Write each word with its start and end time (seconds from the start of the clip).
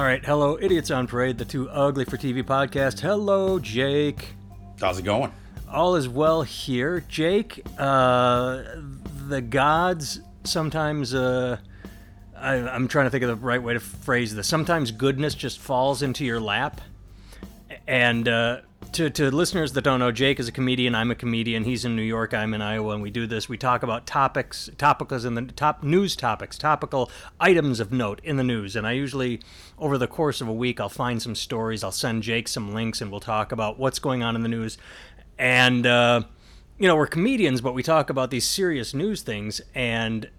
All 0.00 0.06
right, 0.06 0.24
hello, 0.24 0.56
Idiots 0.58 0.90
on 0.90 1.06
Parade, 1.06 1.36
the 1.36 1.44
Too 1.44 1.68
Ugly 1.68 2.06
for 2.06 2.16
TV 2.16 2.42
podcast. 2.42 3.00
Hello, 3.00 3.58
Jake. 3.58 4.28
How's 4.80 4.98
it 4.98 5.02
going? 5.02 5.30
All 5.70 5.94
is 5.94 6.08
well 6.08 6.40
here, 6.40 7.04
Jake. 7.06 7.62
Uh, 7.76 8.62
the 9.28 9.42
gods 9.42 10.22
sometimes. 10.44 11.12
Uh, 11.12 11.58
I, 12.34 12.54
I'm 12.54 12.88
trying 12.88 13.04
to 13.08 13.10
think 13.10 13.24
of 13.24 13.28
the 13.28 13.44
right 13.44 13.62
way 13.62 13.74
to 13.74 13.80
phrase 13.80 14.34
this. 14.34 14.48
Sometimes 14.48 14.90
goodness 14.90 15.34
just 15.34 15.58
falls 15.58 16.00
into 16.00 16.24
your 16.24 16.40
lap, 16.40 16.80
and 17.86 18.26
uh, 18.26 18.60
to, 18.92 19.10
to 19.10 19.30
listeners 19.30 19.72
that 19.74 19.82
don't 19.82 20.00
know, 20.00 20.10
Jake 20.10 20.40
is 20.40 20.48
a 20.48 20.52
comedian. 20.52 20.94
I'm 20.94 21.10
a 21.10 21.14
comedian. 21.14 21.64
He's 21.64 21.84
in 21.84 21.94
New 21.94 22.02
York. 22.02 22.34
I'm 22.34 22.54
in 22.54 22.62
Iowa. 22.62 22.94
And 22.94 23.02
we 23.02 23.10
do 23.10 23.26
this. 23.26 23.48
We 23.48 23.56
talk 23.56 23.82
about 23.82 24.06
topics, 24.06 24.70
topicals 24.76 25.24
in 25.24 25.34
the 25.34 25.42
top 25.42 25.82
news 25.82 26.16
topics, 26.16 26.58
topical 26.58 27.10
items 27.38 27.78
of 27.80 27.92
note 27.92 28.20
in 28.24 28.36
the 28.36 28.44
news. 28.44 28.76
And 28.76 28.86
I 28.86 28.92
usually, 28.92 29.40
over 29.78 29.96
the 29.98 30.06
course 30.06 30.40
of 30.40 30.48
a 30.48 30.52
week, 30.52 30.80
I'll 30.80 30.88
find 30.88 31.22
some 31.22 31.34
stories. 31.34 31.84
I'll 31.84 31.92
send 31.92 32.22
Jake 32.22 32.48
some 32.48 32.74
links, 32.74 33.00
and 33.00 33.10
we'll 33.10 33.20
talk 33.20 33.52
about 33.52 33.78
what's 33.78 33.98
going 33.98 34.22
on 34.22 34.34
in 34.34 34.42
the 34.42 34.48
news. 34.48 34.76
And 35.38 35.86
uh, 35.86 36.22
you 36.80 36.88
know, 36.88 36.96
we're 36.96 37.06
comedians, 37.06 37.60
but 37.60 37.74
we 37.74 37.82
talk 37.82 38.08
about 38.08 38.30
these 38.30 38.46
serious 38.48 38.94
news 38.94 39.20
things. 39.20 39.60
And 39.74 40.30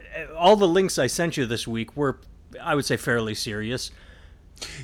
uh, 0.00 0.34
all 0.34 0.56
the 0.56 0.68
links 0.68 0.98
I 0.98 1.06
sent 1.06 1.36
you 1.36 1.46
this 1.46 1.66
week 1.66 1.96
were, 1.96 2.18
I 2.60 2.74
would 2.74 2.84
say, 2.84 2.96
fairly 2.96 3.34
serious. 3.34 3.92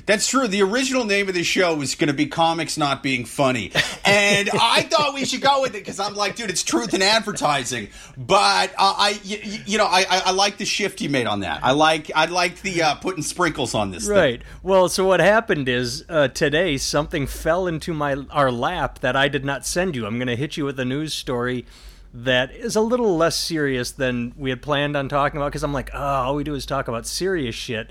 That's 0.05 0.27
true. 0.27 0.47
The 0.47 0.61
original 0.61 1.05
name 1.05 1.29
of 1.29 1.35
the 1.35 1.43
show 1.43 1.75
was 1.75 1.95
going 1.95 2.09
to 2.09 2.13
be 2.13 2.27
Comics 2.27 2.77
Not 2.77 3.01
Being 3.03 3.25
Funny. 3.25 3.71
And 4.05 4.49
I 4.49 4.81
thought 4.81 5.13
we 5.13 5.23
should 5.23 5.39
go 5.39 5.61
with 5.61 5.75
it 5.75 5.79
because 5.79 5.97
I'm 5.97 6.13
like, 6.13 6.35
dude, 6.35 6.49
it's 6.49 6.61
truth 6.61 6.93
in 6.93 7.01
advertising. 7.01 7.87
But 8.17 8.71
uh, 8.71 8.93
I, 8.97 9.19
you, 9.23 9.37
you 9.65 9.77
know, 9.77 9.85
I, 9.85 10.05
I, 10.09 10.31
like 10.31 10.57
the 10.57 10.65
shift 10.65 10.99
you 10.99 11.09
made 11.09 11.25
on 11.25 11.39
that. 11.39 11.63
I 11.63 11.71
like, 11.71 12.11
I 12.13 12.25
like 12.25 12.61
the 12.61 12.81
uh, 12.81 12.95
putting 12.95 13.23
sprinkles 13.23 13.73
on 13.73 13.91
this. 13.91 14.05
Right. 14.05 14.41
Thing. 14.41 14.49
Well, 14.61 14.89
so 14.89 15.07
what 15.07 15.21
happened 15.21 15.69
is 15.69 16.03
uh, 16.09 16.27
today 16.27 16.75
something 16.75 17.25
fell 17.25 17.65
into 17.65 17.93
my 17.93 18.15
our 18.29 18.51
lap 18.51 18.99
that 18.99 19.15
I 19.15 19.29
did 19.29 19.45
not 19.45 19.65
send 19.65 19.95
you. 19.95 20.05
I'm 20.05 20.17
going 20.17 20.27
to 20.27 20.35
hit 20.35 20.57
you 20.57 20.65
with 20.65 20.77
a 20.81 20.85
news 20.85 21.13
story 21.13 21.65
that 22.13 22.51
is 22.51 22.75
a 22.75 22.81
little 22.81 23.15
less 23.15 23.37
serious 23.37 23.91
than 23.91 24.33
we 24.37 24.49
had 24.49 24.61
planned 24.61 24.97
on 24.97 25.07
talking 25.07 25.37
about 25.37 25.47
because 25.47 25.63
I'm 25.63 25.73
like, 25.73 25.91
oh, 25.93 25.97
all 25.97 26.35
we 26.35 26.43
do 26.43 26.55
is 26.55 26.65
talk 26.65 26.89
about 26.89 27.07
serious 27.07 27.55
shit 27.55 27.89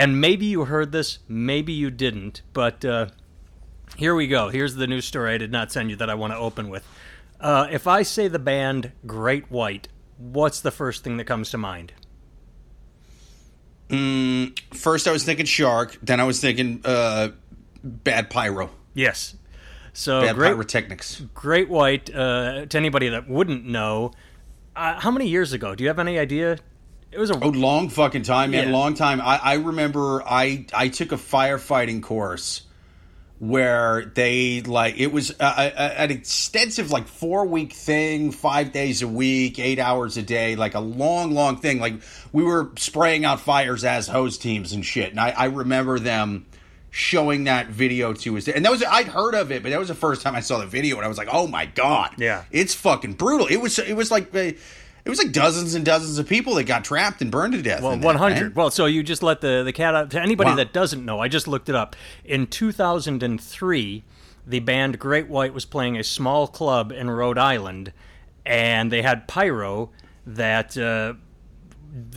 and 0.00 0.20
maybe 0.20 0.46
you 0.46 0.64
heard 0.64 0.92
this, 0.92 1.18
maybe 1.28 1.72
you 1.72 1.90
didn't, 1.90 2.40
but 2.54 2.84
uh, 2.84 3.06
here 3.96 4.14
we 4.14 4.26
go. 4.26 4.48
Here's 4.48 4.74
the 4.74 4.86
news 4.86 5.04
story 5.04 5.34
I 5.34 5.38
did 5.38 5.52
not 5.52 5.70
send 5.70 5.90
you 5.90 5.96
that 5.96 6.08
I 6.08 6.14
want 6.14 6.32
to 6.32 6.38
open 6.38 6.70
with. 6.70 6.86
Uh, 7.38 7.66
if 7.70 7.86
I 7.86 8.02
say 8.02 8.26
the 8.26 8.38
band 8.38 8.92
Great 9.06 9.50
White, 9.50 9.88
what's 10.16 10.60
the 10.60 10.70
first 10.70 11.04
thing 11.04 11.18
that 11.18 11.24
comes 11.24 11.50
to 11.50 11.58
mind? 11.58 11.92
Mm, 13.90 14.58
first, 14.74 15.06
I 15.06 15.12
was 15.12 15.24
thinking 15.24 15.46
shark. 15.46 15.98
Then 16.02 16.18
I 16.18 16.24
was 16.24 16.40
thinking 16.40 16.80
uh, 16.84 17.30
bad 17.82 18.30
pyro. 18.30 18.70
Yes. 18.94 19.36
So 19.92 20.22
bad 20.22 20.36
great, 20.36 20.50
pyrotechnics. 20.50 21.22
Great 21.34 21.68
White. 21.68 22.14
Uh, 22.14 22.66
to 22.66 22.78
anybody 22.78 23.08
that 23.08 23.28
wouldn't 23.28 23.66
know, 23.66 24.12
uh, 24.76 25.00
how 25.00 25.10
many 25.10 25.26
years 25.28 25.52
ago? 25.52 25.74
Do 25.74 25.82
you 25.84 25.88
have 25.88 25.98
any 25.98 26.18
idea? 26.18 26.58
It 27.12 27.18
was 27.18 27.30
a 27.30 27.38
oh, 27.38 27.48
long 27.48 27.88
fucking 27.88 28.22
time, 28.22 28.52
man. 28.52 28.68
Yeah. 28.68 28.72
Long 28.72 28.94
time. 28.94 29.20
I, 29.20 29.40
I 29.42 29.54
remember 29.54 30.22
I 30.22 30.66
I 30.72 30.88
took 30.88 31.12
a 31.12 31.16
firefighting 31.16 32.02
course 32.02 32.62
where 33.40 34.04
they 34.04 34.60
like 34.60 35.00
it 35.00 35.12
was 35.12 35.30
a, 35.30 35.44
a, 35.44 36.00
an 36.02 36.10
extensive 36.10 36.90
like 36.90 37.08
four 37.08 37.46
week 37.46 37.72
thing, 37.72 38.30
five 38.30 38.70
days 38.70 39.02
a 39.02 39.08
week, 39.08 39.58
eight 39.58 39.80
hours 39.80 40.16
a 40.18 40.22
day, 40.22 40.54
like 40.54 40.74
a 40.74 40.80
long, 40.80 41.32
long 41.32 41.56
thing. 41.56 41.80
Like 41.80 41.94
we 42.32 42.44
were 42.44 42.70
spraying 42.76 43.24
out 43.24 43.40
fires 43.40 43.82
as 43.82 44.06
hose 44.06 44.38
teams 44.38 44.72
and 44.72 44.84
shit. 44.84 45.10
And 45.10 45.18
I, 45.18 45.30
I 45.30 45.44
remember 45.46 45.98
them 45.98 46.46
showing 46.90 47.44
that 47.44 47.68
video 47.68 48.12
to 48.12 48.36
us 48.36 48.48
and 48.48 48.64
that 48.64 48.70
was 48.70 48.82
I'd 48.82 49.06
heard 49.06 49.36
of 49.36 49.52
it 49.52 49.62
but 49.62 49.70
that 49.70 49.78
was 49.78 49.86
the 49.86 49.94
first 49.94 50.22
time 50.22 50.34
I 50.34 50.40
saw 50.40 50.58
the 50.58 50.66
video 50.66 50.96
and 50.96 51.04
I 51.04 51.08
was 51.08 51.18
like 51.18 51.28
oh 51.30 51.46
my 51.46 51.66
god 51.66 52.14
yeah 52.18 52.42
it's 52.50 52.74
fucking 52.74 53.12
brutal 53.12 53.46
it 53.46 53.58
was 53.58 53.78
it 53.78 53.94
was 53.94 54.10
like 54.10 54.34
uh, 54.34 54.50
it 55.04 55.08
was 55.08 55.18
like 55.18 55.32
dozens 55.32 55.74
and 55.74 55.84
dozens 55.84 56.18
of 56.18 56.28
people 56.28 56.54
that 56.54 56.64
got 56.64 56.84
trapped 56.84 57.22
and 57.22 57.30
burned 57.30 57.54
to 57.54 57.62
death. 57.62 57.82
Well, 57.82 57.98
one 57.98 58.16
hundred. 58.16 58.54
Well, 58.54 58.70
so 58.70 58.86
you 58.86 59.02
just 59.02 59.22
let 59.22 59.40
the 59.40 59.62
the 59.64 59.72
cat 59.72 59.94
out. 59.94 60.10
To 60.10 60.20
anybody 60.20 60.50
wow. 60.50 60.56
that 60.56 60.72
doesn't 60.72 61.04
know, 61.04 61.20
I 61.20 61.28
just 61.28 61.48
looked 61.48 61.68
it 61.68 61.74
up. 61.74 61.96
In 62.24 62.46
two 62.46 62.72
thousand 62.72 63.22
and 63.22 63.40
three, 63.40 64.04
the 64.46 64.60
band 64.60 64.98
Great 64.98 65.28
White 65.28 65.54
was 65.54 65.64
playing 65.64 65.96
a 65.96 66.04
small 66.04 66.46
club 66.46 66.92
in 66.92 67.10
Rhode 67.10 67.38
Island, 67.38 67.92
and 68.44 68.92
they 68.92 69.02
had 69.02 69.26
pyro 69.26 69.90
that 70.26 70.76
uh, 70.76 71.14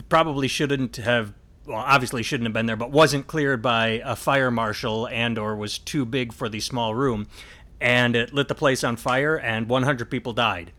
probably 0.08 0.48
shouldn't 0.48 0.96
have. 0.96 1.32
Well, 1.66 1.78
obviously 1.78 2.22
shouldn't 2.22 2.46
have 2.46 2.52
been 2.52 2.66
there, 2.66 2.76
but 2.76 2.90
wasn't 2.90 3.26
cleared 3.26 3.62
by 3.62 4.02
a 4.04 4.14
fire 4.14 4.50
marshal 4.50 5.08
and 5.08 5.38
or 5.38 5.56
was 5.56 5.78
too 5.78 6.04
big 6.04 6.34
for 6.34 6.50
the 6.50 6.60
small 6.60 6.94
room, 6.94 7.26
and 7.80 8.14
it 8.14 8.34
lit 8.34 8.48
the 8.48 8.54
place 8.54 8.84
on 8.84 8.96
fire, 8.96 9.36
and 9.36 9.70
100 9.70 10.10
people 10.10 10.34
died 10.34 10.72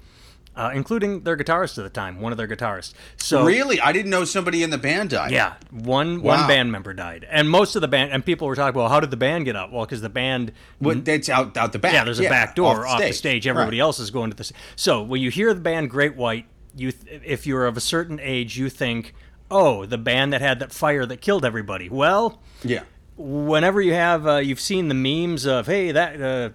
uh, 0.56 0.72
including 0.74 1.22
their 1.22 1.36
guitarist 1.36 1.78
at 1.78 1.84
the 1.84 1.90
time, 1.90 2.22
one 2.22 2.32
of 2.32 2.38
their 2.38 2.48
guitarists. 2.48 2.94
So 3.18 3.44
really, 3.44 3.80
I 3.82 3.92
didn't 3.92 4.12
know 4.12 4.24
somebody 4.26 4.64
in 4.64 4.70
the 4.70 4.78
band 4.78 5.12
died. 5.12 5.32
Yeah, 5.32 5.56
one 5.72 6.22
wow. 6.22 6.38
one 6.38 6.48
band 6.48 6.72
member 6.72 6.94
died, 6.94 7.28
and 7.30 7.50
most 7.50 7.76
of 7.76 7.82
the 7.82 7.88
band 7.88 8.12
and 8.12 8.26
people 8.26 8.48
were 8.48 8.56
talking, 8.56 8.78
well, 8.80 8.90
how 8.90 9.00
did 9.00 9.12
the 9.12 9.18
band 9.18 9.46
get 9.46 9.56
up? 9.56 9.72
Well, 9.72 9.86
because 9.86 10.02
the 10.02 10.10
band, 10.10 10.52
well, 10.80 10.96
that's 10.96 11.30
out 11.30 11.58
out 11.58 11.74
the 11.74 11.80
back. 11.80 11.94
Yeah, 11.94 12.04
there's 12.04 12.20
a 12.20 12.24
yeah, 12.24 12.30
back 12.30 12.56
door 12.56 12.86
off, 12.86 12.96
off 12.96 13.02
the 13.02 13.14
stage. 13.14 13.48
Everybody 13.48 13.80
right. 13.80 13.84
else 13.84 14.00
is 14.00 14.12
going 14.12 14.32
to 14.32 14.38
the. 14.38 14.52
So 14.76 15.02
when 15.04 15.22
you 15.22 15.30
hear 15.32 15.54
the 15.54 15.62
band 15.62 15.90
Great 15.90 16.16
White, 16.16 16.46
you 16.76 16.92
th- 16.92 17.22
if 17.26 17.46
you're 17.46 17.66
of 17.66 17.78
a 17.78 17.82
certain 17.82 18.20
age, 18.22 18.58
you 18.58 18.70
think, 18.70 19.14
oh, 19.52 19.86
the 19.86 19.98
band 19.98 20.34
that 20.34 20.42
had 20.42 20.60
that 20.60 20.72
fire 20.72 21.06
that 21.06 21.22
killed 21.22 21.46
everybody. 21.46 21.90
Well, 21.90 22.42
yeah. 22.64 22.84
Whenever 23.18 23.82
you 23.82 23.94
have, 23.94 24.28
uh, 24.28 24.36
you've 24.38 24.60
seen 24.60 24.90
the 24.90 24.94
memes 24.94 25.46
of, 25.46 25.68
hey, 25.68 25.92
that. 25.92 26.22
Uh, 26.22 26.50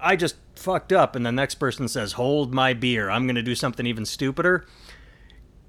I 0.00 0.14
just 0.14 0.36
fucked 0.58 0.92
up, 0.92 1.16
and 1.16 1.24
the 1.24 1.32
next 1.32 1.56
person 1.56 1.88
says, 1.88 2.12
Hold 2.12 2.52
my 2.52 2.74
beer, 2.74 3.10
I'm 3.10 3.26
going 3.26 3.36
to 3.36 3.42
do 3.42 3.54
something 3.54 3.86
even 3.86 4.04
stupider. 4.04 4.66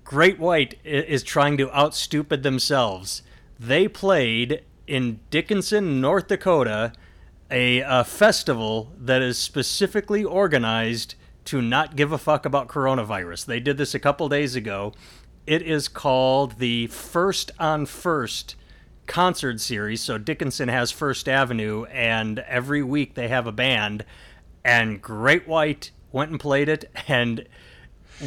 Great 0.03 0.39
White 0.39 0.79
is 0.83 1.23
trying 1.23 1.57
to 1.57 1.72
outstupid 1.72 2.41
themselves. 2.44 3.22
They 3.59 3.88
played 3.88 4.63
in 4.88 5.19
Dickinson, 5.29 6.01
North 6.01 6.27
Dakota, 6.27 6.94
a, 7.51 7.81
a 7.81 8.03
festival 8.03 8.91
that 8.97 9.22
is 9.22 9.38
specifically 9.38 10.23
organized 10.23 11.16
to 11.45 11.61
not 11.61 11.95
give 11.95 12.11
a 12.11 12.17
fuck 12.17 12.45
about 12.45 12.67
coronavirus. 12.67 13.45
They 13.45 13.59
did 13.59 13.77
this 13.77 13.94
a 13.94 14.00
couple 14.00 14.27
days 14.29 14.56
ago. 14.56 14.94
It 15.45 15.61
is 15.61 15.88
called 15.88 16.57
the 16.59 16.88
First 16.88 17.51
on 17.59 17.85
First 17.85 18.56
concert 19.07 19.59
series. 19.59 20.01
So 20.01 20.17
Dickinson 20.17 20.69
has 20.69 20.91
First 20.91 21.27
Avenue, 21.27 21.85
and 21.85 22.39
every 22.39 22.83
week 22.83 23.16
they 23.16 23.27
have 23.27 23.47
a 23.47 23.51
band. 23.51 24.06
And 24.63 25.01
Great 25.01 25.47
White 25.47 25.91
went 26.11 26.31
and 26.31 26.39
played 26.39 26.69
it, 26.69 26.89
and 27.07 27.45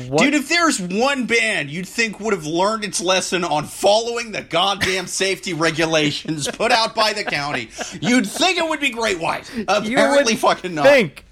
what? 0.09 0.23
Dude, 0.23 0.35
if 0.35 0.49
there's 0.49 0.81
one 0.81 1.27
band 1.27 1.71
you'd 1.71 1.87
think 1.87 2.19
would 2.19 2.33
have 2.33 2.47
learned 2.47 2.85
its 2.85 3.01
lesson 3.01 3.45
on 3.45 3.65
following 3.65 4.33
the 4.33 4.41
goddamn 4.41 5.07
safety 5.07 5.53
regulations 5.53 6.49
put 6.49 6.73
out 6.73 6.95
by 6.95 7.13
the 7.13 7.25
county, 7.25 7.69
you'd 8.01 8.27
think 8.27 8.57
it 8.57 8.67
would 8.67 8.81
be 8.81 8.91
Great 8.91 9.21
White. 9.21 9.51
Apparently, 9.69 10.37
fucking 10.37 10.75
not. 10.75 10.87
Think. 10.87 11.27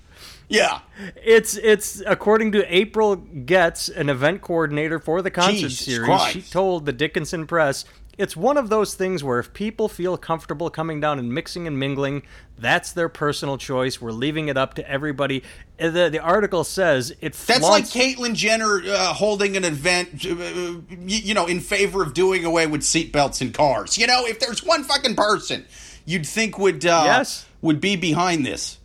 Yeah, 0.50 0.80
it's 1.24 1.56
it's 1.56 2.02
according 2.04 2.52
to 2.52 2.74
April 2.74 3.14
Getz, 3.16 3.88
an 3.88 4.08
event 4.10 4.42
coordinator 4.42 4.98
for 4.98 5.22
the 5.22 5.30
concert 5.30 5.68
Jesus 5.68 5.78
series. 5.78 6.06
Christ. 6.06 6.32
She 6.32 6.42
told 6.42 6.86
the 6.86 6.92
Dickinson 6.92 7.46
Press 7.46 7.84
it's 8.20 8.36
one 8.36 8.56
of 8.56 8.68
those 8.68 8.94
things 8.94 9.24
where 9.24 9.38
if 9.38 9.52
people 9.52 9.88
feel 9.88 10.16
comfortable 10.16 10.70
coming 10.70 11.00
down 11.00 11.18
and 11.18 11.32
mixing 11.32 11.66
and 11.66 11.78
mingling, 11.78 12.22
that's 12.58 12.92
their 12.92 13.08
personal 13.08 13.56
choice. 13.56 14.00
We're 14.00 14.12
leaving 14.12 14.48
it 14.48 14.56
up 14.56 14.74
to 14.74 14.88
everybody. 14.88 15.42
Uh, 15.78 15.90
the, 15.90 16.10
the 16.10 16.20
article 16.20 16.64
says 16.64 17.12
it. 17.20 17.32
That's 17.32 17.62
like 17.62 17.84
Caitlyn 17.84 18.34
Jenner 18.34 18.82
uh, 18.84 19.14
holding 19.14 19.56
an 19.56 19.64
event, 19.64 20.24
uh, 20.24 20.80
you 20.98 21.34
know, 21.34 21.46
in 21.46 21.60
favor 21.60 22.02
of 22.02 22.14
doing 22.14 22.44
away 22.44 22.66
with 22.66 22.82
seatbelts 22.82 23.40
in 23.40 23.52
cars. 23.52 23.96
You 23.96 24.06
know, 24.06 24.26
if 24.26 24.38
there's 24.38 24.62
one 24.62 24.84
fucking 24.84 25.16
person 25.16 25.66
you'd 26.04 26.26
think 26.26 26.58
would 26.58 26.84
uh, 26.84 27.02
yes. 27.04 27.46
would 27.62 27.80
be 27.80 27.96
behind 27.96 28.44
this. 28.44 28.78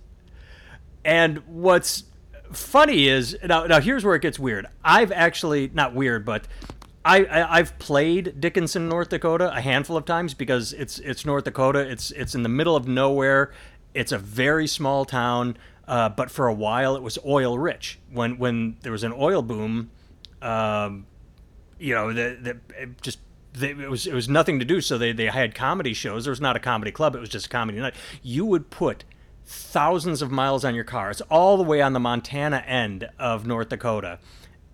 And 1.03 1.39
what's 1.47 2.03
funny 2.51 3.07
is 3.07 3.37
now 3.43 3.65
now 3.65 3.79
here's 3.79 4.05
where 4.05 4.15
it 4.15 4.21
gets 4.21 4.39
weird. 4.39 4.67
I've 4.83 5.11
actually 5.11 5.69
not 5.73 5.93
weird, 5.93 6.25
but 6.25 6.47
I, 7.05 7.45
I 7.53 7.57
have 7.57 7.77
played 7.77 8.41
Dickinson, 8.41 8.89
North 8.89 9.09
Dakota, 9.09 9.55
a 9.55 9.61
handful 9.61 9.95
of 9.95 10.05
times 10.05 10.33
because 10.33 10.73
it's 10.73 10.97
it's 10.99 11.23
North 11.23 11.43
Dakota. 11.43 11.79
It's 11.79 12.09
it's 12.11 12.33
in 12.33 12.41
the 12.41 12.49
middle 12.49 12.75
of 12.75 12.87
nowhere. 12.87 13.53
It's 13.93 14.11
a 14.11 14.17
very 14.17 14.65
small 14.65 15.05
town, 15.05 15.55
uh, 15.87 16.09
but 16.09 16.31
for 16.31 16.47
a 16.47 16.53
while 16.53 16.95
it 16.95 17.03
was 17.03 17.19
oil 17.23 17.59
rich. 17.59 17.99
When 18.11 18.39
when 18.39 18.77
there 18.81 18.91
was 18.91 19.03
an 19.03 19.13
oil 19.15 19.43
boom, 19.43 19.91
um, 20.41 21.05
you 21.77 21.93
know, 21.93 22.11
the, 22.11 22.37
the 22.73 22.87
just 23.01 23.19
it 23.61 23.77
was 23.87 24.07
it 24.07 24.13
was 24.13 24.27
nothing 24.27 24.57
to 24.57 24.65
do. 24.65 24.81
So 24.81 24.97
they 24.97 25.11
they 25.11 25.27
had 25.27 25.53
comedy 25.53 25.93
shows. 25.93 26.25
There 26.25 26.31
was 26.31 26.41
not 26.41 26.55
a 26.55 26.59
comedy 26.59 26.91
club. 26.91 27.15
It 27.15 27.19
was 27.19 27.29
just 27.29 27.45
a 27.45 27.49
comedy 27.49 27.77
night. 27.77 27.93
You 28.23 28.47
would 28.47 28.71
put 28.71 29.03
thousands 29.45 30.23
of 30.23 30.31
miles 30.31 30.65
on 30.65 30.73
your 30.73 30.83
car. 30.83 31.11
It's 31.11 31.21
all 31.21 31.55
the 31.57 31.63
way 31.63 31.83
on 31.83 31.93
the 31.93 31.99
Montana 31.99 32.63
end 32.65 33.07
of 33.19 33.45
North 33.45 33.69
Dakota, 33.69 34.17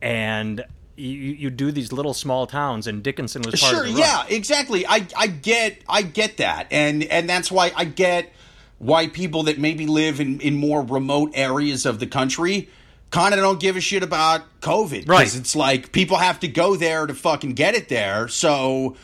and 0.01 0.63
you, 1.01 1.33
you 1.33 1.50
do 1.50 1.71
these 1.71 1.92
little 1.92 2.13
small 2.13 2.48
towns, 2.48 2.88
and 2.88 3.03
Dickinson 3.03 3.42
was 3.42 3.59
part 3.59 3.74
sure, 3.74 3.86
of 3.86 3.94
the 3.94 4.00
yeah, 4.00 4.25
exactly. 4.30 4.86
I 4.86 5.07
I 5.18 5.27
get 5.27 5.81
I 5.88 6.01
get 6.01 6.38
that, 6.38 6.68
and 6.71 7.03
and 7.03 7.30
that's 7.30 7.51
why 7.51 7.71
I 7.75 7.86
get 7.86 8.31
why 8.77 9.07
people 9.07 9.44
that 9.44 9.59
maybe 9.59 9.88
live 9.88 10.19
in 10.19 10.39
in 10.42 10.56
more 10.56 10.81
remote 10.83 11.31
areas 11.33 11.86
of 11.86 12.00
the 12.00 12.07
country 12.07 12.69
kind 13.09 13.33
of 13.33 13.39
don't 13.39 13.59
give 13.59 13.75
a 13.75 13.81
shit 13.81 14.03
about 14.03 14.42
COVID. 14.62 15.07
Right. 15.07 15.36
It's 15.36 15.56
like 15.56 15.92
people 15.92 16.18
have 16.18 16.39
to 16.42 16.48
go 16.48 16.75
there 16.75 17.06
to 17.06 17.13
fucking 17.13 17.54
get 17.54 17.75
it 17.75 17.89
there. 17.89 18.27
So 18.30 18.95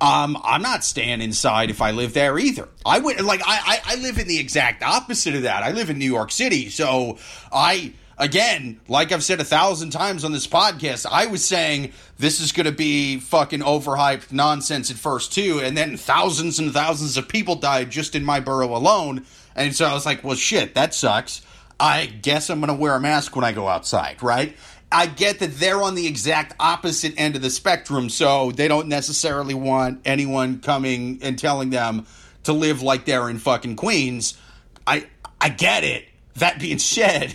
um, 0.00 0.36
I'm 0.42 0.62
not 0.62 0.84
staying 0.84 1.22
inside 1.22 1.70
if 1.70 1.80
I 1.80 1.92
live 1.92 2.12
there 2.12 2.38
either. 2.38 2.68
I 2.84 2.98
would 2.98 3.20
like 3.20 3.40
I, 3.46 3.80
I 3.86 3.92
I 3.92 3.94
live 3.96 4.18
in 4.18 4.26
the 4.26 4.38
exact 4.38 4.82
opposite 4.82 5.34
of 5.34 5.42
that. 5.42 5.62
I 5.62 5.70
live 5.70 5.90
in 5.90 5.98
New 5.98 6.10
York 6.10 6.32
City, 6.32 6.70
so 6.70 7.18
I 7.52 7.92
again, 8.18 8.80
like 8.88 9.12
I've 9.12 9.22
said 9.22 9.40
a 9.40 9.44
thousand 9.44 9.90
times 9.90 10.24
on 10.24 10.32
this 10.32 10.46
podcast, 10.46 11.06
I 11.10 11.26
was 11.26 11.44
saying 11.44 11.92
this 12.18 12.40
is 12.40 12.52
going 12.52 12.66
to 12.66 12.72
be 12.72 13.18
fucking 13.18 13.60
overhyped 13.60 14.32
nonsense 14.32 14.90
at 14.90 14.96
first 14.96 15.32
too, 15.32 15.60
and 15.62 15.76
then 15.76 15.96
thousands 15.96 16.58
and 16.58 16.72
thousands 16.72 17.16
of 17.16 17.28
people 17.28 17.56
died 17.56 17.90
just 17.90 18.14
in 18.14 18.24
my 18.24 18.40
borough 18.40 18.76
alone, 18.76 19.24
and 19.54 19.74
so 19.74 19.86
I 19.86 19.94
was 19.94 20.06
like, 20.06 20.24
well, 20.24 20.36
shit, 20.36 20.74
that 20.74 20.94
sucks. 20.94 21.42
I 21.78 22.06
guess 22.06 22.48
I'm 22.48 22.60
going 22.60 22.68
to 22.68 22.80
wear 22.80 22.94
a 22.94 23.00
mask 23.00 23.34
when 23.34 23.44
I 23.44 23.52
go 23.52 23.66
outside, 23.66 24.22
right? 24.22 24.56
I 24.92 25.06
get 25.06 25.38
that 25.38 25.56
they're 25.56 25.82
on 25.82 25.94
the 25.94 26.06
exact 26.06 26.54
opposite 26.60 27.14
end 27.16 27.34
of 27.34 27.42
the 27.42 27.50
spectrum, 27.50 28.10
so 28.10 28.52
they 28.52 28.68
don't 28.68 28.88
necessarily 28.88 29.54
want 29.54 30.02
anyone 30.04 30.60
coming 30.60 31.18
and 31.22 31.38
telling 31.38 31.70
them 31.70 32.06
to 32.44 32.52
live 32.52 32.82
like 32.82 33.06
they're 33.06 33.30
in 33.30 33.38
fucking 33.38 33.76
Queens. 33.76 34.38
I 34.86 35.06
I 35.40 35.48
get 35.48 35.82
it. 35.82 36.04
That 36.36 36.60
being 36.60 36.78
said, 36.78 37.34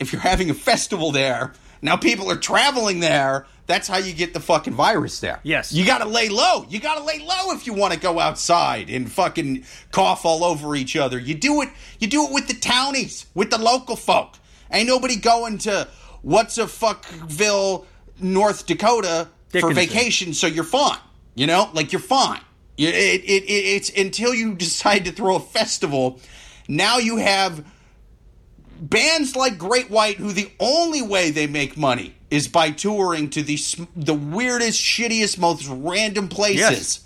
if 0.00 0.12
you're 0.12 0.22
having 0.22 0.50
a 0.50 0.54
festival 0.54 1.12
there, 1.12 1.52
now 1.82 1.96
people 1.96 2.30
are 2.30 2.36
traveling 2.36 3.00
there. 3.00 3.46
That's 3.66 3.86
how 3.86 3.98
you 3.98 4.12
get 4.12 4.34
the 4.34 4.40
fucking 4.40 4.74
virus 4.74 5.20
there. 5.20 5.40
Yes. 5.44 5.72
You 5.72 5.86
gotta 5.86 6.08
lay 6.08 6.28
low. 6.28 6.66
You 6.68 6.80
gotta 6.80 7.04
lay 7.04 7.20
low 7.20 7.52
if 7.52 7.66
you 7.66 7.72
want 7.72 7.94
to 7.94 8.00
go 8.00 8.18
outside 8.18 8.90
and 8.90 9.10
fucking 9.10 9.64
cough 9.92 10.24
all 10.24 10.42
over 10.42 10.74
each 10.74 10.96
other. 10.96 11.18
You 11.18 11.34
do 11.34 11.62
it 11.62 11.68
you 12.00 12.08
do 12.08 12.26
it 12.26 12.32
with 12.32 12.48
the 12.48 12.54
townies, 12.54 13.26
with 13.34 13.50
the 13.50 13.58
local 13.58 13.94
folk. 13.94 14.36
Ain't 14.72 14.88
nobody 14.88 15.16
going 15.16 15.58
to 15.58 15.88
what's 16.22 16.58
a 16.58 16.64
fuckville, 16.64 17.86
North 18.18 18.66
Dakota 18.66 19.28
for 19.50 19.72
vacation, 19.72 20.34
so 20.34 20.46
you're 20.46 20.64
fine. 20.64 20.98
You 21.34 21.46
know? 21.46 21.70
Like 21.72 21.92
you're 21.92 22.00
fine. 22.00 22.40
It, 22.76 22.94
it, 22.94 23.24
it, 23.24 23.44
it's 23.46 23.90
until 23.90 24.34
you 24.34 24.54
decide 24.66 25.04
to 25.04 25.12
throw 25.12 25.36
a 25.36 25.40
festival. 25.40 26.20
Now 26.68 26.98
you 26.98 27.16
have 27.18 27.64
bands 28.80 29.36
like 29.36 29.58
Great 29.58 29.90
White, 29.90 30.16
who 30.16 30.32
the 30.32 30.50
only 30.58 31.02
way 31.02 31.30
they 31.30 31.46
make 31.46 31.76
money 31.76 32.14
is 32.30 32.48
by 32.48 32.70
touring 32.70 33.30
to 33.30 33.42
the 33.42 33.58
the 33.96 34.14
weirdest, 34.14 34.80
shittiest, 34.80 35.38
most 35.38 35.66
random 35.68 36.28
places 36.28 36.60
Yes. 36.60 37.00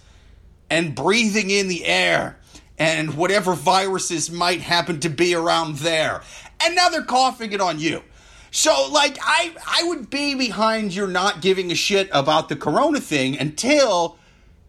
and 0.70 0.94
breathing 0.94 1.50
in 1.50 1.68
the 1.68 1.84
air 1.86 2.38
and 2.78 3.14
whatever 3.16 3.54
viruses 3.54 4.30
might 4.30 4.60
happen 4.60 5.00
to 5.00 5.08
be 5.08 5.34
around 5.34 5.76
there. 5.78 6.22
And 6.64 6.74
now 6.74 6.88
they're 6.88 7.02
coughing 7.04 7.52
it 7.52 7.60
on 7.60 7.78
you. 7.78 8.02
So 8.50 8.88
like 8.90 9.18
I 9.22 9.52
I 9.66 9.82
would 9.84 10.10
be 10.10 10.34
behind 10.34 10.94
your 10.94 11.08
not 11.08 11.40
giving 11.42 11.70
a 11.72 11.74
shit 11.74 12.08
about 12.12 12.48
the 12.48 12.56
corona 12.56 13.00
thing 13.00 13.38
until 13.38 14.18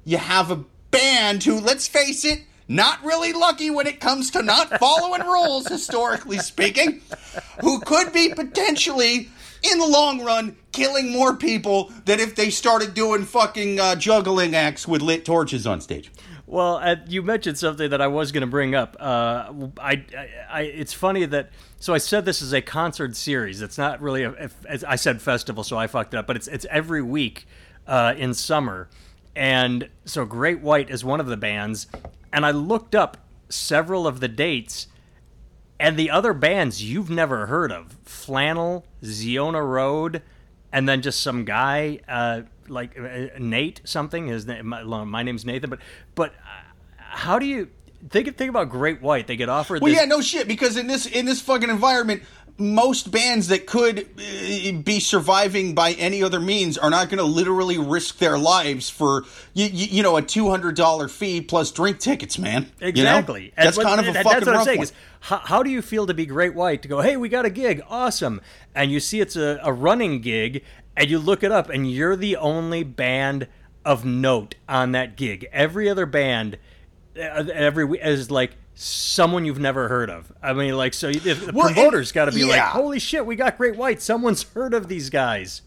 you 0.03 0.17
have 0.17 0.51
a 0.51 0.63
band 0.91 1.43
who, 1.43 1.59
let's 1.59 1.87
face 1.87 2.23
it, 2.25 2.43
not 2.67 3.03
really 3.03 3.33
lucky 3.33 3.69
when 3.69 3.87
it 3.87 3.99
comes 3.99 4.31
to 4.31 4.41
not 4.41 4.79
following 4.79 5.21
rules, 5.25 5.67
historically 5.67 6.39
speaking, 6.39 7.01
who 7.61 7.79
could 7.81 8.11
be 8.11 8.33
potentially, 8.33 9.29
in 9.63 9.79
the 9.79 9.87
long 9.87 10.23
run, 10.23 10.55
killing 10.71 11.11
more 11.11 11.35
people 11.35 11.91
than 12.05 12.19
if 12.19 12.35
they 12.35 12.49
started 12.49 12.93
doing 12.93 13.23
fucking 13.23 13.79
uh, 13.79 13.95
juggling 13.95 14.55
acts 14.55 14.87
with 14.87 15.01
lit 15.01 15.25
torches 15.25 15.65
on 15.65 15.81
stage. 15.81 16.11
Well, 16.47 16.75
uh, 16.75 16.97
you 17.07 17.23
mentioned 17.23 17.57
something 17.57 17.89
that 17.89 18.01
I 18.01 18.07
was 18.07 18.31
going 18.31 18.41
to 18.41 18.47
bring 18.47 18.75
up. 18.75 18.95
Uh, 18.99 19.51
I, 19.79 19.91
I, 20.15 20.29
I, 20.49 20.61
it's 20.61 20.93
funny 20.93 21.25
that 21.25 21.49
so 21.79 21.93
I 21.93 21.97
said 21.97 22.25
this 22.25 22.41
is 22.41 22.53
a 22.53 22.61
concert 22.61 23.15
series. 23.15 23.61
It's 23.61 23.77
not 23.77 24.01
really 24.01 24.23
a. 24.23 24.31
If, 24.31 24.65
as 24.65 24.83
I 24.83 24.95
said 24.95 25.21
festival, 25.21 25.63
so 25.63 25.77
I 25.77 25.87
fucked 25.87 26.13
it 26.13 26.17
up. 26.17 26.27
But 26.27 26.35
it's 26.35 26.47
it's 26.47 26.65
every 26.69 27.01
week 27.01 27.47
uh, 27.87 28.13
in 28.15 28.33
summer, 28.35 28.89
and 29.35 29.89
so 30.05 30.25
Great 30.25 30.61
White 30.61 30.89
is 30.89 31.03
one 31.03 31.19
of 31.19 31.25
the 31.25 31.37
bands. 31.37 31.87
And 32.35 32.45
I 32.45 32.51
looked 32.51 32.93
up 32.93 33.15
several 33.47 34.05
of 34.05 34.19
the 34.19 34.27
dates, 34.27 34.87
and 35.79 35.95
the 35.95 36.09
other 36.11 36.33
bands 36.33 36.83
you've 36.83 37.09
never 37.09 37.45
heard 37.45 37.71
of: 37.71 37.95
Flannel, 38.03 38.85
Ziona 39.01 39.65
Road, 39.65 40.21
and 40.73 40.87
then 40.89 41.01
just 41.01 41.21
some 41.21 41.45
guy 41.45 42.01
uh, 42.09 42.41
like 42.67 42.99
uh, 42.99 43.27
Nate 43.39 43.79
something. 43.85 44.27
His 44.27 44.45
name, 44.45 44.67
my, 44.67 44.83
my 44.83 45.23
name's 45.23 45.45
Nathan. 45.45 45.69
But 45.69 45.79
but 46.13 46.31
uh, 46.31 46.73
how 46.97 47.39
do 47.39 47.45
you 47.45 47.69
think 48.09 48.35
think 48.35 48.49
about 48.49 48.69
Great 48.69 49.01
White? 49.01 49.27
They 49.27 49.37
get 49.37 49.47
offered. 49.47 49.81
Well, 49.81 49.93
this, 49.93 50.01
yeah, 50.01 50.05
no 50.05 50.19
shit. 50.19 50.45
Because 50.45 50.75
in 50.75 50.87
this 50.87 51.05
in 51.05 51.25
this 51.25 51.39
fucking 51.39 51.69
environment, 51.69 52.23
most 52.57 53.11
bands 53.11 53.49
that 53.49 53.65
could 53.67 53.99
uh, 54.17 54.71
be 54.81 54.99
surviving 55.01 55.75
by 55.75 55.91
any 55.93 56.23
other 56.23 56.39
means 56.39 56.77
are 56.77 56.89
not 56.89 57.09
going 57.09 57.17
to 57.17 57.25
literally 57.25 57.77
risk 57.77 58.17
their 58.19 58.37
lives 58.37 58.89
for 58.89 59.23
you, 59.53 59.65
you, 59.65 59.87
you 59.87 60.03
know 60.03 60.15
a 60.15 60.21
two 60.21 60.49
hundred 60.49 60.75
dollar 60.75 61.07
fee 61.07 61.41
plus 61.41 61.71
drink 61.71 61.99
tickets, 61.99 62.39
man. 62.39 62.71
You 62.79 62.85
know? 62.85 62.87
Exactly. 62.87 63.53
That's 63.57 63.75
what- 63.75 63.85
kind 63.85 63.99
of 63.99 64.07
a 64.07 64.13
fucking 64.13 64.31
That's 64.31 64.45
what 64.45 64.55
I'm 64.55 64.63
saying. 64.65 64.77
one. 64.77 64.83
Is 64.85 64.93
how, 65.19 65.37
how 65.37 65.63
do 65.63 65.69
you 65.69 65.81
feel 65.81 66.07
to 66.07 66.13
be 66.13 66.25
Great 66.25 66.53
White 66.55 66.81
to 66.83 66.87
go? 66.87 67.01
Hey, 67.01 67.17
we 67.17 67.27
got 67.29 67.45
a 67.45 67.49
gig, 67.49 67.81
awesome, 67.89 68.39
and 68.73 68.89
you 68.91 68.99
see 68.99 69.19
it's 69.19 69.35
a, 69.35 69.59
a 69.61 69.73
running 69.73 70.21
gig, 70.21 70.63
and 70.95 71.09
you 71.09 71.19
look 71.19 71.43
it 71.43 71.51
up, 71.51 71.69
and 71.69 71.91
you're 71.91 72.15
the 72.15 72.37
only 72.37 72.83
band 72.83 73.47
of 73.83 74.05
note 74.05 74.55
on 74.69 74.93
that 74.93 75.17
gig. 75.17 75.45
Every 75.51 75.89
other 75.89 76.05
band, 76.05 76.57
uh, 77.17 77.45
every 77.53 77.99
is 77.99 78.31
like 78.31 78.55
someone 78.75 79.45
you've 79.45 79.59
never 79.59 79.87
heard 79.87 80.09
of. 80.09 80.31
I 80.43 80.53
mean, 80.53 80.75
like 80.77 80.93
so, 80.93 81.07
you- 81.07 81.19
the 81.19 81.51
Well, 81.53 81.73
promoters 81.73 82.11
got 82.11 82.25
to 82.25 82.31
be 82.31 82.43
like, 82.43 82.61
holy 82.61 82.99
shit, 82.99 83.25
we 83.25 83.35
got 83.35 83.57
Great 83.57 83.77
White. 83.77 84.01
Someone's 84.01 84.43
heard 84.43 84.73
of 84.73 84.87
these 84.87 85.09
guys. 85.09 85.61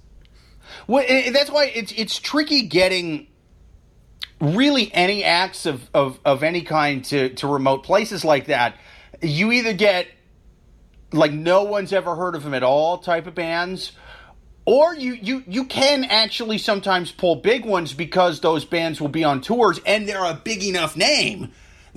Well, 0.87 1.05
that's 1.33 1.51
why 1.51 1.67
it's 1.75 1.93
it's 1.97 2.19
tricky 2.19 2.63
getting 2.63 3.29
really 4.41 4.93
any 4.95 5.25
acts 5.25 5.67
of, 5.67 5.89
of, 5.95 6.21
of 6.25 6.43
any 6.43 6.63
kind 6.63 7.05
to, 7.07 7.31
to 7.31 7.47
remote 7.47 7.83
places 7.83 8.25
like 8.25 8.47
that. 8.47 8.77
You 9.23 9.51
either 9.53 9.73
get 9.73 10.07
like 11.11 11.33
no 11.33 11.65
one's 11.65 11.93
ever 11.93 12.15
heard 12.15 12.35
of 12.35 12.45
them 12.45 12.55
at 12.55 12.63
all 12.63 12.99
type 12.99 13.27
of 13.27 13.35
bands, 13.35 13.93
or 14.67 14.95
you, 14.95 15.15
you, 15.15 15.43
you 15.47 15.65
can 15.65 16.05
actually 16.05 16.59
sometimes 16.59 17.11
pull 17.11 17.37
big 17.37 17.65
ones 17.65 17.95
because 17.95 18.41
those 18.41 18.65
bands 18.67 19.01
will 19.01 19.09
be 19.09 19.25
on 19.25 19.41
tours 19.41 19.81
and 19.87 20.07
they're 20.07 20.25
a 20.25 20.35
big 20.35 20.63
enough 20.63 20.97
name 20.97 21.51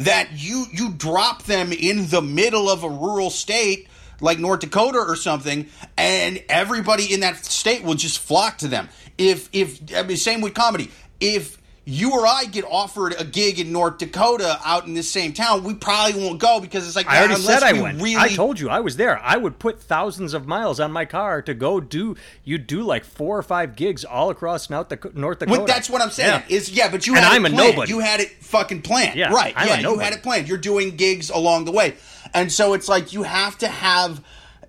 that 0.06 0.30
you 0.34 0.66
you 0.72 0.92
drop 0.92 1.44
them 1.44 1.72
in 1.72 2.08
the 2.08 2.22
middle 2.22 2.70
of 2.70 2.84
a 2.84 2.90
rural 2.90 3.30
state 3.30 3.88
like 4.20 4.40
North 4.40 4.62
Dakota 4.62 5.00
or 5.00 5.16
something, 5.16 5.68
and 5.98 6.44
everybody 6.48 7.14
in 7.14 7.22
that 7.22 7.44
state 7.46 7.84
will 7.84 7.96
just 7.96 8.20
flock 8.20 8.60
to 8.60 8.68
them. 8.68 8.90
If 9.18 9.50
if 9.52 9.80
I 9.96 10.04
mean, 10.04 10.18
same 10.18 10.42
with 10.42 10.54
comedy. 10.54 10.92
If 11.20 11.61
you 11.84 12.12
or 12.12 12.28
I 12.28 12.46
get 12.46 12.64
offered 12.64 13.16
a 13.20 13.24
gig 13.26 13.60
in 13.60 13.72
North 13.72 13.98
Dakota 13.98 14.60
out 14.64 14.86
in 14.86 14.94
this 14.94 15.12
same 15.12 15.34
town, 15.34 15.64
we 15.64 15.74
probably 15.74 16.22
won't 16.24 16.40
go 16.40 16.60
because 16.60 16.86
it's 16.86 16.96
like 16.96 17.08
I 17.08 17.18
already 17.20 17.42
said 17.42 17.64
I 17.64 17.74
went. 17.74 18.00
Really, 18.02 18.18
I 18.18 18.28
told 18.30 18.60
you 18.60 18.70
I 18.70 18.82
was 18.82 18.98
there. 18.98 19.18
I 19.20 19.36
would 19.36 19.58
put 19.58 19.82
thousands 19.82 20.36
of 20.36 20.46
miles 20.48 20.80
on 20.80 20.92
my 20.92 21.06
car 21.06 21.42
to 21.42 21.54
go 21.56 21.80
do. 21.80 22.16
You 22.44 22.60
do 22.60 22.84
like 22.84 23.04
four 23.04 23.36
or 23.38 23.42
five 23.44 23.76
gigs 23.76 24.06
all 24.06 24.30
across 24.30 24.70
North 24.70 24.90
Dakota. 24.90 25.20
North 25.20 25.40
Dakota. 25.40 25.58
Well, 25.60 25.68
that's 25.68 25.90
what 25.90 26.02
I'm 26.04 26.12
saying. 26.12 26.44
Yeah. 26.48 26.56
Is 26.56 26.70
yeah, 26.70 26.92
but 26.92 27.08
you 27.08 27.16
And 27.16 27.26
had 27.26 27.34
I'm 27.34 27.46
it 27.46 27.52
a 27.52 27.56
planned. 27.56 27.76
nobody. 27.76 27.92
You 27.92 28.00
had 28.00 28.20
it 28.20 28.30
fucking 28.44 28.84
planned. 28.84 29.18
Yeah, 29.18 29.34
right. 29.34 29.54
I'm 29.58 29.68
yeah, 29.68 29.80
you 29.80 29.98
had 29.98 30.14
it 30.14 30.22
planned. 30.22 30.48
You're 30.48 30.60
doing 30.60 30.96
gigs 30.98 31.32
along 31.32 31.66
the 31.66 31.72
way, 31.72 31.96
and 32.34 32.52
so 32.52 32.74
it's 32.74 32.88
like 32.88 33.12
you 33.12 33.24
have 33.24 33.58
to 33.58 33.68
have 33.68 34.24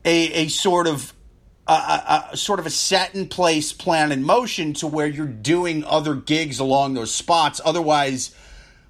a 0.04 0.32
a 0.44 0.48
sort 0.48 0.86
of 0.86 1.12
a, 1.66 2.28
a, 2.32 2.36
sort 2.36 2.58
of 2.58 2.66
a 2.66 2.70
set 2.70 3.14
in 3.14 3.28
place 3.28 3.72
plan 3.72 4.12
in 4.12 4.22
motion 4.22 4.72
to 4.74 4.86
where 4.86 5.06
you're 5.06 5.26
doing 5.26 5.84
other 5.84 6.14
gigs 6.14 6.58
along 6.58 6.94
those 6.94 7.12
spots. 7.12 7.60
Otherwise. 7.64 8.34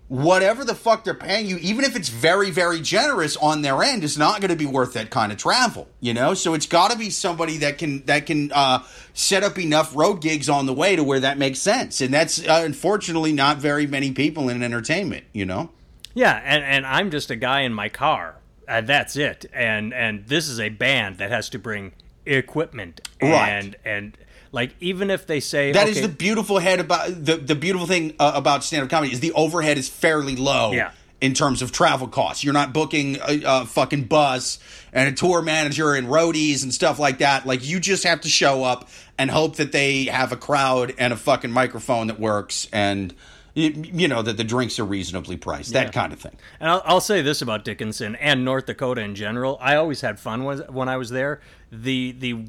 Whatever 0.09 0.63
the 0.63 0.75
fuck 0.75 1.05
they're 1.05 1.15
paying 1.15 1.47
you, 1.47 1.57
even 1.63 1.87
if 1.87 1.97
it's 1.97 2.11
very, 2.11 2.51
very 2.51 2.83
generous 2.83 3.35
on 3.39 3.63
their 3.63 3.83
end, 3.83 4.05
is 4.05 4.19
not 4.19 4.43
going 4.43 4.51
to 4.51 4.57
be 4.57 4.67
worth 4.67 4.93
that 4.93 5.09
kind 5.09 5.33
of 5.33 5.39
travel, 5.39 5.89
you 6.01 6.13
know. 6.13 6.35
So 6.35 6.53
it's 6.53 6.67
got 6.67 6.91
to 6.91 6.99
be 6.99 7.09
somebody 7.09 7.57
that 7.59 7.79
can 7.79 8.05
that 8.05 8.27
can 8.27 8.53
uh, 8.53 8.83
set 9.15 9.43
up 9.43 9.59
enough 9.59 9.97
road 9.97 10.21
gigs 10.21 10.51
on 10.51 10.67
the 10.67 10.75
way 10.75 10.97
to 10.97 11.03
where 11.03 11.21
that 11.21 11.39
makes 11.39 11.61
sense, 11.61 12.03
and 12.03 12.13
that's 12.13 12.47
uh, 12.47 12.61
unfortunately 12.63 13.33
not 13.33 13.57
very 13.57 13.87
many 13.87 14.13
people 14.13 14.51
in 14.51 14.63
entertainment, 14.63 15.25
you 15.33 15.47
know. 15.47 15.71
Yeah, 16.13 16.41
and, 16.45 16.63
and 16.63 16.85
I'm 16.85 17.11
just 17.11 17.31
a 17.31 17.37
guy 17.37 17.63
in 17.63 17.73
my 17.73 17.89
car. 17.89 18.37
And 18.69 18.87
that's 18.87 19.17
it. 19.17 19.47
And 19.53 19.93
and 19.93 20.27
this 20.27 20.49
is 20.49 20.61
a 20.61 20.69
band 20.69 21.19
that 21.19 21.31
has 21.31 21.49
to 21.51 21.59
bring 21.59 21.93
equipment. 22.27 23.09
Right. 23.21 23.49
And 23.49 23.77
and 23.85 24.19
like 24.53 24.75
even 24.81 25.11
if 25.11 25.27
they 25.27 25.41
say 25.41 25.73
That 25.73 25.89
is 25.89 25.99
okay, 25.99 26.07
the 26.07 26.13
beautiful 26.13 26.59
head 26.59 26.81
about 26.81 27.09
the 27.25 27.37
the 27.37 27.55
beautiful 27.55 27.87
thing 27.87 28.15
uh, 28.19 28.33
about 28.35 28.65
stand 28.65 28.85
up 28.85 28.91
comedy 28.91 29.13
is 29.13 29.21
the 29.21 29.33
overhead 29.33 29.79
is 29.79 29.89
fairly 29.89 30.37
low. 30.37 30.73
Yeah. 30.73 30.93
in 31.21 31.35
terms 31.35 31.63
of 31.63 31.71
travel 31.71 32.09
costs. 32.09 32.43
You're 32.43 32.53
not 32.53 32.73
booking 32.73 33.17
a, 33.17 33.43
a, 33.47 33.65
fucking 33.65 34.07
bus 34.07 34.59
and 34.93 35.09
a 35.09 35.13
tour 35.13 35.41
manager 35.41 35.95
and 35.95 36.09
roadies 36.09 36.65
and 36.65 36.75
stuff 36.75 36.99
like 36.99 37.19
that. 37.19 37.47
Like 37.47 37.65
you 37.65 37.79
just 37.79 38.03
have 38.03 38.23
to 38.23 38.29
show 38.29 38.65
up 38.65 38.89
and 39.17 39.31
hope 39.31 39.57
that 39.57 39.71
they 39.71 40.07
have 40.07 40.33
a 40.33 40.37
crowd 40.37 40.93
and 40.99 41.13
a 41.13 41.17
fucking 41.17 41.53
microphone 41.53 42.09
that 42.09 42.19
works 42.19 42.67
and 42.73 43.15
you, 43.55 44.09
know 44.09 44.23
that 44.23 44.37
the 44.37 44.45
drinks 44.45 44.79
are 44.79 44.85
reasonably 44.85 45.37
priced, 45.37 45.73
that 45.75 45.93
kind 45.93 46.13
of 46.13 46.21
thing. 46.21 46.37
And 46.59 46.71
I'll, 46.71 46.83
I'll, 46.85 47.01
say 47.01 47.21
this 47.23 47.43
about 47.43 47.65
Dickinson 47.65 48.17
and 48.17 48.45
North 48.45 48.67
Dakota 48.67 49.03
in 49.03 49.15
general: 49.15 49.59
I 49.61 49.77
always 49.77 50.01
had 50.01 50.19
fun 50.19 50.45
when, 50.45 50.59
when 50.73 50.89
I 50.89 50.97
was 50.97 51.11
there. 51.11 51.41
The 51.73 52.13
the 52.13 52.45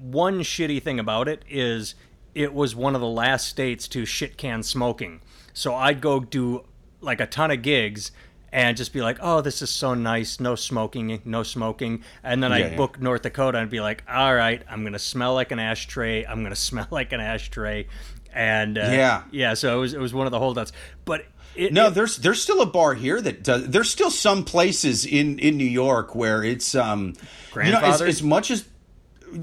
one 0.00 0.40
shitty 0.40 0.82
thing 0.82 1.00
about 1.00 1.26
it 1.26 1.44
is 1.48 1.96
it 2.34 2.54
was 2.54 2.76
one 2.76 2.94
of 2.94 3.00
the 3.00 3.08
last 3.08 3.48
states 3.48 3.88
to 3.88 4.04
shit 4.04 4.36
can 4.36 4.62
smoking. 4.62 5.20
So 5.52 5.74
I'd 5.74 6.00
go 6.00 6.20
do 6.20 6.64
like 7.00 7.20
a 7.20 7.26
ton 7.26 7.50
of 7.50 7.62
gigs 7.62 8.12
and 8.52 8.76
just 8.76 8.92
be 8.92 9.02
like, 9.02 9.18
"Oh, 9.20 9.40
this 9.40 9.62
is 9.62 9.70
so 9.70 9.94
nice. 9.94 10.38
No 10.38 10.54
smoking, 10.54 11.20
no 11.24 11.42
smoking." 11.42 12.02
And 12.22 12.42
then 12.42 12.50
yeah, 12.50 12.56
I'd 12.56 12.70
yeah. 12.72 12.76
book 12.76 13.00
North 13.00 13.22
Dakota 13.22 13.58
and 13.58 13.70
be 13.70 13.80
like, 13.80 14.04
"All 14.08 14.34
right, 14.34 14.62
I'm 14.70 14.84
gonna 14.84 14.98
smell 14.98 15.34
like 15.34 15.50
an 15.50 15.58
ashtray. 15.58 16.24
I'm 16.24 16.42
gonna 16.42 16.56
smell 16.70 16.88
like 16.90 17.12
an 17.12 17.20
ashtray." 17.20 17.86
And 18.32 18.78
uh, 18.78 18.88
yeah, 18.92 19.22
yeah. 19.30 19.54
So 19.54 19.76
it 19.76 19.80
was 19.80 19.94
it 19.94 20.00
was 20.00 20.14
one 20.14 20.26
of 20.26 20.30
the 20.30 20.38
holdouts. 20.38 20.72
But 21.04 21.26
it, 21.56 21.72
no, 21.72 21.88
it, 21.88 21.94
there's 21.94 22.16
there's 22.18 22.42
still 22.42 22.60
a 22.60 22.66
bar 22.66 22.94
here 22.94 23.20
that 23.20 23.42
does. 23.42 23.68
There's 23.68 23.90
still 23.90 24.10
some 24.10 24.44
places 24.44 25.04
in 25.06 25.38
in 25.38 25.56
New 25.56 25.64
York 25.64 26.14
where 26.14 26.42
it's 26.44 26.74
um, 26.74 27.14
you 27.54 27.72
know, 27.72 27.80
as, 27.80 28.02
as 28.02 28.22
much 28.22 28.50
as 28.50 28.64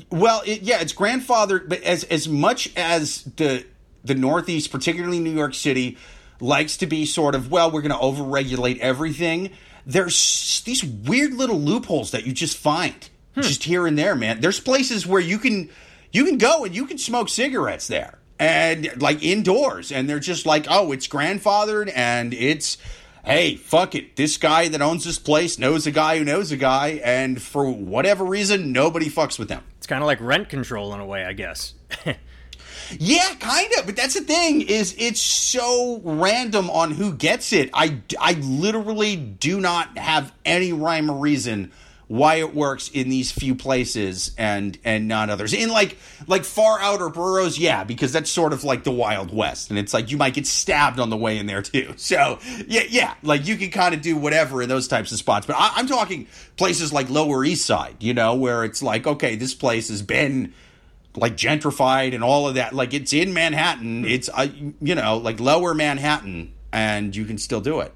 well, 0.10 0.42
it, 0.46 0.62
yeah, 0.62 0.82
it's 0.82 0.94
grandfathered, 0.94 1.70
but 1.70 1.82
as 1.84 2.04
as 2.06 2.28
much 2.28 2.72
as 2.76 3.24
the 3.24 3.66
the 4.04 4.16
Northeast, 4.16 4.72
particularly 4.72 5.20
New 5.20 5.34
York 5.34 5.54
City, 5.54 5.98
likes 6.40 6.78
to 6.78 6.88
be 6.88 7.06
sort 7.06 7.36
of 7.36 7.52
well, 7.52 7.72
we're 7.72 7.82
going 7.82 7.92
to 7.92 7.98
overregulate 7.98 8.80
everything. 8.80 9.52
There's 9.86 10.62
these 10.66 10.84
weird 10.84 11.34
little 11.34 11.60
loopholes 11.60 12.12
that 12.12 12.26
you 12.26 12.34
just 12.34 12.58
find 12.58 13.10
hmm. 13.36 13.42
just 13.42 13.64
here 13.64 13.86
and 13.86 13.98
there, 13.98 14.16
man. 14.16 14.40
There's 14.42 14.60
places 14.60 15.06
where 15.06 15.22
you 15.22 15.38
can 15.38 15.70
you 16.12 16.26
can 16.26 16.38
go 16.38 16.64
and 16.64 16.76
you 16.76 16.86
can 16.86 16.98
smoke 16.98 17.30
cigarettes 17.30 17.88
there 17.88 18.20
and 18.44 19.02
like 19.02 19.24
indoors, 19.24 19.90
and 19.92 20.10
they're 20.10 20.20
just 20.20 20.46
like, 20.46 20.66
oh, 20.70 20.92
it's 20.92 21.08
grandfathered 21.08 21.90
and 21.96 22.34
it's 22.34 22.78
hey, 23.24 23.56
fuck 23.56 23.96
it. 23.96 24.18
This 24.18 24.36
guy 24.36 24.68
that 24.68 24.82
owns 24.82 25.06
this 25.06 25.18
place 25.18 25.58
knows 25.58 25.88
a 25.88 25.92
guy 25.92 26.18
who 26.18 26.26
knows 26.26 26.52
a 26.52 26.58
guy, 26.58 27.02
and 27.06 27.42
for 27.42 27.70
whatever 27.70 28.26
reason, 28.26 28.74
nobody 28.74 29.10
fucks 29.10 29.40
with 29.40 29.48
them. 29.48 29.64
It's 29.78 29.88
kind 29.88 30.04
of 30.04 30.08
like 30.08 30.20
rent 30.20 30.50
control 30.50 30.94
in 30.94 31.00
a 31.00 31.06
way, 31.06 31.24
I 31.24 31.32
guess. 31.32 31.74
yeah, 33.00 33.34
kind 33.40 33.72
of. 33.80 33.86
But 33.86 33.96
that's 33.96 34.16
the 34.16 34.26
thing 34.26 34.62
is, 34.62 34.94
it's 34.98 35.22
so 35.22 36.02
random 36.04 36.70
on 36.70 36.92
who 36.92 37.14
gets 37.14 37.54
it. 37.54 37.70
I, 37.74 38.02
I 38.20 38.34
literally 38.34 39.16
do 39.16 39.62
not 39.62 39.98
have 39.98 40.34
any 40.44 40.74
rhyme 40.74 41.10
or 41.10 41.18
reason 41.18 41.72
why 42.08 42.36
it 42.36 42.54
works 42.54 42.90
in 42.90 43.10
these 43.10 43.32
few 43.32 43.56
places 43.56 44.32
and 44.38 44.78
and 44.84 45.08
not 45.08 45.30
others. 45.30 45.54
In 45.54 45.70
like 45.70 45.98
like 46.28 46.44
far 46.44 46.80
outer 46.80 47.10
boroughs, 47.10 47.58
yeah, 47.58 47.84
because 47.84 48.12
that's 48.12 48.30
sort 48.30 48.54
of 48.54 48.64
like 48.64 48.84
the 48.84 48.92
Wild 48.92 49.34
West, 49.34 49.70
and 49.70 49.80
it's 49.80 49.94
like 49.94 50.12
you 50.12 50.18
might 50.18 50.34
get 50.34 50.46
stabbed 50.46 51.00
on 51.00 51.10
the 51.10 51.18
way 51.18 51.38
in 51.38 51.46
there 51.46 51.62
too. 51.62 51.94
So 52.04 52.40
yeah, 52.68 52.84
yeah, 52.90 53.16
like 53.24 53.48
you 53.48 53.56
can 53.56 53.72
kind 53.72 53.96
of 53.96 54.02
do 54.02 54.16
whatever 54.18 54.62
in 54.62 54.70
those 54.70 54.88
types 54.88 55.12
of 55.12 55.18
spots. 55.18 55.48
But 55.48 55.56
I, 55.58 55.80
am 55.80 55.88
talking 55.88 56.28
places 56.58 56.92
like 56.92 57.10
Lower 57.10 57.46
East 57.46 57.66
Side, 57.66 57.96
you 58.02 58.14
know, 58.14 58.36
where 58.36 58.66
it's 58.66 58.84
like 58.84 59.08
okay, 59.08 59.36
this 59.36 59.54
place 59.54 59.88
has 59.90 60.02
been 60.02 60.54
like 61.16 61.36
gentrified 61.36 62.14
and 62.14 62.24
all 62.24 62.48
of 62.48 62.56
that. 62.56 62.74
Like 62.74 62.94
it's 62.94 63.14
in 63.14 63.34
Manhattan, 63.34 64.06
it's 64.06 64.30
uh, 64.34 64.48
you 64.82 64.96
know 64.96 65.18
like 65.18 65.40
Lower 65.40 65.74
Manhattan, 65.74 66.54
and 66.72 67.16
you 67.16 67.26
can 67.26 67.38
still 67.38 67.62
do 67.62 67.80
it. 67.80 67.94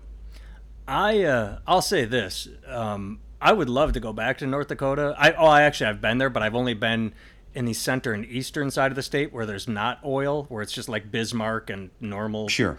I 0.87 1.23
uh, 1.23 1.59
I'll 1.67 1.81
say 1.81 2.05
this. 2.05 2.47
Um, 2.65 3.19
I 3.41 3.53
would 3.53 3.69
love 3.69 3.93
to 3.93 3.99
go 3.99 4.13
back 4.13 4.39
to 4.39 4.47
North 4.47 4.67
Dakota. 4.67 5.15
I 5.17 5.31
oh, 5.33 5.45
I 5.45 5.61
actually 5.63 5.87
I've 5.87 6.01
been 6.01 6.17
there, 6.17 6.29
but 6.29 6.43
I've 6.43 6.55
only 6.55 6.73
been 6.73 7.13
in 7.53 7.65
the 7.65 7.73
center 7.73 8.13
and 8.13 8.25
eastern 8.25 8.69
side 8.71 8.91
of 8.91 8.95
the 8.95 9.03
state 9.03 9.33
where 9.33 9.45
there's 9.45 9.67
not 9.67 9.99
oil, 10.03 10.45
where 10.49 10.61
it's 10.61 10.71
just 10.71 10.89
like 10.89 11.11
Bismarck 11.11 11.69
and 11.69 11.89
normal. 11.99 12.47
Sure. 12.47 12.77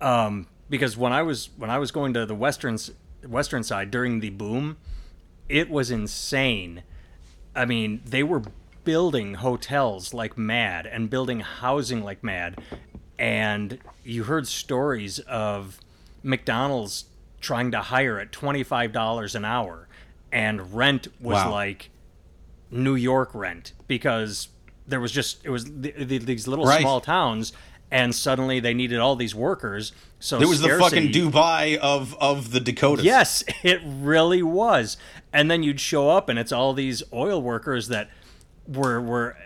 Um, 0.00 0.46
because 0.70 0.96
when 0.96 1.12
I 1.12 1.22
was 1.22 1.50
when 1.56 1.70
I 1.70 1.78
was 1.78 1.90
going 1.90 2.14
to 2.14 2.26
the 2.26 2.34
western 2.34 2.78
western 3.26 3.62
side 3.62 3.90
during 3.90 4.20
the 4.20 4.30
boom, 4.30 4.76
it 5.48 5.70
was 5.70 5.90
insane. 5.90 6.82
I 7.54 7.64
mean, 7.64 8.02
they 8.04 8.22
were 8.22 8.42
building 8.84 9.34
hotels 9.34 10.14
like 10.14 10.38
mad 10.38 10.86
and 10.86 11.10
building 11.10 11.40
housing 11.40 12.02
like 12.04 12.22
mad, 12.22 12.60
and 13.18 13.78
you 14.04 14.24
heard 14.24 14.46
stories 14.46 15.18
of 15.20 15.80
McDonald's 16.22 17.06
trying 17.40 17.70
to 17.72 17.80
hire 17.80 18.18
at 18.18 18.32
twenty 18.32 18.62
five 18.62 18.92
dollars 18.92 19.34
an 19.34 19.44
hour 19.44 19.87
and 20.32 20.74
rent 20.74 21.08
was 21.20 21.36
wow. 21.36 21.50
like 21.50 21.90
New 22.70 22.94
York 22.94 23.34
rent 23.34 23.72
because 23.86 24.48
there 24.86 25.00
was 25.00 25.12
just 25.12 25.44
it 25.44 25.50
was 25.50 25.64
the, 25.64 25.92
the, 25.92 26.18
these 26.18 26.46
little 26.46 26.64
right. 26.64 26.80
small 26.80 27.00
towns 27.00 27.52
and 27.90 28.14
suddenly 28.14 28.60
they 28.60 28.74
needed 28.74 28.98
all 28.98 29.16
these 29.16 29.34
workers. 29.34 29.92
So 30.18 30.40
it 30.40 30.46
was 30.46 30.60
scarcity, 30.60 31.08
the 31.08 31.30
fucking 31.30 31.32
Dubai 31.32 31.76
of 31.78 32.14
of 32.20 32.50
the 32.50 32.60
Dakotas. 32.60 33.04
Yes, 33.04 33.44
it 33.62 33.80
really 33.84 34.42
was. 34.42 34.96
And 35.32 35.50
then 35.50 35.62
you'd 35.62 35.80
show 35.80 36.10
up 36.10 36.28
and 36.28 36.38
it's 36.38 36.52
all 36.52 36.72
these 36.72 37.02
oil 37.12 37.40
workers 37.40 37.88
that 37.88 38.10
were 38.66 39.00
were 39.00 39.36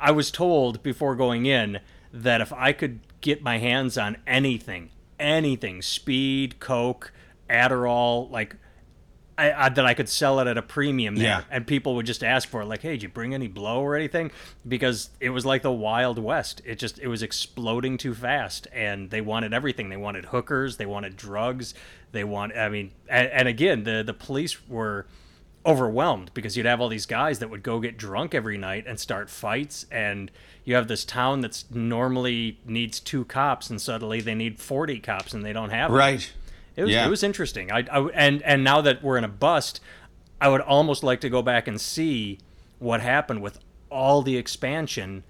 I 0.00 0.10
was 0.10 0.30
told 0.30 0.82
before 0.82 1.14
going 1.14 1.46
in 1.46 1.80
that 2.12 2.40
if 2.40 2.52
I 2.52 2.72
could 2.72 3.00
get 3.20 3.42
my 3.42 3.58
hands 3.58 3.96
on 3.96 4.16
anything, 4.26 4.90
anything, 5.18 5.80
speed, 5.80 6.58
coke, 6.58 7.12
Adderall, 7.48 8.30
like 8.30 8.56
I, 9.38 9.52
I, 9.52 9.68
that 9.70 9.86
I 9.86 9.94
could 9.94 10.08
sell 10.08 10.40
it 10.40 10.46
at 10.46 10.58
a 10.58 10.62
premium 10.62 11.16
there, 11.16 11.24
yeah. 11.24 11.42
and 11.50 11.66
people 11.66 11.94
would 11.94 12.06
just 12.06 12.22
ask 12.22 12.48
for 12.48 12.60
it, 12.62 12.66
like, 12.66 12.82
"Hey, 12.82 12.92
did 12.92 13.02
you 13.02 13.08
bring 13.08 13.34
any 13.34 13.48
blow 13.48 13.80
or 13.80 13.96
anything?" 13.96 14.30
Because 14.66 15.10
it 15.20 15.30
was 15.30 15.46
like 15.46 15.62
the 15.62 15.72
Wild 15.72 16.18
West. 16.18 16.60
It 16.64 16.78
just 16.78 16.98
it 16.98 17.08
was 17.08 17.22
exploding 17.22 17.96
too 17.96 18.14
fast, 18.14 18.68
and 18.72 19.10
they 19.10 19.20
wanted 19.20 19.54
everything. 19.54 19.88
They 19.88 19.96
wanted 19.96 20.26
hookers, 20.26 20.76
they 20.76 20.86
wanted 20.86 21.16
drugs, 21.16 21.74
they 22.12 22.24
want. 22.24 22.56
I 22.56 22.68
mean, 22.68 22.92
and, 23.08 23.28
and 23.28 23.48
again, 23.48 23.84
the 23.84 24.02
the 24.04 24.14
police 24.14 24.68
were 24.68 25.06
overwhelmed 25.64 26.30
because 26.34 26.56
you'd 26.56 26.66
have 26.66 26.80
all 26.80 26.88
these 26.88 27.06
guys 27.06 27.38
that 27.38 27.48
would 27.48 27.62
go 27.62 27.80
get 27.80 27.96
drunk 27.96 28.34
every 28.34 28.58
night 28.58 28.84
and 28.86 28.98
start 29.00 29.30
fights, 29.30 29.86
and 29.90 30.30
you 30.64 30.74
have 30.74 30.88
this 30.88 31.04
town 31.04 31.40
that's 31.40 31.64
normally 31.70 32.58
needs 32.66 33.00
two 33.00 33.24
cops, 33.24 33.70
and 33.70 33.80
suddenly 33.80 34.20
they 34.20 34.34
need 34.34 34.60
forty 34.60 35.00
cops, 35.00 35.32
and 35.32 35.44
they 35.44 35.52
don't 35.52 35.70
have 35.70 35.90
right. 35.90 36.20
Them. 36.20 36.41
It 36.76 36.84
was 36.84 36.92
yeah. 36.92 37.06
it 37.06 37.10
was 37.10 37.22
interesting. 37.22 37.70
I, 37.70 37.84
I 37.90 38.08
and 38.14 38.42
and 38.42 38.64
now 38.64 38.80
that 38.80 39.02
we're 39.02 39.18
in 39.18 39.24
a 39.24 39.28
bust, 39.28 39.80
I 40.40 40.48
would 40.48 40.60
almost 40.60 41.02
like 41.02 41.20
to 41.20 41.30
go 41.30 41.42
back 41.42 41.68
and 41.68 41.80
see 41.80 42.38
what 42.78 43.00
happened 43.00 43.42
with 43.42 43.60
all 43.90 44.22
the 44.22 44.36
expansion 44.36 45.24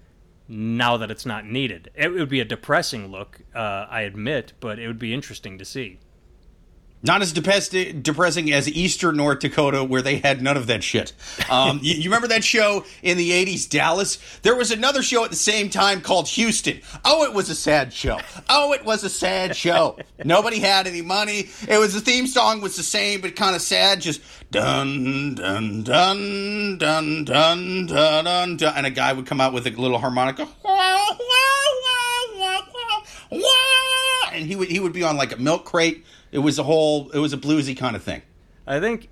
now 0.47 0.97
that 0.97 1.11
it's 1.11 1.25
not 1.25 1.45
needed. 1.45 1.89
It 1.95 2.11
would 2.11 2.29
be 2.29 2.39
a 2.39 2.45
depressing 2.45 3.07
look, 3.07 3.41
uh, 3.55 3.87
I 3.89 4.01
admit, 4.01 4.53
but 4.59 4.79
it 4.79 4.87
would 4.87 4.99
be 4.99 5.13
interesting 5.13 5.57
to 5.57 5.65
see. 5.65 5.99
Not 7.05 7.21
as 7.21 7.33
depressing 7.33 8.53
as 8.53 8.69
Eastern 8.69 9.17
North 9.17 9.39
Dakota, 9.39 9.83
where 9.83 10.01
they 10.01 10.19
had 10.19 10.41
none 10.41 10.55
of 10.55 10.67
that 10.67 10.83
shit. 10.85 11.11
Um, 11.49 11.81
you, 11.83 11.95
you, 11.95 12.03
remember 12.05 12.29
that 12.29 12.45
show 12.45 12.85
in 13.01 13.17
the 13.17 13.31
80s, 13.31 13.69
Dallas? 13.69 14.19
There 14.41 14.55
was 14.55 14.71
another 14.71 15.03
show 15.03 15.25
at 15.25 15.29
the 15.29 15.35
same 15.35 15.69
time 15.69 15.99
called 15.99 16.29
Houston. 16.29 16.79
Oh, 17.03 17.25
it 17.25 17.33
was 17.33 17.49
a 17.49 17.55
sad 17.55 17.91
show. 17.91 18.19
Oh, 18.49 18.71
it 18.71 18.85
was 18.85 19.03
a 19.03 19.09
sad 19.09 19.53
show. 19.53 19.97
Nobody 20.23 20.59
had 20.59 20.87
any 20.87 21.01
money. 21.01 21.49
It 21.67 21.77
was 21.77 21.93
the 21.93 21.99
theme 21.99 22.25
song 22.25 22.61
was 22.61 22.77
the 22.77 22.83
same, 22.83 23.19
but 23.19 23.35
kind 23.35 23.53
of 23.53 23.61
sad. 23.61 23.99
Just 23.99 24.21
dun, 24.51 25.35
dun, 25.35 25.83
dun, 25.83 26.77
dun, 26.77 27.25
dun, 27.25 27.85
dun, 27.85 28.23
dun, 28.23 28.57
dun. 28.57 28.73
And 28.77 28.85
a 28.85 28.91
guy 28.91 29.11
would 29.11 29.25
come 29.25 29.41
out 29.41 29.51
with 29.51 29.67
a 29.67 29.71
little 29.71 29.99
harmonica. 29.99 30.47
And 34.31 34.47
he 34.47 34.55
would, 34.55 34.69
he 34.69 34.79
would 34.79 34.93
be 34.93 35.03
on 35.03 35.17
like 35.17 35.33
a 35.33 35.37
milk 35.37 35.65
crate 35.65 36.05
it 36.33 36.39
was 36.39 36.59
a 36.59 36.63
whole 36.63 37.09
it 37.11 37.19
was 37.19 37.31
a 37.31 37.37
bluesy 37.37 37.77
kind 37.77 37.95
of 37.95 38.03
thing. 38.03 38.23
I 38.65 38.79
think 38.79 39.09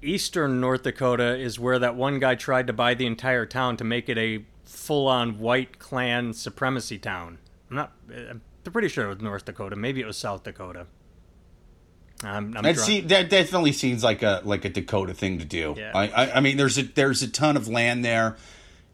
eastern 0.00 0.60
North 0.60 0.84
Dakota 0.84 1.36
is 1.36 1.58
where 1.58 1.78
that 1.78 1.96
one 1.96 2.20
guy 2.20 2.36
tried 2.36 2.68
to 2.68 2.72
buy 2.72 2.94
the 2.94 3.06
entire 3.06 3.44
town 3.44 3.76
to 3.78 3.84
make 3.84 4.08
it 4.08 4.16
a 4.16 4.44
full-on 4.64 5.38
white 5.38 5.78
clan 5.78 6.32
supremacy 6.32 6.98
town. 6.98 7.38
I'm 7.70 7.76
not. 7.76 7.92
I'm 8.30 8.40
pretty 8.64 8.88
sure 8.88 9.06
it 9.06 9.08
was 9.08 9.20
North 9.20 9.44
Dakota. 9.44 9.76
Maybe 9.76 10.00
it 10.00 10.06
was 10.06 10.16
South 10.16 10.44
Dakota. 10.44 10.86
I'm, 12.24 12.56
I'm 12.56 12.62
that, 12.62 12.78
see, 12.78 13.00
that 13.02 13.28
definitely 13.28 13.72
seems 13.72 14.02
like 14.02 14.22
a 14.22 14.40
like 14.44 14.64
a 14.64 14.70
Dakota 14.70 15.12
thing 15.12 15.38
to 15.38 15.44
do. 15.44 15.74
Yeah. 15.76 15.92
I, 15.94 16.08
I, 16.08 16.36
I 16.36 16.40
mean, 16.40 16.56
there's 16.56 16.78
a 16.78 16.82
there's 16.82 17.22
a 17.22 17.28
ton 17.28 17.56
of 17.56 17.68
land 17.68 18.04
there. 18.04 18.36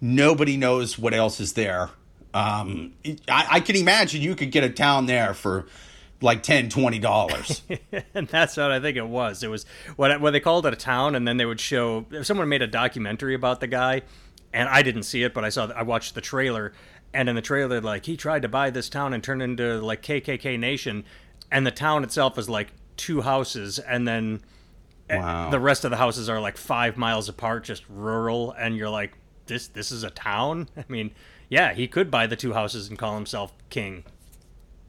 Nobody 0.01 0.57
knows 0.57 0.99
what 0.99 1.15
else 1.15 1.39
is 1.39 1.53
there. 1.53 1.91
Um, 2.35 2.95
I, 3.29 3.47
I 3.51 3.61
can 3.61 3.77
imagine 3.77 4.23
you 4.23 4.35
could 4.35 4.51
get 4.51 4.65
a 4.65 4.71
town 4.71 5.07
there 5.07 5.35
for 5.35 5.67
like 6.23 6.43
10 6.43 6.69
20 6.69 6.99
dollars 6.99 7.63
and 8.15 8.29
that's 8.29 8.57
what 8.57 8.71
i 8.71 8.79
think 8.81 8.97
it 8.97 9.07
was 9.07 9.43
it 9.43 9.51
was 9.51 9.65
what, 9.97 10.21
what 10.21 10.31
they 10.33 10.41
called 10.41 10.65
it 10.67 10.73
a 10.73 10.77
town 10.77 11.15
and 11.15 11.27
then 11.27 11.37
they 11.37 11.45
would 11.45 11.61
show 11.61 12.07
someone 12.23 12.49
made 12.49 12.63
a 12.63 12.67
documentary 12.67 13.35
about 13.35 13.61
the 13.61 13.67
guy 13.67 14.03
and 14.53 14.69
i 14.69 14.83
didn't 14.83 15.03
see 15.03 15.23
it 15.23 15.35
but 15.35 15.45
i 15.45 15.49
saw 15.49 15.67
i 15.77 15.83
watched 15.83 16.15
the 16.15 16.21
trailer 16.21 16.73
and 17.13 17.29
in 17.29 17.35
the 17.35 17.43
trailer 17.43 17.81
like 17.81 18.07
he 18.07 18.17
tried 18.17 18.43
to 18.43 18.49
buy 18.49 18.71
this 18.71 18.89
town 18.89 19.13
and 19.13 19.23
turn 19.23 19.41
it 19.41 19.45
into 19.45 19.81
like 19.81 20.03
kkk 20.03 20.59
nation 20.59 21.05
and 21.51 21.67
the 21.67 21.71
town 21.71 22.03
itself 22.03 22.39
is 22.39 22.49
like 22.49 22.69
two 22.97 23.21
houses, 23.21 23.79
and 23.79 24.07
then 24.09 24.41
eh, 25.11 25.19
Wow. 25.19 25.51
the 25.51 25.61
rest 25.61 25.85
of 25.85 25.91
the 25.91 25.97
houses 25.97 26.29
are 26.29 26.41
like 26.41 26.57
five 26.57 26.97
miles 26.97 27.29
apart, 27.29 27.65
just 27.65 27.85
rural, 27.89 28.53
and 28.53 28.77
you're 28.77 28.89
like, 28.89 29.13
this 29.47 29.69
this 29.69 29.91
is 29.93 30.03
a 30.03 30.11
town. 30.11 30.69
I 30.77 30.85
mean, 30.89 31.11
yeah, 31.49 31.75
he 31.75 31.87
could 31.89 32.11
buy 32.11 32.27
the 32.27 32.37
two 32.37 32.55
houses 32.55 32.89
and 32.89 32.99
call 32.99 33.15
himself 33.17 33.53
king. 33.71 34.05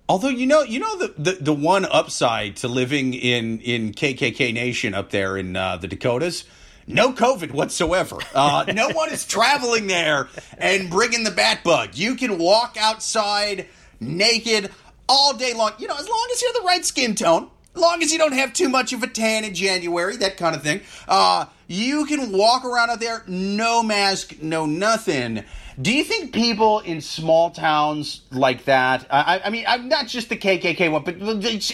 Although 0.09 0.29
you 0.29 0.45
know, 0.45 0.63
you 0.63 0.79
know 0.79 0.97
the, 0.97 1.13
the, 1.17 1.31
the 1.39 1.53
one 1.53 1.85
upside 1.85 2.57
to 2.57 2.67
living 2.67 3.13
in 3.13 3.59
in 3.59 3.93
KKK 3.93 4.53
Nation 4.53 4.93
up 4.93 5.11
there 5.11 5.37
in 5.37 5.55
uh, 5.55 5.77
the 5.77 5.87
Dakotas, 5.87 6.43
no 6.87 7.13
COVID 7.13 7.51
whatsoever. 7.51 8.17
Uh, 8.35 8.65
no 8.73 8.89
one 8.89 9.11
is 9.11 9.25
traveling 9.25 9.87
there 9.87 10.27
and 10.57 10.89
bringing 10.89 11.23
the 11.23 11.31
bat 11.31 11.63
bug. 11.63 11.95
You 11.95 12.15
can 12.15 12.37
walk 12.37 12.75
outside 12.77 13.67
naked 14.01 14.71
all 15.07 15.33
day 15.33 15.53
long. 15.53 15.71
You 15.79 15.87
know, 15.87 15.95
as 15.97 16.07
long 16.07 16.27
as 16.33 16.41
you're 16.41 16.53
the 16.53 16.65
right 16.65 16.83
skin 16.83 17.15
tone, 17.15 17.49
as 17.75 17.81
long 17.81 18.03
as 18.03 18.11
you 18.11 18.17
don't 18.17 18.33
have 18.33 18.53
too 18.53 18.69
much 18.69 18.93
of 18.93 19.03
a 19.03 19.07
tan 19.07 19.45
in 19.45 19.55
January, 19.55 20.17
that 20.17 20.37
kind 20.37 20.55
of 20.55 20.61
thing. 20.61 20.81
Uh, 21.07 21.45
you 21.67 22.05
can 22.05 22.31
walk 22.31 22.65
around 22.65 22.89
out 22.89 22.99
there, 22.99 23.23
no 23.25 23.81
mask, 23.81 24.41
no 24.41 24.65
nothing. 24.65 25.43
Do 25.81 25.91
you 25.91 26.03
think 26.03 26.33
people 26.33 26.79
in 26.79 27.01
small 27.01 27.49
towns 27.49 28.21
like 28.31 28.65
that? 28.65 29.07
I, 29.09 29.41
I 29.45 29.49
mean, 29.49 29.65
I'm 29.67 29.89
not 29.89 30.07
just 30.07 30.29
the 30.29 30.37
KKK 30.37 30.91
one, 30.91 31.03
but 31.03 31.15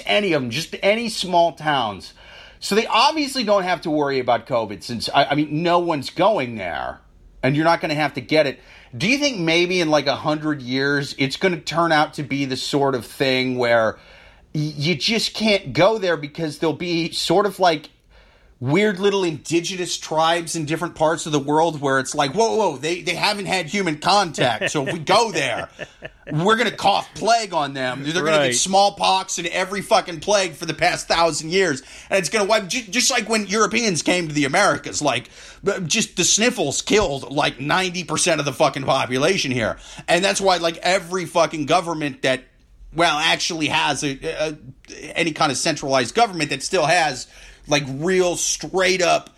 any 0.06 0.34
of 0.34 0.41
them, 0.41 0.51
just 0.51 0.75
any 0.82 1.10
small 1.10 1.53
towns. 1.53 2.13
So 2.62 2.75
they 2.75 2.88
obviously 2.88 3.44
don't 3.44 3.63
have 3.63 3.82
to 3.82 3.89
worry 3.89 4.20
about 4.20 4.46
COVID 4.48 4.84
since 4.84 5.10
I, 5.10 5.25
I 5.25 5.36
mean, 5.36 5.63
no 5.63 5.79
one's 5.79 6.10
going 6.10 6.56
there, 6.56 7.00
and 7.44 7.56
you're 7.56 7.65
not 7.65 7.82
going 7.82 7.89
to 7.89 7.96
have 7.96 8.13
to 8.13 8.22
get 8.22 8.48
it. 8.48 8.60
Do 8.96 9.08
you 9.08 9.18
think 9.18 9.39
maybe 9.39 9.82
in 9.82 9.89
like 9.89 10.08
a 10.08 10.15
hundred 10.15 10.62
years 10.62 11.13
it's 11.18 11.38
going 11.38 11.53
to 11.53 11.62
turn 11.62 11.91
out 11.91 12.15
to 12.15 12.24
be 12.24 12.46
the 12.46 12.58
sort 12.58 12.96
of 12.96 13.06
thing 13.06 13.58
where 13.58 14.00
you 14.53 14.96
just 14.96 15.36
can't 15.36 15.74
go 15.74 15.98
there 15.98 16.18
because 16.18 16.60
there'll 16.60 16.74
be 16.75 17.12
sort 17.12 17.46
of 17.46 17.60
like 17.60 17.89
weird 18.61 18.99
little 18.99 19.23
indigenous 19.23 19.97
tribes 19.97 20.57
in 20.57 20.65
different 20.65 20.93
parts 20.93 21.25
of 21.25 21.31
the 21.31 21.39
world 21.39 21.79
where 21.79 21.97
it's 21.97 22.13
like, 22.13 22.33
whoa, 22.33 22.57
whoa, 22.57 22.77
they, 22.77 23.01
they 23.01 23.15
haven't 23.15 23.45
had 23.45 23.67
human 23.67 23.97
contact. 23.97 24.71
So 24.71 24.85
if 24.85 24.93
we 24.93 24.99
go 24.99 25.31
there, 25.31 25.69
we're 26.29 26.57
going 26.57 26.69
to 26.69 26.75
cough 26.75 27.07
plague 27.15 27.53
on 27.53 27.73
them. 27.73 28.03
They're 28.03 28.21
going 28.21 28.37
to 28.37 28.47
get 28.47 28.55
smallpox 28.55 29.37
and 29.37 29.47
every 29.47 29.81
fucking 29.81 30.19
plague 30.19 30.53
for 30.53 30.65
the 30.65 30.73
past 30.73 31.07
thousand 31.07 31.51
years. 31.51 31.81
And 32.09 32.19
it's 32.19 32.27
going 32.27 32.45
to 32.45 32.49
wipe, 32.49 32.67
just 32.67 33.09
like 33.09 33.29
when 33.29 33.47
Europeans 33.47 34.01
came 34.01 34.27
to 34.27 34.33
the 34.33 34.43
Americas, 34.43 35.01
like, 35.01 35.29
just 35.85 36.17
the 36.17 36.25
sniffles 36.25 36.81
killed 36.81 37.31
like 37.31 37.59
90% 37.59 38.39
of 38.39 38.45
the 38.45 38.53
fucking 38.53 38.83
population 38.83 39.51
here. 39.51 39.77
And 40.09 40.23
that's 40.23 40.41
why, 40.41 40.57
like, 40.57 40.77
every 40.77 41.25
fucking 41.25 41.65
government 41.65 42.23
that 42.23 42.43
well, 42.93 43.19
actually 43.19 43.67
has 43.67 44.03
a, 44.03 44.17
a, 44.23 44.57
any 45.15 45.31
kind 45.31 45.51
of 45.51 45.57
centralized 45.57 46.15
government 46.15 46.49
that 46.49 46.63
still 46.63 46.87
has 46.87 47.27
like 47.69 47.83
real 47.88 48.35
straight 48.35 49.01
up, 49.01 49.29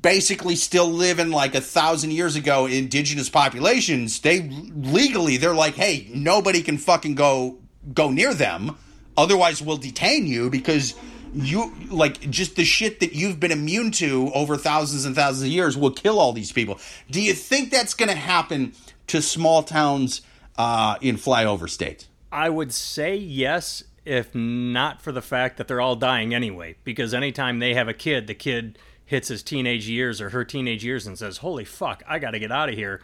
basically 0.00 0.56
still 0.56 0.88
living 0.88 1.30
like 1.30 1.54
a 1.54 1.60
thousand 1.60 2.12
years 2.12 2.36
ago 2.36 2.66
indigenous 2.66 3.28
populations. 3.28 4.20
They 4.20 4.42
legally 4.42 5.36
they're 5.36 5.54
like, 5.54 5.74
hey, 5.74 6.08
nobody 6.14 6.62
can 6.62 6.78
fucking 6.78 7.14
go 7.14 7.58
go 7.94 8.10
near 8.10 8.34
them, 8.34 8.76
otherwise 9.16 9.62
we'll 9.62 9.78
detain 9.78 10.26
you 10.26 10.50
because 10.50 10.94
you 11.34 11.74
like 11.90 12.20
just 12.30 12.56
the 12.56 12.64
shit 12.64 13.00
that 13.00 13.12
you've 13.12 13.38
been 13.38 13.52
immune 13.52 13.90
to 13.92 14.30
over 14.34 14.56
thousands 14.56 15.04
and 15.04 15.14
thousands 15.14 15.42
of 15.42 15.48
years 15.48 15.76
will 15.76 15.90
kill 15.90 16.18
all 16.18 16.32
these 16.32 16.52
people. 16.52 16.78
Do 17.10 17.20
you 17.20 17.34
think 17.34 17.70
that's 17.70 17.94
going 17.94 18.08
to 18.08 18.16
happen 18.16 18.72
to 19.08 19.22
small 19.22 19.62
towns 19.62 20.22
uh, 20.56 20.96
in 21.00 21.16
flyover 21.16 21.68
states? 21.68 22.08
I 22.30 22.50
would 22.50 22.72
say 22.72 23.16
yes, 23.16 23.84
if 24.08 24.34
not 24.34 25.02
for 25.02 25.12
the 25.12 25.22
fact 25.22 25.58
that 25.58 25.68
they're 25.68 25.80
all 25.80 25.96
dying 25.96 26.34
anyway. 26.34 26.76
Because 26.82 27.12
anytime 27.12 27.58
they 27.58 27.74
have 27.74 27.88
a 27.88 27.94
kid, 27.94 28.26
the 28.26 28.34
kid 28.34 28.78
hits 29.04 29.28
his 29.28 29.42
teenage 29.42 29.88
years 29.88 30.20
or 30.20 30.30
her 30.30 30.44
teenage 30.44 30.84
years 30.84 31.06
and 31.06 31.18
says, 31.18 31.38
"Holy 31.38 31.64
fuck, 31.64 32.02
I 32.08 32.18
got 32.18 32.32
to 32.32 32.38
get 32.38 32.50
out 32.50 32.68
of 32.68 32.74
here." 32.74 33.00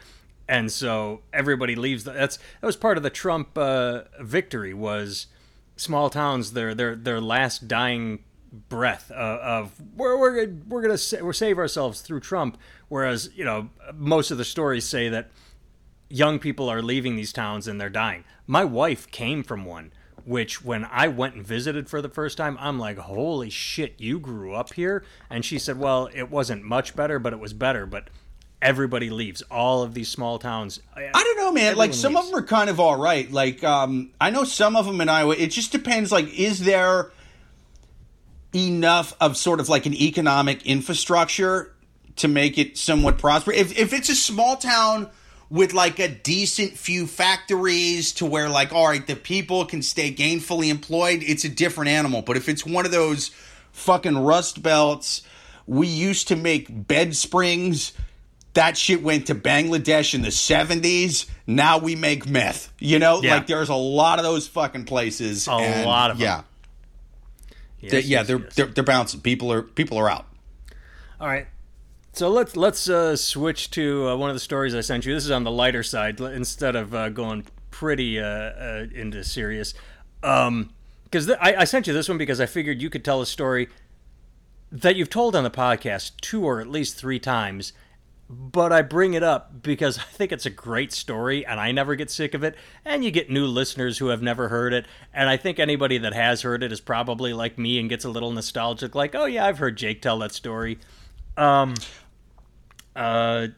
And 0.49 0.71
so 0.73 1.23
everybody 1.33 1.75
leaves. 1.75 2.05
The, 2.05 2.13
that's 2.13 2.39
that 2.61 2.67
was 2.67 2.77
part 2.77 2.97
of 2.97 3.03
the 3.03 3.11
Trump 3.11 3.57
uh, 3.57 4.03
victory 4.21 4.75
was 4.75 5.27
small 5.77 6.11
towns 6.11 6.53
their 6.53 6.75
their 6.75 6.95
their 6.95 7.21
last 7.21 7.69
dying 7.69 8.25
breath 8.69 9.11
uh, 9.11 9.39
of 9.43 9.73
we're 9.97 10.19
we're 10.19 10.55
we're 10.69 10.83
gonna 10.83 10.99
sa- 10.99 11.23
we're 11.23 11.33
save 11.33 11.59
ourselves 11.59 12.01
through 12.01 12.21
Trump. 12.21 12.59
Whereas 12.89 13.31
you 13.35 13.45
know 13.45 13.71
most 13.95 14.31
of 14.31 14.39
the 14.39 14.45
stories 14.45 14.85
say 14.85 15.09
that 15.09 15.31
young 16.09 16.39
people 16.39 16.69
are 16.69 16.83
leaving 16.83 17.17
these 17.17 17.33
towns 17.33 17.67
and 17.67 17.81
they're 17.81 17.91
dying. 17.91 18.25
My 18.47 18.65
wife 18.65 19.11
came 19.11 19.43
from 19.43 19.65
one, 19.65 19.93
which 20.25 20.65
when 20.65 20.87
I 20.91 21.09
went 21.09 21.35
and 21.35 21.47
visited 21.47 21.89
for 21.89 22.01
the 22.01 22.09
first 22.09 22.39
time, 22.39 22.57
I'm 22.61 22.79
like, 22.79 22.99
holy 22.99 23.51
shit, 23.51 23.95
you 23.99 24.19
grew 24.19 24.55
up 24.55 24.73
here? 24.73 25.05
And 25.29 25.45
she 25.45 25.59
said, 25.59 25.79
well, 25.79 26.09
it 26.15 26.31
wasn't 26.31 26.65
much 26.65 26.97
better, 26.97 27.19
but 27.19 27.33
it 27.33 27.39
was 27.39 27.53
better. 27.53 27.87
But 27.87 28.09
everybody 28.65 29.11
leaves. 29.11 29.43
All 29.43 29.83
of 29.83 29.95
these 29.95 30.09
small 30.09 30.39
towns. 30.39 30.81
I 30.97 31.11
don't 31.13 31.37
know, 31.37 31.53
man. 31.53 31.77
like 31.77 31.95
some 31.95 32.15
leaves. 32.15 32.27
of 32.27 32.33
them 32.33 32.43
are 32.43 32.47
kind 32.47 32.71
of 32.71 32.81
all 32.81 32.99
right. 32.99 33.31
Like 33.31 33.63
um, 33.63 34.11
I 34.21 34.31
know 34.31 34.45
some 34.45 34.75
of 34.75 34.87
them 34.87 35.01
in 35.01 35.09
Iowa. 35.09 35.35
It 35.37 35.49
just 35.49 35.71
depends. 35.71 36.11
Like, 36.11 36.33
is 36.33 36.61
there 36.61 37.11
enough 38.55 39.15
of 39.21 39.37
sort 39.37 39.61
of 39.61 39.69
like 39.69 39.87
an 39.87 39.95
economic 39.95 40.65
infrastructure 40.65 41.75
to 42.17 42.29
make 42.29 42.57
it 42.57 42.79
somewhat 42.79 43.19
prosperous? 43.19 43.59
If 43.59 43.79
if 43.79 43.93
it's 43.93 44.09
a 44.09 44.17
small 44.17 44.57
town 44.57 45.11
with 45.51 45.73
like 45.73 45.99
a 45.99 46.09
decent 46.09 46.73
few 46.77 47.07
factories 47.07 48.13
to 48.13 48.27
where 48.27 48.49
like 48.49 48.73
all 48.73 48.89
right 48.89 49.07
the 49.07 49.15
people 49.17 49.65
can 49.67 49.83
stay 49.83 50.13
gainfully 50.13 50.69
employed 50.69 51.23
it's 51.23 51.45
a 51.45 51.49
different 51.49 51.91
animal 51.91 52.23
but 52.23 52.37
if 52.37 52.49
it's 52.49 52.65
one 52.67 52.85
of 52.87 52.93
those 52.93 53.31
fucking 53.73 54.17
rust 54.19 54.63
belts 54.63 55.23
we 55.67 55.87
used 55.87 56.29
to 56.29 56.37
make 56.37 56.67
bed 56.89 57.15
springs 57.15 57.93
that 58.55 58.77
shit 58.79 59.03
went 59.03 59.27
to 59.27 59.35
Bangladesh 59.35 60.15
in 60.15 60.23
the 60.23 60.29
70s. 60.29 61.27
Now 61.45 61.79
we 61.79 61.97
make 61.97 62.29
meth. 62.29 62.73
You 62.79 63.01
know, 63.01 63.21
Yeah. 63.21 63.35
like 63.35 63.49
there's 63.49 63.69
a 63.69 63.75
lot 63.75 64.21
of 64.21 64.25
those 64.25 64.47
fucking 64.47 64.85
places. 64.85 65.49
A 65.49 65.53
and 65.55 65.85
lot 65.89 66.13
of 66.13 66.19
them. 66.19 66.25
yeah. 66.25 66.43
Yes, 67.81 67.91
They- 67.91 68.01
yeah, 68.03 68.19
yes, 68.19 68.27
they're, 68.29 68.39
yes. 68.39 68.55
they're 68.55 68.67
they're 68.67 68.85
bouncing. 68.85 69.21
People 69.23 69.53
are 69.53 69.63
people 69.63 69.99
are 69.99 70.09
out. 70.09 70.27
All 71.21 71.27
right. 71.27 71.49
So 72.15 72.31
let's 72.31 72.55
let's 72.55 72.89
uh, 72.89 73.17
switch 73.17 73.73
to 73.73 74.11
uh, 74.11 74.17
one 74.17 74.31
of 74.31 74.37
the 74.37 74.41
stories 74.41 74.73
I 74.73 74.83
sent 74.83 75.05
you. 75.05 75.13
This 75.13 75.25
is 75.25 75.33
on 75.33 75.43
the 75.43 75.51
lighter 75.51 75.83
side 75.83 76.21
instead 76.21 76.77
of 76.77 76.95
uh, 76.95 77.09
going 77.09 77.45
pretty 77.73 78.21
uh, 78.21 78.25
uh, 78.25 78.87
into 78.95 79.25
serious. 79.25 79.75
Um, 80.23 80.71
because 81.03 81.27
th- 81.27 81.39
I, 81.41 81.57
I 81.57 81.65
sent 81.65 81.89
you 81.89 81.93
this 81.93 82.09
one 82.09 82.17
because 82.17 82.41
I 82.41 82.47
figured 82.47 82.81
you 82.81 82.89
could 82.89 83.05
tell 83.05 83.21
a 83.21 83.27
story 83.27 83.69
that 84.71 84.95
you've 84.95 85.11
told 85.11 85.35
on 85.35 85.43
the 85.43 85.51
podcast 85.51 86.13
two 86.21 86.45
or 86.45 86.61
at 86.61 86.69
least 86.69 86.97
three 86.97 87.19
times. 87.19 87.73
But 88.31 88.73
I 88.73 88.83
bring 88.83 89.15
it 89.15 89.25
up 89.25 89.63
because 89.63 89.99
I 89.99 90.03
think 90.03 90.31
it's 90.31 90.47
a 90.47 90.51
great 90.51 90.93
story 90.93 91.45
and 91.45 91.59
I 91.59 91.73
never 91.73 91.97
get 91.97 92.13
sick 92.13 92.33
of 92.33 92.45
it. 92.45 92.55
And 92.85 93.05
you 93.05 93.11
get 93.11 93.29
new 93.29 93.47
listeners 93.47 93.99
who 93.99 94.07
have 94.09 94.23
never 94.23 94.49
heard 94.49 94.73
it. 94.73 94.87
And 95.13 95.29
I 95.29 95.37
think 95.37 95.59
anybody 95.59 95.99
that 95.99 96.15
has 96.15 96.43
heard 96.43 96.63
it 96.63 96.71
is 96.71 96.81
probably 96.81 97.33
like 97.33 97.59
me 97.59 97.81
and 97.81 97.89
gets 97.89 98.05
a 98.05 98.09
little 98.09 98.31
nostalgic, 98.31 98.95
like, 98.95 99.17
oh, 99.17 99.27
yeah, 99.27 99.47
I've 99.47 99.59
heard 99.59 99.77
Jake 99.77 100.01
tell 100.01 100.21
that 100.21 100.33
story. 100.33 100.79
Um, 101.37 101.75
uh, 102.97 103.49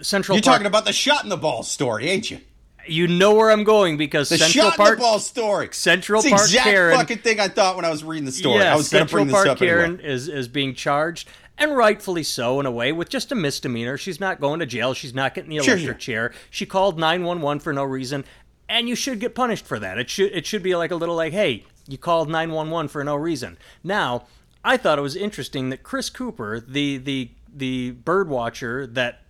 Central 0.00 0.36
You're 0.36 0.42
Park. 0.42 0.54
talking 0.54 0.66
about 0.66 0.84
the 0.84 0.92
shot 0.92 1.22
in 1.24 1.28
the 1.30 1.36
ball 1.36 1.62
story, 1.62 2.08
ain't 2.08 2.30
you? 2.30 2.40
you 2.86 3.08
know 3.08 3.32
where 3.34 3.50
I'm 3.50 3.64
going 3.64 3.96
because 3.96 4.28
The 4.28 4.36
Central 4.36 4.66
shot 4.66 4.76
Park. 4.76 4.88
in 4.90 4.94
the 4.96 5.00
ball 5.00 5.18
story. 5.18 5.70
Central 5.72 6.20
it's 6.20 6.28
Park 6.28 6.42
exact 6.42 6.64
Karen- 6.64 6.96
fucking 6.98 7.18
thing 7.18 7.40
I 7.40 7.48
thought 7.48 7.76
when 7.76 7.86
I 7.86 7.90
was 7.90 8.04
reading 8.04 8.26
the 8.26 8.32
story. 8.32 8.58
Yeah, 8.60 8.74
I 8.74 8.76
was 8.76 8.90
going 8.90 9.06
to 9.06 9.08
Central 9.08 9.24
bring 9.24 9.26
this 9.28 9.34
Park 9.34 9.48
up 9.48 9.58
Karen 9.58 9.94
anyway. 9.94 10.08
is 10.12 10.28
is 10.28 10.48
being 10.48 10.74
charged, 10.74 11.26
and 11.56 11.74
rightfully 11.74 12.22
so, 12.24 12.60
in 12.60 12.66
a 12.66 12.70
way, 12.70 12.92
with 12.92 13.08
just 13.08 13.32
a 13.32 13.34
misdemeanor. 13.34 13.96
She's 13.96 14.20
not 14.20 14.38
going 14.38 14.60
to 14.60 14.66
jail. 14.66 14.92
She's 14.92 15.14
not 15.14 15.34
getting 15.34 15.48
the 15.48 15.56
electric 15.56 15.80
sure. 15.80 15.94
chair. 15.94 16.32
She 16.50 16.66
called 16.66 16.98
nine 16.98 17.24
one 17.24 17.40
one 17.40 17.58
for 17.58 17.72
no 17.72 17.84
reason, 17.84 18.22
and 18.68 18.86
you 18.86 18.94
should 18.94 19.18
get 19.18 19.34
punished 19.34 19.64
for 19.64 19.78
that. 19.78 19.96
It 19.98 20.10
should 20.10 20.32
it 20.32 20.44
should 20.44 20.62
be 20.62 20.74
like 20.76 20.90
a 20.90 20.96
little 20.96 21.16
like, 21.16 21.32
hey, 21.32 21.64
you 21.88 21.96
called 21.96 22.28
nine 22.28 22.50
one 22.52 22.68
one 22.68 22.88
for 22.88 23.02
no 23.02 23.16
reason. 23.16 23.56
Now, 23.82 24.26
I 24.62 24.76
thought 24.76 24.98
it 24.98 25.02
was 25.02 25.16
interesting 25.16 25.70
that 25.70 25.82
Chris 25.82 26.10
Cooper, 26.10 26.60
the 26.60 26.98
the 26.98 27.30
the 27.54 27.92
bird 27.92 28.28
watcher 28.28 28.86
that 28.88 29.20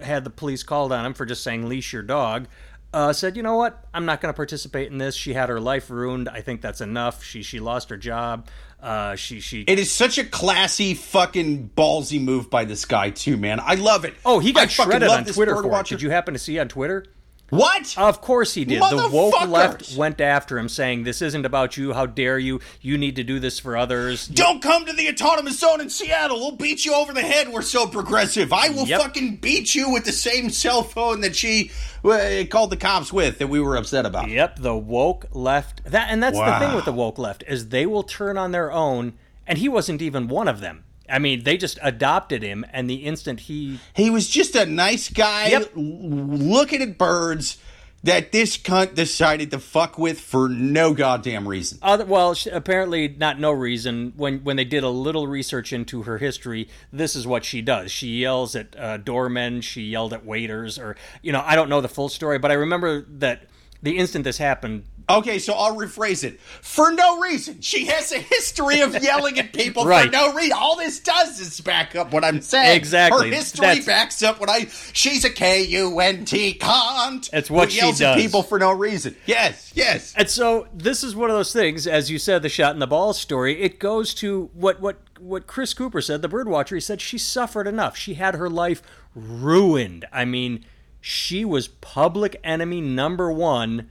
had 0.00 0.24
the 0.24 0.30
police 0.30 0.62
called 0.62 0.92
on 0.92 1.04
him 1.04 1.14
for 1.14 1.26
just 1.26 1.42
saying 1.42 1.68
leash 1.68 1.92
your 1.92 2.02
dog. 2.02 2.48
Uh, 2.94 3.12
said, 3.12 3.36
you 3.38 3.42
know 3.42 3.56
what? 3.56 3.86
I'm 3.94 4.04
not 4.04 4.20
going 4.20 4.32
to 4.32 4.36
participate 4.36 4.92
in 4.92 4.98
this. 4.98 5.14
She 5.14 5.32
had 5.32 5.48
her 5.48 5.60
life 5.60 5.88
ruined. 5.88 6.28
I 6.28 6.42
think 6.42 6.60
that's 6.60 6.82
enough. 6.82 7.24
She 7.24 7.42
she 7.42 7.58
lost 7.58 7.88
her 7.88 7.96
job. 7.96 8.48
Uh, 8.82 9.16
she 9.16 9.40
she. 9.40 9.62
It 9.62 9.78
is 9.78 9.90
such 9.90 10.18
a 10.18 10.24
classy, 10.24 10.92
fucking 10.92 11.70
ballsy 11.74 12.20
move 12.20 12.50
by 12.50 12.66
this 12.66 12.84
guy 12.84 13.08
too, 13.08 13.38
man. 13.38 13.60
I 13.60 13.76
love 13.76 14.04
it. 14.04 14.14
oh, 14.26 14.40
he 14.40 14.52
got 14.52 14.70
fucking 14.70 14.90
shredded 14.90 15.08
on 15.08 15.24
Twitter 15.24 15.56
for 15.56 15.80
it. 15.80 15.86
Did 15.86 16.02
you 16.02 16.10
happen 16.10 16.34
to 16.34 16.38
see 16.38 16.58
on 16.58 16.68
Twitter? 16.68 17.06
What? 17.52 17.94
Of 17.98 18.22
course 18.22 18.54
he 18.54 18.64
did. 18.64 18.80
The 18.80 19.10
woke 19.12 19.46
left 19.46 19.94
went 19.94 20.22
after 20.22 20.56
him, 20.56 20.70
saying, 20.70 21.04
"This 21.04 21.20
isn't 21.20 21.44
about 21.44 21.76
you. 21.76 21.92
How 21.92 22.06
dare 22.06 22.38
you? 22.38 22.60
You 22.80 22.96
need 22.96 23.16
to 23.16 23.24
do 23.24 23.38
this 23.38 23.58
for 23.58 23.76
others." 23.76 24.26
Don't 24.26 24.62
come 24.62 24.86
to 24.86 24.92
the 24.94 25.06
autonomous 25.10 25.58
zone 25.58 25.82
in 25.82 25.90
Seattle. 25.90 26.40
We'll 26.40 26.56
beat 26.56 26.86
you 26.86 26.94
over 26.94 27.12
the 27.12 27.20
head. 27.20 27.50
We're 27.52 27.60
so 27.60 27.86
progressive. 27.86 28.54
I 28.54 28.70
will 28.70 28.86
Yep. 28.86 29.02
fucking 29.02 29.36
beat 29.36 29.74
you 29.74 29.90
with 29.90 30.06
the 30.06 30.12
same 30.12 30.48
cell 30.48 30.82
phone 30.82 31.20
that 31.20 31.36
she 31.36 31.70
uh, 32.02 32.44
called 32.48 32.70
the 32.70 32.76
cops 32.78 33.12
with 33.12 33.36
that 33.38 33.48
we 33.48 33.60
were 33.60 33.76
upset 33.76 34.06
about. 34.06 34.30
Yep, 34.30 34.60
the 34.60 34.74
woke 34.74 35.26
left. 35.32 35.84
That 35.84 36.08
and 36.10 36.22
that's 36.22 36.38
the 36.38 36.58
thing 36.58 36.74
with 36.74 36.86
the 36.86 36.92
woke 36.92 37.18
left 37.18 37.44
is 37.46 37.68
they 37.68 37.84
will 37.84 38.02
turn 38.02 38.38
on 38.38 38.52
their 38.52 38.72
own, 38.72 39.12
and 39.46 39.58
he 39.58 39.68
wasn't 39.68 40.00
even 40.00 40.26
one 40.26 40.48
of 40.48 40.60
them. 40.60 40.84
I 41.08 41.18
mean, 41.18 41.44
they 41.44 41.56
just 41.56 41.78
adopted 41.82 42.42
him, 42.42 42.64
and 42.72 42.88
the 42.88 42.96
instant 43.04 43.40
he 43.40 43.78
He 43.94 44.10
was 44.10 44.28
just 44.28 44.54
a 44.54 44.66
nice 44.66 45.08
guy 45.08 45.48
Yep. 45.48 45.72
looking 45.74 46.82
at 46.82 46.98
birds 46.98 47.58
that 48.04 48.32
this 48.32 48.58
cunt 48.58 48.96
decided 48.96 49.50
to 49.52 49.58
fuck 49.60 49.96
with 49.96 50.20
for 50.20 50.48
no 50.48 50.92
goddamn 50.92 51.46
reason. 51.46 51.78
Other, 51.82 52.04
well, 52.04 52.34
sh- 52.34 52.48
apparently 52.50 53.06
not 53.06 53.38
no 53.38 53.52
reason. 53.52 54.12
When 54.16 54.38
when 54.40 54.56
they 54.56 54.64
did 54.64 54.82
a 54.82 54.88
little 54.88 55.26
research 55.28 55.72
into 55.72 56.02
her 56.02 56.18
history, 56.18 56.68
this 56.92 57.14
is 57.14 57.26
what 57.28 57.44
she 57.44 57.62
does. 57.62 57.92
She 57.92 58.08
yells 58.20 58.56
at 58.56 58.74
uh, 58.76 58.96
doormen. 58.96 59.60
She 59.60 59.82
yelled 59.82 60.12
at 60.12 60.24
waiters, 60.26 60.78
or 60.78 60.96
you 61.22 61.30
know, 61.30 61.42
I 61.46 61.54
don't 61.54 61.68
know 61.68 61.80
the 61.80 61.88
full 61.88 62.08
story, 62.08 62.38
but 62.40 62.50
I 62.50 62.54
remember 62.54 63.02
that 63.18 63.44
the 63.82 63.98
instant 63.98 64.24
this 64.24 64.38
happened, 64.38 64.84
Okay, 65.10 65.40
so 65.40 65.52
I'll 65.52 65.76
rephrase 65.76 66.22
it. 66.22 66.40
For 66.40 66.92
no 66.92 67.18
reason. 67.18 67.60
She 67.60 67.86
has 67.86 68.12
a 68.12 68.18
history 68.18 68.80
of 68.80 69.02
yelling 69.02 69.36
at 69.40 69.52
people 69.52 69.82
for 69.82 69.88
Right. 69.88 70.10
no 70.10 70.32
reason. 70.32 70.52
All 70.56 70.76
this 70.76 71.00
does 71.00 71.40
is 71.40 71.60
back 71.60 71.96
up 71.96 72.12
what 72.12 72.24
I'm 72.24 72.40
saying. 72.40 72.76
Exactly. 72.76 73.28
Her 73.28 73.34
history 73.34 73.66
That's- 73.66 73.84
backs 73.84 74.22
up 74.22 74.38
what 74.38 74.48
I. 74.48 74.68
She's 74.92 75.24
a 75.24 75.30
K 75.30 75.64
U 75.64 75.98
N 75.98 76.24
T 76.24 76.56
cunt. 76.58 77.28
It's 77.32 77.50
what 77.50 77.72
she 77.72 77.78
yells 77.78 78.00
at 78.00 78.14
does. 78.14 78.22
people 78.22 78.42
for 78.44 78.60
no 78.60 78.70
reason. 78.70 79.16
Yes, 79.26 79.72
yes. 79.74 80.14
And 80.16 80.30
so 80.30 80.68
this 80.72 81.02
is 81.02 81.16
one 81.16 81.30
of 81.30 81.36
those 81.36 81.52
things, 81.52 81.88
as 81.88 82.08
you 82.08 82.18
said, 82.20 82.42
the 82.42 82.48
shot 82.48 82.72
in 82.72 82.78
the 82.78 82.86
ball 82.86 83.12
story. 83.12 83.60
It 83.60 83.80
goes 83.80 84.14
to 84.14 84.50
what 84.54 84.80
what 84.80 84.98
what 85.18 85.48
Chris 85.48 85.74
Cooper 85.74 86.00
said, 86.00 86.22
the 86.22 86.28
birdwatcher. 86.28 86.74
He 86.76 86.80
said 86.80 87.00
she 87.00 87.18
suffered 87.18 87.66
enough. 87.66 87.96
She 87.96 88.14
had 88.14 88.36
her 88.36 88.48
life 88.48 88.82
ruined. 89.16 90.04
I 90.12 90.24
mean, 90.24 90.64
she 91.02 91.44
was 91.44 91.68
public 91.68 92.40
enemy 92.44 92.80
number 92.80 93.30
one 93.30 93.90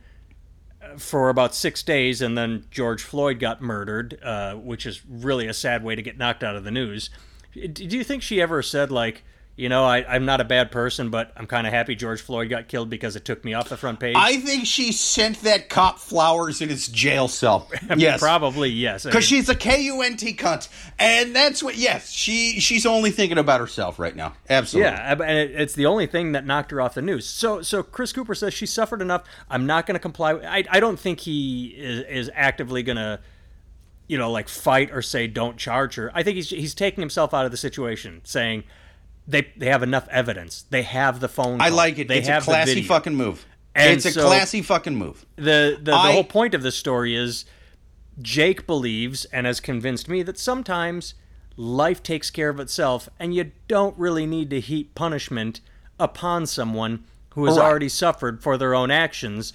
uh, 0.81 0.97
for 0.97 1.29
about 1.29 1.53
six 1.53 1.83
days, 1.83 2.21
and 2.21 2.37
then 2.37 2.65
George 2.71 3.03
Floyd 3.03 3.37
got 3.37 3.61
murdered, 3.61 4.17
uh, 4.23 4.55
which 4.55 4.85
is 4.85 5.05
really 5.05 5.45
a 5.45 5.53
sad 5.53 5.83
way 5.83 5.93
to 5.93 6.01
get 6.01 6.17
knocked 6.17 6.43
out 6.43 6.55
of 6.55 6.63
the 6.63 6.71
news. 6.71 7.09
Do 7.53 7.85
you 7.85 8.03
think 8.03 8.23
she 8.23 8.41
ever 8.41 8.63
said 8.63 8.91
like? 8.91 9.23
You 9.57 9.67
know, 9.69 9.83
I, 9.83 10.03
I'm 10.07 10.25
not 10.25 10.39
a 10.41 10.45
bad 10.45 10.71
person, 10.71 11.09
but 11.09 11.31
I'm 11.35 11.45
kind 11.45 11.67
of 11.67 11.73
happy 11.73 11.93
George 11.93 12.21
Floyd 12.21 12.49
got 12.49 12.67
killed 12.67 12.89
because 12.89 13.15
it 13.15 13.25
took 13.25 13.43
me 13.45 13.53
off 13.53 13.69
the 13.69 13.77
front 13.77 13.99
page. 13.99 14.15
I 14.17 14.37
think 14.37 14.65
she 14.65 14.91
sent 14.91 15.41
that 15.41 15.69
cop 15.69 15.99
flowers 15.99 16.61
in 16.61 16.69
his 16.69 16.87
jail 16.87 17.27
cell. 17.27 17.69
yes. 17.97 18.19
Probably 18.19 18.69
yes. 18.69 19.05
I 19.05 19.09
Because 19.09 19.29
mean, 19.29 19.41
she's 19.41 19.49
a 19.49 19.55
K 19.55 19.81
U 19.83 20.01
N 20.01 20.15
T 20.15 20.33
cunt. 20.33 20.69
And 20.97 21.35
that's 21.35 21.61
what, 21.61 21.75
yes, 21.75 22.09
she 22.11 22.59
she's 22.59 22.85
only 22.85 23.11
thinking 23.11 23.37
about 23.37 23.59
herself 23.59 23.99
right 23.99 24.15
now. 24.15 24.33
Absolutely. 24.49 24.89
yeah, 24.91 25.11
and 25.11 25.21
it, 25.37 25.51
it's 25.51 25.73
the 25.73 25.85
only 25.85 26.07
thing 26.07 26.31
that 26.31 26.45
knocked 26.45 26.71
her 26.71 26.81
off 26.81 26.93
the 26.95 27.01
news. 27.01 27.27
So, 27.27 27.61
so 27.61 27.83
Chris 27.83 28.13
Cooper 28.13 28.33
says 28.33 28.53
she 28.53 28.65
suffered 28.65 29.01
enough. 29.01 29.25
I'm 29.49 29.65
not 29.67 29.85
going 29.85 29.95
to 29.95 29.99
comply. 29.99 30.33
I, 30.33 30.63
I 30.71 30.79
don't 30.79 30.99
think 30.99 31.19
he 31.19 31.75
is, 31.77 32.27
is 32.27 32.31
actively 32.33 32.83
going 32.83 32.97
to, 32.97 33.19
you 34.07 34.17
know, 34.17 34.31
like 34.31 34.47
fight 34.47 34.91
or 34.91 35.01
say 35.01 35.27
don't 35.27 35.57
charge 35.57 35.95
her. 35.95 36.09
I 36.15 36.23
think 36.23 36.37
he's 36.37 36.49
he's 36.49 36.73
taking 36.73 37.01
himself 37.01 37.33
out 37.33 37.45
of 37.45 37.51
the 37.51 37.57
situation, 37.57 38.21
saying 38.23 38.63
they 39.27 39.47
they 39.57 39.67
have 39.67 39.83
enough 39.83 40.07
evidence. 40.09 40.65
They 40.69 40.83
have 40.83 41.19
the 41.19 41.27
phone. 41.29 41.61
I 41.61 41.67
call. 41.69 41.77
like 41.77 41.99
it. 41.99 42.07
They 42.07 42.19
it's 42.19 42.27
a 42.27 42.31
have 42.31 42.45
the 42.45 42.51
classy 42.51 42.81
fucking 42.83 43.15
move. 43.15 43.45
And 43.73 43.93
it's 43.93 44.05
a 44.05 44.11
so- 44.11 44.27
classy 44.27 44.61
fucking 44.61 44.95
move. 44.95 45.25
the 45.35 45.77
the, 45.77 45.91
the 45.91 45.93
I- 45.95 46.11
whole 46.13 46.23
point 46.23 46.53
of 46.53 46.61
this 46.63 46.75
story 46.75 47.15
is 47.15 47.45
Jake 48.21 48.67
believes 48.67 49.25
and 49.25 49.45
has 49.47 49.59
convinced 49.59 50.09
me 50.09 50.21
that 50.23 50.37
sometimes 50.37 51.13
life 51.57 52.03
takes 52.03 52.29
care 52.29 52.49
of 52.49 52.59
itself 52.59 53.09
and 53.19 53.33
you 53.33 53.51
don't 53.67 53.97
really 53.97 54.25
need 54.25 54.49
to 54.49 54.59
heap 54.59 54.95
punishment 54.95 55.61
upon 55.99 56.45
someone 56.45 57.03
who 57.31 57.45
has 57.45 57.57
Right. 57.57 57.65
already 57.65 57.89
suffered 57.89 58.41
for 58.43 58.57
their 58.57 58.73
own 58.75 58.91
actions 58.91 59.53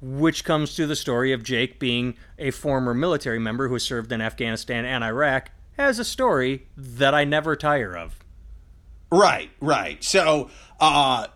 which 0.00 0.44
comes 0.44 0.74
to 0.76 0.86
the 0.86 0.94
story 0.94 1.32
of 1.32 1.42
Jake 1.42 1.78
being 1.80 2.14
a 2.38 2.50
former 2.50 2.92
military 2.94 3.38
member 3.38 3.68
who 3.68 3.78
served 3.78 4.12
in 4.12 4.20
Afghanistan 4.20 4.84
and 4.84 5.02
Iraq 5.02 5.50
has 5.78 5.98
a 5.98 6.04
story 6.04 6.66
that 6.76 7.14
I 7.14 7.24
never 7.24 7.56
tire 7.56 7.96
of. 7.96 8.18
Right, 9.10 9.50
right. 9.60 10.02
So, 10.02 10.50
uh, 10.80 11.28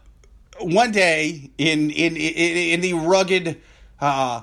one 0.58 0.92
day 0.92 1.50
in 1.56 1.90
in 1.90 2.16
in, 2.16 2.56
in 2.74 2.80
the 2.80 2.94
rugged 2.94 3.60
uh, 4.00 4.42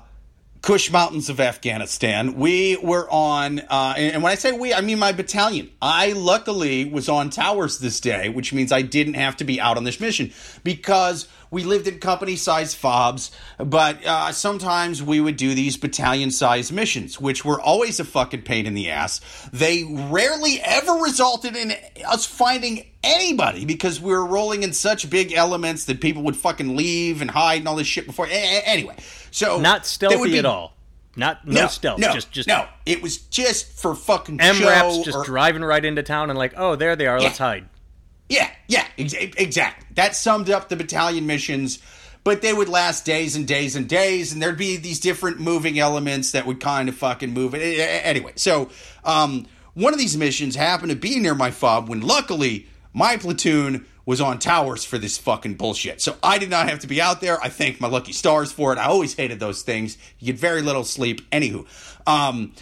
Kush 0.61 0.91
Mountains 0.91 1.29
of 1.29 1.39
Afghanistan, 1.39 2.35
we 2.35 2.77
were 2.77 3.07
on, 3.09 3.59
uh, 3.59 3.93
and 3.95 4.23
when 4.23 4.31
I 4.31 4.35
say 4.35 4.51
we, 4.51 4.73
I 4.73 4.81
mean 4.81 4.99
my 4.99 5.11
battalion. 5.11 5.69
I 5.81 6.13
luckily 6.13 6.85
was 6.85 7.07
on 7.09 7.29
towers 7.29 7.79
this 7.79 7.99
day, 7.99 8.29
which 8.29 8.53
means 8.53 8.71
I 8.71 8.81
didn't 8.81 9.13
have 9.13 9.37
to 9.37 9.43
be 9.43 9.61
out 9.61 9.77
on 9.77 9.83
this 9.83 9.99
mission 9.99 10.33
because 10.63 11.27
we 11.51 11.63
lived 11.63 11.87
in 11.87 11.99
company-sized 11.99 12.75
fobs. 12.75 13.31
But 13.57 14.05
uh, 14.05 14.31
sometimes 14.31 15.01
we 15.01 15.21
would 15.21 15.37
do 15.37 15.53
these 15.53 15.77
battalion-sized 15.77 16.73
missions, 16.73 17.19
which 17.19 17.45
were 17.45 17.61
always 17.61 17.99
a 17.99 18.05
fucking 18.05 18.41
pain 18.41 18.65
in 18.65 18.73
the 18.73 18.89
ass. 18.89 19.21
They 19.53 19.83
rarely 19.83 20.59
ever 20.61 20.93
resulted 20.93 21.55
in 21.55 21.73
us 22.05 22.25
finding 22.25 22.85
anybody 23.07 23.65
because 23.65 23.99
we 24.01 24.11
were 24.11 24.25
rolling 24.25 24.63
in 24.63 24.73
such 24.73 25.09
big 25.09 25.33
elements 25.33 25.85
that 25.85 26.01
people 26.01 26.23
would 26.23 26.35
fucking 26.35 26.75
leave 26.75 27.21
and 27.21 27.31
hide 27.31 27.59
and 27.59 27.67
all 27.67 27.75
this 27.75 27.87
shit 27.87 28.05
before. 28.05 28.27
Anyway, 28.29 28.95
so 29.31 29.59
Not 29.59 29.85
stealthy 29.85 30.31
be- 30.31 30.39
at 30.39 30.45
all. 30.45 30.73
Not 31.15 31.47
no, 31.47 31.61
no, 31.61 31.67
stealth. 31.67 31.99
No, 31.99 32.13
just 32.13 32.31
just 32.31 32.47
no. 32.47 32.67
It 32.85 33.01
was 33.01 33.17
just 33.17 33.79
for 33.81 33.95
fucking 33.95 34.39
M 34.39 34.55
show. 34.55 34.67
raps 34.67 34.99
just 34.99 35.17
or- 35.17 35.23
driving 35.25 35.63
right 35.63 35.83
into 35.83 36.03
town 36.03 36.29
and 36.29 36.37
like, 36.37 36.53
oh, 36.55 36.75
there 36.75 36.95
they 36.95 37.07
are. 37.07 37.19
Let's 37.19 37.39
hide. 37.39 37.67
yeah, 38.29 38.51
yeah, 38.67 38.85
ex- 38.99 39.13
exactly. 39.13 39.87
That 39.95 40.15
summed 40.15 40.49
up 40.51 40.69
the 40.69 40.75
battalion 40.75 41.25
missions. 41.25 41.79
But 42.23 42.41
they 42.41 42.51
would 42.51 42.67
last 42.67 43.05
days 43.05 43.37
and 43.37 43.47
days 43.47 43.77
and 43.77 43.87
days, 43.87 44.33
and 44.33 44.41
there'd 44.41 44.57
be 44.57 44.75
these 44.75 44.99
different 44.99 45.39
moving 45.39 45.79
elements 45.79 46.31
that 46.33 46.45
would 46.45 46.59
kind 46.59 46.89
of 46.89 46.95
fucking 46.95 47.33
move 47.33 47.55
it. 47.55 47.61
Anyway, 48.03 48.33
so 48.35 48.69
um, 49.05 49.45
one 49.75 49.93
of 49.93 49.99
these 49.99 50.17
missions 50.17 50.53
happened 50.53 50.89
to 50.91 50.97
be 50.97 51.21
near 51.21 51.33
my 51.33 51.51
fob 51.51 51.87
when 51.87 52.01
luckily 52.01 52.67
my 52.97 53.15
platoon 53.15 53.85
was 54.07 54.19
on 54.19 54.39
towers 54.39 54.83
for 54.83 54.97
this 54.97 55.19
fucking 55.19 55.53
bullshit. 55.53 56.01
So 56.01 56.15
I 56.23 56.39
did 56.39 56.49
not 56.49 56.67
have 56.67 56.79
to 56.79 56.87
be 56.87 56.99
out 56.99 57.21
there. 57.21 57.39
I 57.43 57.49
thank 57.49 57.79
my 57.79 57.87
lucky 57.87 58.11
stars 58.11 58.51
for 58.51 58.73
it. 58.73 58.79
I 58.79 58.85
always 58.85 59.13
hated 59.13 59.39
those 59.39 59.61
things. 59.61 59.99
You 60.17 60.27
get 60.27 60.39
very 60.39 60.63
little 60.63 60.83
sleep. 60.83 61.29
Anywho, 61.29 61.67
um, 62.07 62.53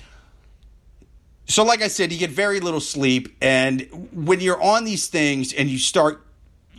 so 1.47 1.63
like 1.63 1.81
I 1.81 1.87
said, 1.87 2.11
you 2.11 2.19
get 2.19 2.31
very 2.31 2.59
little 2.59 2.81
sleep, 2.81 3.35
and 3.39 4.09
when 4.11 4.41
you're 4.41 4.61
on 4.61 4.83
these 4.83 5.07
things 5.07 5.53
and 5.53 5.69
you 5.69 5.77
start 5.77 6.25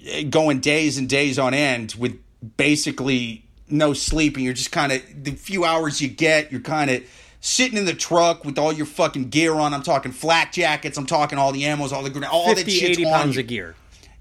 eh, 0.04 0.24
going 0.24 0.60
days 0.60 0.98
and 0.98 1.08
days 1.08 1.38
on 1.38 1.54
end 1.54 1.94
with 1.96 2.20
basically 2.56 3.46
no 3.70 3.94
sleep, 3.94 4.34
and 4.34 4.44
you're 4.44 4.54
just 4.54 4.72
kind 4.72 4.92
of 4.92 5.00
the 5.22 5.30
few 5.30 5.64
hours 5.64 6.02
you 6.02 6.08
get, 6.08 6.52
you're 6.52 6.60
kind 6.60 6.90
of 6.90 7.02
sitting 7.46 7.78
in 7.78 7.84
the 7.84 7.94
truck 7.94 8.44
with 8.44 8.58
all 8.58 8.72
your 8.72 8.86
fucking 8.86 9.28
gear 9.28 9.54
on. 9.54 9.72
I'm 9.72 9.82
talking 9.82 10.10
flak 10.10 10.52
jackets. 10.52 10.98
I'm 10.98 11.06
talking 11.06 11.38
all 11.38 11.52
the 11.52 11.62
ammos, 11.62 11.92
all 11.92 12.02
the 12.02 12.10
grenades, 12.10 12.32
all 12.32 12.48
that 12.48 12.56
50, 12.56 12.70
shit's 12.72 12.98
80 12.98 13.04
on 13.06 13.12
pounds 13.12 13.34
you. 13.36 13.40
of 13.42 13.46
gear. 13.46 13.74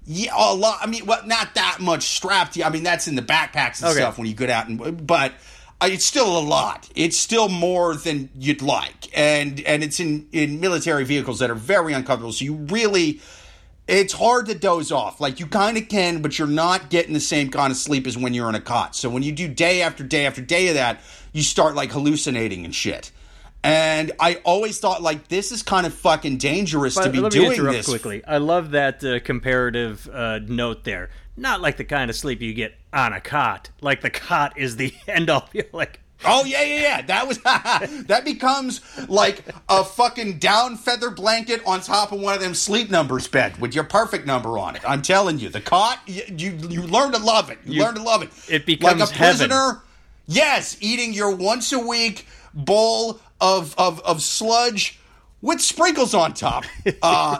Yeah, 0.06 0.32
a 0.36 0.54
lot. 0.54 0.78
I 0.80 0.86
mean, 0.86 1.04
well, 1.06 1.26
not 1.26 1.54
that 1.56 1.78
much 1.80 2.04
strapped. 2.04 2.52
to 2.54 2.60
you. 2.60 2.64
I 2.64 2.70
mean, 2.70 2.84
that's 2.84 3.08
in 3.08 3.16
the 3.16 3.22
backpacks 3.22 3.80
and 3.82 3.90
Okay. 3.90 3.98
stuff 4.00 4.16
when 4.18 4.28
you 4.28 4.34
get 4.34 4.48
out, 4.50 4.68
and 4.68 5.04
but 5.04 5.32
uh, 5.80 5.88
it's 5.90 6.04
still 6.06 6.38
a 6.38 6.40
lot. 6.40 6.88
It's 6.94 7.16
still 7.16 7.48
more 7.48 7.96
than 7.96 8.28
you'd 8.38 8.62
like, 8.62 9.08
and 9.18 9.58
and 9.62 9.82
it's 9.82 9.98
in 9.98 10.28
in 10.30 10.60
military 10.60 11.04
vehicles 11.04 11.40
that 11.40 11.50
are 11.50 11.56
very 11.56 11.92
uncomfortable. 11.92 12.32
So 12.32 12.44
you 12.44 12.54
really, 12.54 13.20
it's 13.88 14.12
hard 14.12 14.46
to 14.46 14.54
doze 14.54 14.92
off. 14.92 15.20
Like 15.20 15.40
you 15.40 15.46
kind 15.48 15.76
of 15.76 15.88
can, 15.88 16.22
but 16.22 16.38
you're 16.38 16.46
not 16.46 16.88
getting 16.88 17.12
the 17.12 17.18
same 17.18 17.50
kind 17.50 17.72
of 17.72 17.76
sleep 17.76 18.06
as 18.06 18.16
when 18.16 18.32
you're 18.32 18.48
in 18.48 18.54
a 18.54 18.60
cot. 18.60 18.94
So 18.94 19.10
when 19.10 19.24
you 19.24 19.32
do 19.32 19.48
day 19.48 19.82
after 19.82 20.04
day 20.04 20.24
after 20.26 20.40
day 20.40 20.68
of 20.68 20.74
that, 20.74 21.00
you 21.32 21.42
start 21.42 21.74
like 21.74 21.90
hallucinating 21.90 22.64
and 22.64 22.72
shit. 22.72 23.10
And 23.66 24.12
I 24.20 24.36
always 24.44 24.78
thought 24.78 25.02
like 25.02 25.28
this 25.28 25.52
is 25.52 25.62
kind 25.62 25.86
of 25.86 25.94
fucking 25.94 26.38
dangerous 26.38 26.94
to 26.94 27.08
be 27.10 27.18
let 27.20 27.32
me 27.34 27.38
doing 27.54 27.64
this. 27.64 27.86
quickly. 27.88 28.24
I 28.24 28.38
love 28.38 28.70
that 28.72 29.02
uh, 29.04 29.20
comparative 29.20 30.08
uh, 30.12 30.38
note 30.46 30.84
there. 30.84 31.10
Not 31.36 31.60
like 31.60 31.76
the 31.76 31.84
kind 31.84 32.08
of 32.10 32.16
sleep 32.16 32.40
you 32.40 32.54
get 32.54 32.74
on 32.92 33.12
a 33.12 33.20
cot. 33.20 33.70
Like 33.80 34.00
the 34.00 34.10
cot 34.10 34.58
is 34.58 34.76
the 34.76 34.94
end 35.08 35.28
all. 35.30 35.48
You're 35.52 35.64
like, 35.72 36.00
Oh 36.24 36.44
yeah, 36.46 36.62
yeah, 36.62 36.80
yeah. 36.80 37.02
That 37.02 37.28
was 37.28 37.38
that 37.42 38.22
becomes 38.24 38.80
like 39.08 39.44
a 39.68 39.84
fucking 39.84 40.38
down 40.38 40.76
feather 40.76 41.10
blanket 41.10 41.60
on 41.66 41.80
top 41.82 42.10
of 42.10 42.20
one 42.20 42.34
of 42.34 42.40
them 42.40 42.54
sleep 42.54 42.88
numbers 42.90 43.28
bed 43.28 43.58
with 43.60 43.74
your 43.74 43.84
perfect 43.84 44.26
number 44.26 44.58
on 44.58 44.76
it. 44.76 44.82
I'm 44.88 45.02
telling 45.02 45.38
you, 45.38 45.50
the 45.50 45.60
cot 45.60 45.98
you 46.06 46.22
you, 46.34 46.52
you 46.70 46.82
learn 46.84 47.12
to 47.12 47.18
love 47.18 47.50
it. 47.50 47.58
You, 47.66 47.74
You- 47.74 47.82
learn 47.82 47.96
to 47.96 48.02
love 48.02 48.22
it. 48.22 48.30
it 48.48 48.64
becomes 48.64 49.00
like 49.00 49.10
a 49.10 49.12
heaven. 49.12 49.48
prisoner. 49.48 49.82
Yes, 50.26 50.76
eating 50.80 51.12
your 51.12 51.36
once 51.36 51.70
a 51.72 51.78
week 51.78 52.26
bowl 52.54 53.20
of 53.40 53.74
of 53.78 54.00
of 54.00 54.22
sludge 54.22 54.98
with 55.42 55.60
sprinkles 55.60 56.14
on 56.14 56.34
top. 56.34 56.64
Uh, 57.02 57.38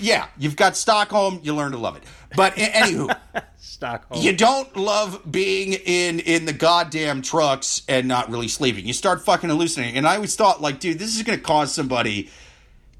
yeah, 0.00 0.26
you've 0.38 0.56
got 0.56 0.76
Stockholm. 0.76 1.40
You 1.42 1.54
learn 1.54 1.72
to 1.72 1.78
love 1.78 1.96
it. 1.96 2.02
But 2.36 2.54
anywho, 2.54 3.16
Stockholm. 3.58 4.20
You 4.22 4.32
don't 4.36 4.76
love 4.76 5.20
being 5.30 5.72
in 5.72 6.20
in 6.20 6.44
the 6.44 6.52
goddamn 6.52 7.22
trucks 7.22 7.82
and 7.88 8.06
not 8.08 8.30
really 8.30 8.48
sleeping. 8.48 8.86
You 8.86 8.92
start 8.92 9.24
fucking 9.24 9.48
hallucinating. 9.48 9.96
And 9.96 10.06
I 10.06 10.16
always 10.16 10.36
thought, 10.36 10.60
like, 10.60 10.80
dude, 10.80 10.98
this 10.98 11.16
is 11.16 11.22
going 11.22 11.38
to 11.38 11.44
cause 11.44 11.72
somebody 11.74 12.30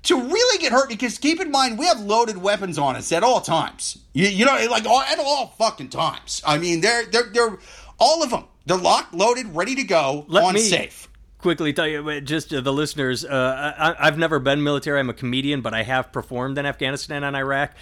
to 0.05 0.14
really 0.20 0.59
get 0.59 0.72
hurt 0.72 0.88
because 0.88 1.18
keep 1.18 1.40
in 1.40 1.51
mind 1.51 1.79
we 1.79 1.87
have 1.87 2.01
loaded 2.01 2.38
weapons 2.38 2.79
on 2.79 2.96
us 2.96 3.11
at 3.12 3.22
all 3.22 3.40
times. 3.40 3.99
You, 4.12 4.29
you 4.29 4.44
know, 4.44 4.66
like 4.70 4.87
all, 4.87 5.01
at 5.03 5.18
all 5.18 5.49
fucking 5.59 5.88
times. 5.88 6.40
I 6.46 6.59
mean, 6.59 6.81
they're 6.81 7.07
they're 7.07 7.31
they're 7.33 7.59
all 7.99 8.22
of 8.22 8.31
them. 8.31 8.44
They're 8.66 8.77
locked, 8.77 9.14
loaded, 9.14 9.55
ready 9.55 9.75
to 9.77 9.85
go, 9.85 10.25
Let 10.29 10.44
on 10.44 10.55
me- 10.55 10.61
safe. 10.61 11.09
Quickly 11.38 11.72
tell 11.72 11.87
you, 11.87 12.20
just 12.20 12.51
the 12.51 12.72
listeners, 12.72 13.25
uh, 13.25 13.75
I, 13.79 14.07
I've 14.07 14.18
never 14.18 14.38
been 14.38 14.62
military. 14.62 14.99
I'm 15.01 15.11
a 15.11 15.14
comedian, 15.14 15.61
but 15.61 15.75
I 15.75 15.83
have 15.83 16.12
performed 16.12 16.59
in 16.59 16.66
Afghanistan 16.66 17.25
and 17.25 17.37
Iraq, 17.37 17.72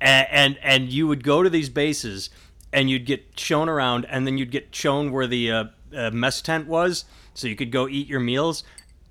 and, 0.00 0.26
and 0.30 0.58
and 0.62 0.92
you 0.92 1.06
would 1.08 1.24
go 1.24 1.42
to 1.42 1.50
these 1.50 1.68
bases, 1.68 2.30
and 2.72 2.90
you'd 2.90 3.06
get 3.06 3.38
shown 3.38 3.68
around, 3.68 4.06
and 4.06 4.26
then 4.26 4.38
you'd 4.38 4.50
get 4.50 4.74
shown 4.74 5.12
where 5.12 5.26
the 5.26 5.50
uh, 5.50 5.64
uh, 5.94 6.10
mess 6.10 6.42
tent 6.42 6.66
was, 6.66 7.04
so 7.34 7.48
you 7.48 7.56
could 7.56 7.70
go 7.70 7.88
eat 7.88 8.08
your 8.08 8.20
meals. 8.20 8.64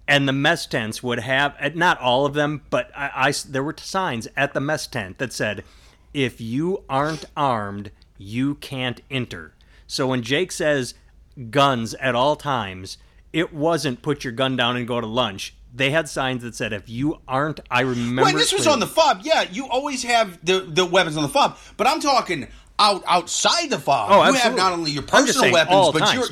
And 0.05 0.27
the 0.27 0.33
mess 0.33 0.65
tents 0.65 1.01
would 1.01 1.21
have, 1.21 1.55
uh, 1.61 1.69
not 1.73 1.97
all 1.99 2.25
of 2.25 2.33
them, 2.33 2.63
but 2.69 2.91
I, 2.93 3.29
I 3.29 3.33
there 3.47 3.63
were 3.63 3.75
signs 3.77 4.27
at 4.35 4.53
the 4.53 4.59
mess 4.59 4.85
tent 4.85 5.17
that 5.19 5.31
said, 5.31 5.63
"If 6.13 6.41
you 6.41 6.83
aren't 6.89 7.25
armed, 7.37 7.89
you 8.17 8.55
can't 8.55 8.99
enter." 9.09 9.53
So 9.87 10.07
when 10.07 10.21
Jake 10.21 10.51
says 10.51 10.93
guns 11.51 11.93
at 11.95 12.15
all 12.15 12.35
times, 12.35 12.97
it 13.33 13.51
wasn't 13.51 14.01
put 14.01 14.23
your 14.23 14.31
gun 14.33 14.55
down 14.55 14.77
and 14.77 14.87
go 14.87 15.01
to 15.01 15.07
lunch. 15.07 15.55
They 15.75 15.89
had 15.89 16.07
signs 16.07 16.43
that 16.43 16.53
said 16.53 16.71
if 16.71 16.87
you 16.87 17.19
aren't, 17.27 17.59
I 17.69 17.81
remember. 17.81 18.23
When 18.23 18.35
this 18.35 18.53
was 18.53 18.67
on 18.67 18.79
the 18.79 18.87
fob, 18.87 19.21
yeah, 19.23 19.41
you 19.41 19.67
always 19.67 20.03
have 20.03 20.43
the, 20.45 20.59
the 20.59 20.85
weapons 20.85 21.17
on 21.17 21.23
the 21.23 21.29
fob. 21.29 21.57
But 21.77 21.87
I'm 21.87 21.99
talking 21.99 22.47
out 22.77 23.03
outside 23.07 23.69
the 23.69 23.79
fob. 23.79 24.09
Oh, 24.11 24.27
you 24.27 24.33
have 24.35 24.55
not 24.55 24.73
only 24.73 24.91
your 24.91 25.03
personal 25.03 25.51
weapons, 25.51 25.89
but 25.91 25.99
times, 25.99 26.13
you're, 26.13 26.25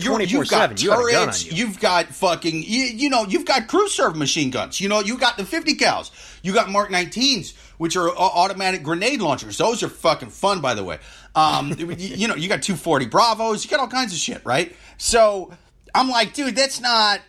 got 0.45 0.81
you 0.83 0.91
have 0.91 0.99
on 0.99 1.11
turrets. 1.11 1.45
you. 1.45 1.53
You've 1.53 1.79
got 1.79 2.07
fucking 2.07 2.63
you, 2.63 2.83
you 2.83 3.09
know 3.09 3.23
you've 3.23 3.45
got 3.45 3.67
crew 3.67 3.87
serve 3.87 4.15
machine 4.15 4.51
guns. 4.51 4.79
You 4.79 4.89
know 4.89 4.99
you 4.99 5.17
got 5.17 5.37
the 5.37 5.45
50 5.45 5.75
cals. 5.75 6.11
You 6.43 6.53
got 6.53 6.69
Mark 6.69 6.89
19s, 6.89 7.55
which 7.77 7.95
are 7.95 8.09
au- 8.09 8.15
automatic 8.15 8.83
grenade 8.83 9.21
launchers. 9.21 9.57
Those 9.57 9.83
are 9.83 9.89
fucking 9.89 10.29
fun, 10.29 10.61
by 10.61 10.73
the 10.73 10.83
way. 10.83 10.99
Um, 11.35 11.73
you, 11.77 11.91
you 11.93 12.27
know 12.27 12.35
you 12.35 12.47
got 12.47 12.61
240 12.61 13.05
Bravos. 13.07 13.63
You 13.63 13.69
got 13.69 13.79
all 13.79 13.87
kinds 13.87 14.13
of 14.13 14.19
shit, 14.19 14.43
right? 14.45 14.75
So 14.97 15.51
I'm 15.93 16.09
like, 16.09 16.33
dude, 16.33 16.55
that's 16.55 16.79
not. 16.79 17.19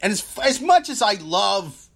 And 0.00 0.12
as 0.12 0.24
as 0.42 0.60
much 0.60 0.88
as 0.88 1.02
I 1.02 1.14
love 1.14 1.88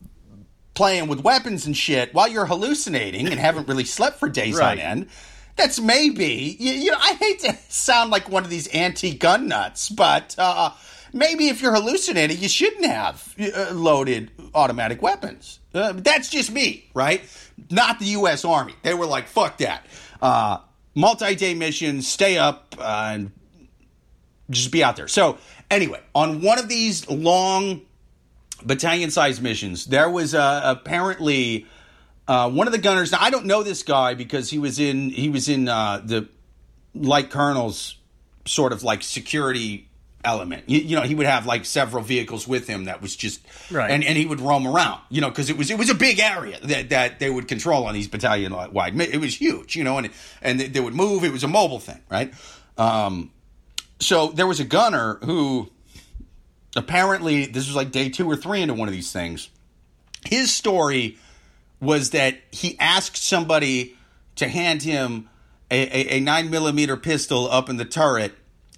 playing 0.74 1.08
with 1.08 1.20
weapons 1.20 1.66
and 1.66 1.76
shit 1.76 2.14
while 2.14 2.28
you're 2.28 2.46
hallucinating 2.46 3.26
and 3.26 3.38
haven't 3.40 3.68
really 3.68 3.84
slept 3.84 4.18
for 4.20 4.28
days 4.28 4.56
Right. 4.56 4.78
on 4.78 4.84
end. 4.84 5.08
That's 5.56 5.80
maybe 5.80 6.56
you, 6.60 6.72
you 6.72 6.90
know 6.92 6.98
I 7.00 7.14
hate 7.14 7.40
to 7.40 7.56
sound 7.68 8.10
like 8.10 8.28
one 8.30 8.44
of 8.44 8.50
these 8.50 8.68
anti-gun 8.68 9.48
nuts, 9.48 9.88
but 9.88 10.36
uh, 10.38 10.70
maybe 11.12 11.48
if 11.48 11.60
you're 11.60 11.74
hallucinating, 11.74 12.38
you 12.38 12.48
shouldn't 12.48 12.86
have 12.86 13.34
uh, 13.40 13.72
loaded 13.72 14.30
automatic 14.54 15.02
weapons. 15.02 15.58
Uh, 15.74 15.92
that's 15.96 16.30
just 16.30 16.52
me, 16.52 16.88
right? 16.94 17.22
Not 17.70 17.98
the 17.98 18.06
U.S. 18.06 18.44
Army. 18.44 18.74
They 18.82 18.94
were 18.94 19.06
like, 19.06 19.26
"Fuck 19.26 19.58
that." 19.58 19.84
Uh, 20.22 20.58
multi-day 20.94 21.54
missions, 21.54 22.06
stay 22.06 22.38
up 22.38 22.76
uh, 22.78 23.10
and 23.14 23.32
just 24.48 24.70
be 24.70 24.82
out 24.84 24.94
there. 24.96 25.08
So 25.08 25.38
anyway, 25.70 26.00
on 26.14 26.40
one 26.42 26.58
of 26.58 26.68
these 26.68 27.08
long 27.08 27.82
battalion 28.64 29.10
sized 29.10 29.42
missions. 29.42 29.86
There 29.86 30.10
was 30.10 30.34
uh, 30.34 30.62
apparently 30.64 31.66
uh, 32.26 32.50
one 32.50 32.66
of 32.66 32.72
the 32.72 32.78
gunners. 32.78 33.12
Now 33.12 33.18
I 33.20 33.30
don't 33.30 33.46
know 33.46 33.62
this 33.62 33.82
guy 33.82 34.14
because 34.14 34.50
he 34.50 34.58
was 34.58 34.78
in 34.78 35.10
he 35.10 35.28
was 35.28 35.48
in 35.48 35.68
uh, 35.68 36.02
the 36.04 36.28
light 36.94 37.30
colonel's 37.30 37.96
sort 38.46 38.72
of 38.72 38.82
like 38.82 39.02
security 39.02 39.88
element. 40.24 40.64
You, 40.66 40.80
you 40.80 40.96
know, 40.96 41.02
he 41.02 41.14
would 41.14 41.26
have 41.26 41.46
like 41.46 41.64
several 41.64 42.02
vehicles 42.02 42.48
with 42.48 42.66
him 42.66 42.86
that 42.86 43.00
was 43.00 43.14
just 43.14 43.40
Right. 43.70 43.90
and 43.90 44.02
and 44.02 44.18
he 44.18 44.26
would 44.26 44.40
roam 44.40 44.66
around. 44.66 45.00
You 45.08 45.20
know, 45.20 45.28
because 45.28 45.48
it 45.50 45.56
was 45.56 45.70
it 45.70 45.78
was 45.78 45.90
a 45.90 45.94
big 45.94 46.18
area 46.18 46.58
that 46.64 46.90
that 46.90 47.18
they 47.20 47.30
would 47.30 47.46
control 47.46 47.86
on 47.86 47.94
these 47.94 48.08
battalion 48.08 48.52
wide. 48.72 49.00
It 49.00 49.20
was 49.20 49.40
huge. 49.40 49.76
You 49.76 49.84
know, 49.84 49.98
and 49.98 50.10
and 50.42 50.58
they 50.60 50.80
would 50.80 50.94
move. 50.94 51.22
It 51.24 51.32
was 51.32 51.44
a 51.44 51.48
mobile 51.48 51.78
thing, 51.78 52.00
right? 52.10 52.34
Um, 52.76 53.30
so 54.00 54.28
there 54.28 54.46
was 54.46 54.60
a 54.60 54.64
gunner 54.64 55.18
who 55.24 55.70
apparently 56.76 57.46
this 57.46 57.66
was 57.66 57.76
like 57.76 57.90
day 57.90 58.08
two 58.08 58.30
or 58.30 58.36
three 58.36 58.62
into 58.62 58.74
one 58.74 58.88
of 58.88 58.94
these 58.94 59.12
things. 59.12 59.50
His 60.26 60.54
story 60.54 61.16
was 61.80 62.10
that 62.10 62.38
he 62.50 62.76
asked 62.78 63.16
somebody 63.16 63.96
to 64.36 64.48
hand 64.48 64.82
him 64.82 65.28
a, 65.70 65.82
a, 65.82 66.16
a 66.16 66.20
nine 66.20 66.50
millimeter 66.50 66.96
pistol 66.96 67.48
up 67.50 67.68
in 67.68 67.76
the 67.76 67.84
turret, 67.84 68.32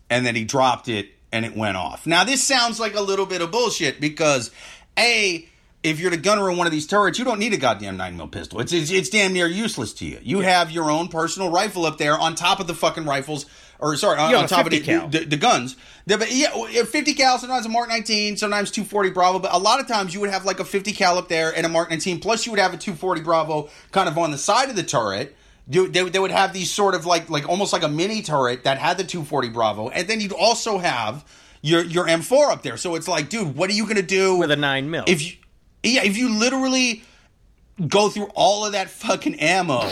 and 0.08 0.24
then 0.26 0.34
he 0.34 0.44
dropped 0.44 0.88
it 0.88 1.08
and 1.32 1.44
it 1.44 1.56
went 1.56 1.76
off. 1.76 2.06
Now 2.06 2.24
this 2.24 2.42
sounds 2.42 2.80
like 2.80 2.94
a 2.94 3.00
little 3.00 3.26
bit 3.26 3.40
of 3.40 3.50
bullshit 3.50 4.00
because 4.00 4.50
a 4.98 5.46
if 5.82 5.98
you're 5.98 6.10
the 6.10 6.18
gunner 6.18 6.50
in 6.50 6.58
one 6.58 6.66
of 6.66 6.72
these 6.72 6.86
turrets, 6.86 7.18
you 7.18 7.24
don't 7.24 7.38
need 7.38 7.54
a 7.54 7.56
goddamn 7.56 7.96
nine 7.96 8.16
mil 8.16 8.28
pistol. 8.28 8.60
It's, 8.60 8.72
it's 8.72 8.90
it's 8.90 9.08
damn 9.08 9.32
near 9.32 9.46
useless 9.46 9.94
to 9.94 10.04
you. 10.04 10.18
You 10.22 10.40
have 10.40 10.70
your 10.70 10.90
own 10.90 11.08
personal 11.08 11.50
rifle 11.50 11.86
up 11.86 11.98
there 11.98 12.18
on 12.18 12.34
top 12.34 12.60
of 12.60 12.66
the 12.66 12.74
fucking 12.74 13.06
rifles, 13.06 13.46
or 13.80 13.96
sorry, 13.96 14.18
on, 14.18 14.34
on 14.34 14.46
top 14.46 14.66
of 14.66 14.72
the, 14.72 14.80
the, 14.80 15.24
the 15.24 15.36
guns. 15.36 15.76
The, 16.06 16.18
but 16.18 16.32
yeah, 16.32 16.84
50 16.84 17.14
cal, 17.14 17.38
sometimes 17.38 17.66
a 17.66 17.68
Mark 17.68 17.88
19, 17.88 18.36
sometimes 18.36 18.70
240 18.70 19.10
Bravo. 19.10 19.38
But 19.38 19.54
a 19.54 19.58
lot 19.58 19.80
of 19.80 19.88
times 19.88 20.14
you 20.14 20.20
would 20.20 20.30
have 20.30 20.44
like 20.44 20.60
a 20.60 20.64
50 20.64 20.92
cal 20.92 21.18
up 21.18 21.28
there 21.28 21.54
and 21.54 21.64
a 21.64 21.68
Mark 21.68 21.90
19, 21.90 22.20
plus 22.20 22.46
you 22.46 22.52
would 22.52 22.60
have 22.60 22.74
a 22.74 22.76
240 22.76 23.22
Bravo 23.22 23.68
kind 23.92 24.08
of 24.08 24.18
on 24.18 24.30
the 24.30 24.38
side 24.38 24.70
of 24.70 24.76
the 24.76 24.82
turret. 24.82 25.36
They, 25.66 25.86
they, 25.86 26.08
they 26.08 26.18
would 26.18 26.30
have 26.30 26.52
these 26.52 26.70
sort 26.70 26.94
of 26.94 27.06
like 27.06 27.30
like 27.30 27.48
almost 27.48 27.72
like 27.72 27.82
a 27.82 27.88
mini 27.88 28.22
turret 28.22 28.64
that 28.64 28.78
had 28.78 28.98
the 28.98 29.04
240 29.04 29.50
Bravo, 29.50 29.88
and 29.88 30.08
then 30.08 30.20
you'd 30.20 30.32
also 30.32 30.78
have 30.78 31.24
your 31.62 31.82
your 31.82 32.06
M4 32.06 32.50
up 32.50 32.62
there. 32.62 32.76
So 32.76 32.94
it's 32.94 33.08
like, 33.08 33.28
dude, 33.28 33.56
what 33.56 33.70
are 33.70 33.74
you 33.74 33.86
gonna 33.86 34.02
do 34.02 34.36
with 34.36 34.50
a 34.50 34.56
nine 34.56 34.90
mil. 34.90 35.04
if 35.06 35.22
you 35.22 35.36
yeah 35.82 36.02
if 36.02 36.16
you 36.16 36.36
literally 36.36 37.04
go 37.86 38.08
through 38.08 38.30
all 38.34 38.66
of 38.66 38.72
that 38.72 38.90
fucking 38.90 39.36
ammo 39.40 39.88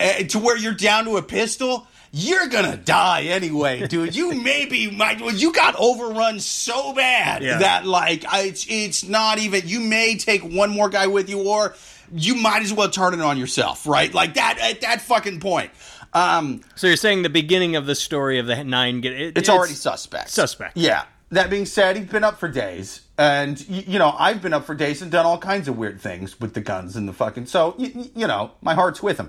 uh, 0.00 0.12
to 0.28 0.38
where 0.38 0.56
you're 0.56 0.72
down 0.72 1.04
to 1.04 1.16
a 1.16 1.22
pistol 1.22 1.86
you're 2.12 2.46
gonna 2.48 2.76
die 2.76 3.22
anyway 3.24 3.86
dude 3.86 4.14
you 4.16 4.34
maybe 4.42 4.90
might 4.90 5.20
well, 5.20 5.34
you 5.34 5.52
got 5.52 5.74
overrun 5.76 6.40
so 6.40 6.92
bad 6.94 7.42
Yeah. 7.42 7.58
that 7.58 7.86
like 7.86 8.24
it's 8.34 8.66
it's 8.68 9.04
not 9.06 9.38
even 9.38 9.62
you 9.66 9.80
may 9.80 10.16
take 10.16 10.42
one 10.42 10.70
more 10.70 10.88
guy 10.88 11.06
with 11.06 11.28
you 11.28 11.46
or 11.48 11.74
you 12.12 12.34
might 12.34 12.62
as 12.62 12.72
well 12.72 12.88
turn 12.88 13.12
it 13.14 13.20
on 13.20 13.36
yourself 13.36 13.86
right 13.86 14.12
like 14.14 14.34
that 14.34 14.58
at 14.60 14.80
that 14.80 15.00
fucking 15.02 15.40
point 15.40 15.70
um 16.14 16.62
so 16.74 16.86
you're 16.86 16.96
saying 16.96 17.22
the 17.22 17.28
beginning 17.28 17.76
of 17.76 17.84
the 17.84 17.94
story 17.94 18.38
of 18.38 18.46
the 18.46 18.64
nine 18.64 19.00
get 19.02 19.12
it, 19.12 19.36
it's, 19.36 19.48
already 19.50 19.74
suspect. 19.74 20.30
suspect. 20.30 20.76
Yeah. 20.76 21.04
That 21.30 21.50
being 21.50 21.66
said, 21.66 21.98
he's 21.98 22.06
been 22.06 22.24
up 22.24 22.40
for 22.40 22.48
days, 22.48 23.02
and 23.18 23.62
y- 23.68 23.84
you 23.86 23.98
know 23.98 24.16
I've 24.18 24.40
been 24.40 24.54
up 24.54 24.64
for 24.64 24.74
days 24.74 25.02
and 25.02 25.10
done 25.12 25.26
all 25.26 25.36
kinds 25.36 25.68
of 25.68 25.76
weird 25.76 26.00
things 26.00 26.40
with 26.40 26.54
the 26.54 26.62
guns 26.62 26.96
and 26.96 27.06
the 27.06 27.12
fucking. 27.12 27.44
So 27.44 27.74
y- 27.78 27.92
y- 27.94 28.10
you 28.16 28.26
know 28.26 28.52
my 28.62 28.72
heart's 28.72 29.02
with 29.02 29.18
him. 29.20 29.28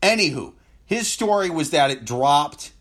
Anywho, 0.00 0.52
his 0.92 1.10
story 1.10 1.50
was 1.50 1.70
that 1.70 1.90
it 1.90 2.04
dropped 2.04 2.72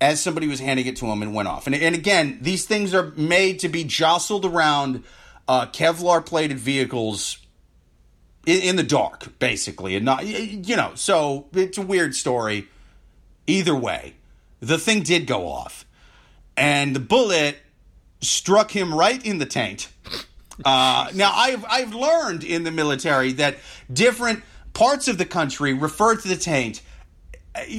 as 0.00 0.20
somebody 0.20 0.48
was 0.48 0.58
handing 0.58 0.86
it 0.86 0.96
to 0.96 1.06
him 1.06 1.22
and 1.22 1.34
went 1.34 1.48
off. 1.48 1.66
And 1.66 1.76
and 1.76 1.94
again, 1.94 2.38
these 2.40 2.64
things 2.64 2.94
are 2.94 3.12
made 3.16 3.60
to 3.60 3.68
be 3.68 3.84
jostled 3.84 4.44
around 4.44 5.04
uh, 5.46 5.66
Kevlar 5.66 6.24
plated 6.24 6.58
vehicles 6.58 7.38
in, 8.46 8.60
in 8.62 8.76
the 8.76 8.82
dark, 8.82 9.38
basically, 9.38 9.94
and 9.94 10.04
not 10.04 10.26
you 10.26 10.76
know. 10.76 10.92
So 10.94 11.46
it's 11.52 11.78
a 11.78 11.82
weird 11.82 12.14
story. 12.14 12.68
Either 13.46 13.74
way, 13.74 14.14
the 14.60 14.78
thing 14.78 15.02
did 15.02 15.26
go 15.26 15.48
off, 15.48 15.84
and 16.56 16.94
the 16.94 17.00
bullet 17.00 17.58
struck 18.20 18.70
him 18.70 18.94
right 18.94 19.24
in 19.24 19.38
the 19.38 19.46
taint. 19.46 19.88
Uh, 20.64 21.10
now, 21.14 21.32
I've 21.34 21.64
I've 21.68 21.94
learned 21.94 22.44
in 22.44 22.62
the 22.64 22.70
military 22.70 23.32
that 23.34 23.56
different 23.92 24.42
parts 24.72 25.08
of 25.08 25.18
the 25.18 25.24
country 25.24 25.72
refer 25.74 26.16
to 26.16 26.28
the 26.28 26.36
taint 26.36 26.82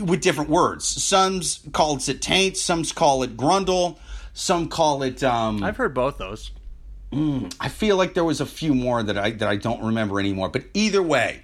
with 0.01 0.21
different 0.21 0.49
words. 0.49 0.85
Some 0.85 1.41
call 1.71 1.97
it 1.97 2.21
taint, 2.21 2.57
some 2.57 2.83
call 2.83 3.23
it 3.23 3.37
grundle, 3.37 3.97
some 4.33 4.69
call 4.69 5.03
it. 5.03 5.23
Um, 5.23 5.63
I've 5.63 5.77
heard 5.77 5.93
both 5.93 6.17
those. 6.17 6.51
I 7.59 7.69
feel 7.69 7.95
like 7.95 8.15
there 8.15 8.23
was 8.23 8.41
a 8.41 8.45
few 8.45 8.73
more 8.73 9.03
that 9.03 9.17
I 9.17 9.31
that 9.31 9.47
I 9.47 9.55
don't 9.55 9.83
remember 9.83 10.19
anymore. 10.19 10.49
But 10.49 10.63
either 10.73 11.03
way, 11.03 11.43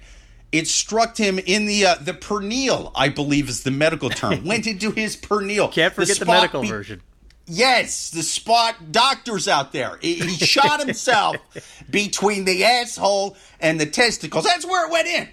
it 0.52 0.66
struck 0.66 1.16
him 1.16 1.38
in 1.38 1.66
the 1.66 1.86
uh, 1.86 1.94
the 2.00 2.12
perneal. 2.12 2.90
I 2.94 3.08
believe 3.08 3.48
is 3.48 3.62
the 3.62 3.70
medical 3.70 4.10
term. 4.10 4.44
Went 4.44 4.66
into 4.66 4.90
his 4.90 5.16
perineal. 5.16 5.70
Can't 5.70 5.94
forget 5.94 6.18
the, 6.18 6.24
spot 6.24 6.26
medical 6.26 6.62
be- 6.62 6.68
version. 6.68 7.02
Yes, 7.46 8.10
the 8.10 8.22
spot 8.22 8.92
doctors 8.92 9.48
out 9.48 9.72
there. 9.72 9.98
He, 10.00 10.14
he 10.14 10.36
shot 10.36 10.80
himself 10.84 11.36
between 11.88 12.44
the 12.44 12.64
asshole 12.64 13.36
and 13.60 13.80
the 13.80 13.86
testicles. 13.86 14.44
That's 14.44 14.64
where 14.64 14.86
it 14.86 14.92
went 14.92 15.08
in. 15.08 15.28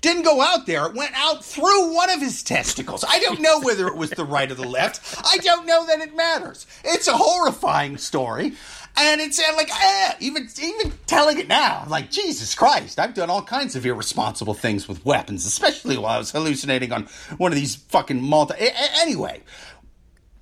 Didn't 0.00 0.22
go 0.22 0.40
out 0.40 0.66
there. 0.66 0.86
It 0.86 0.94
went 0.94 1.14
out 1.14 1.44
through 1.44 1.94
one 1.94 2.10
of 2.10 2.20
his 2.20 2.42
testicles. 2.42 3.04
I 3.08 3.18
don't 3.18 3.40
know 3.40 3.60
whether 3.60 3.86
it 3.88 3.96
was 3.96 4.10
the 4.10 4.24
right 4.24 4.50
or 4.50 4.54
the 4.54 4.68
left. 4.68 5.18
I 5.24 5.38
don't 5.38 5.66
know 5.66 5.86
that 5.86 6.00
it 6.00 6.14
matters. 6.14 6.66
It's 6.84 7.08
a 7.08 7.16
horrifying 7.16 7.96
story. 7.96 8.52
And 8.98 9.20
it's 9.20 9.38
like, 9.54 9.70
eh, 9.70 10.14
even 10.20 10.48
even 10.62 10.92
telling 11.06 11.38
it 11.38 11.48
now, 11.48 11.84
like, 11.86 12.10
Jesus 12.10 12.54
Christ, 12.54 12.98
I've 12.98 13.12
done 13.12 13.28
all 13.28 13.42
kinds 13.42 13.76
of 13.76 13.84
irresponsible 13.84 14.54
things 14.54 14.88
with 14.88 15.04
weapons, 15.04 15.44
especially 15.44 15.98
while 15.98 16.14
I 16.14 16.18
was 16.18 16.30
hallucinating 16.30 16.92
on 16.92 17.04
one 17.36 17.52
of 17.52 17.56
these 17.56 17.76
fucking 17.76 18.22
multi. 18.22 18.54
Anyway, 19.00 19.42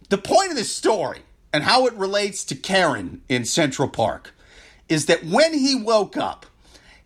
the 0.08 0.18
point 0.18 0.50
of 0.50 0.56
this 0.56 0.72
story 0.72 1.22
and 1.52 1.64
how 1.64 1.86
it 1.86 1.94
relates 1.94 2.44
to 2.44 2.54
Karen 2.54 3.22
in 3.28 3.44
Central 3.44 3.88
Park 3.88 4.32
is 4.88 5.06
that 5.06 5.24
when 5.24 5.54
he 5.54 5.74
woke 5.74 6.16
up, 6.16 6.46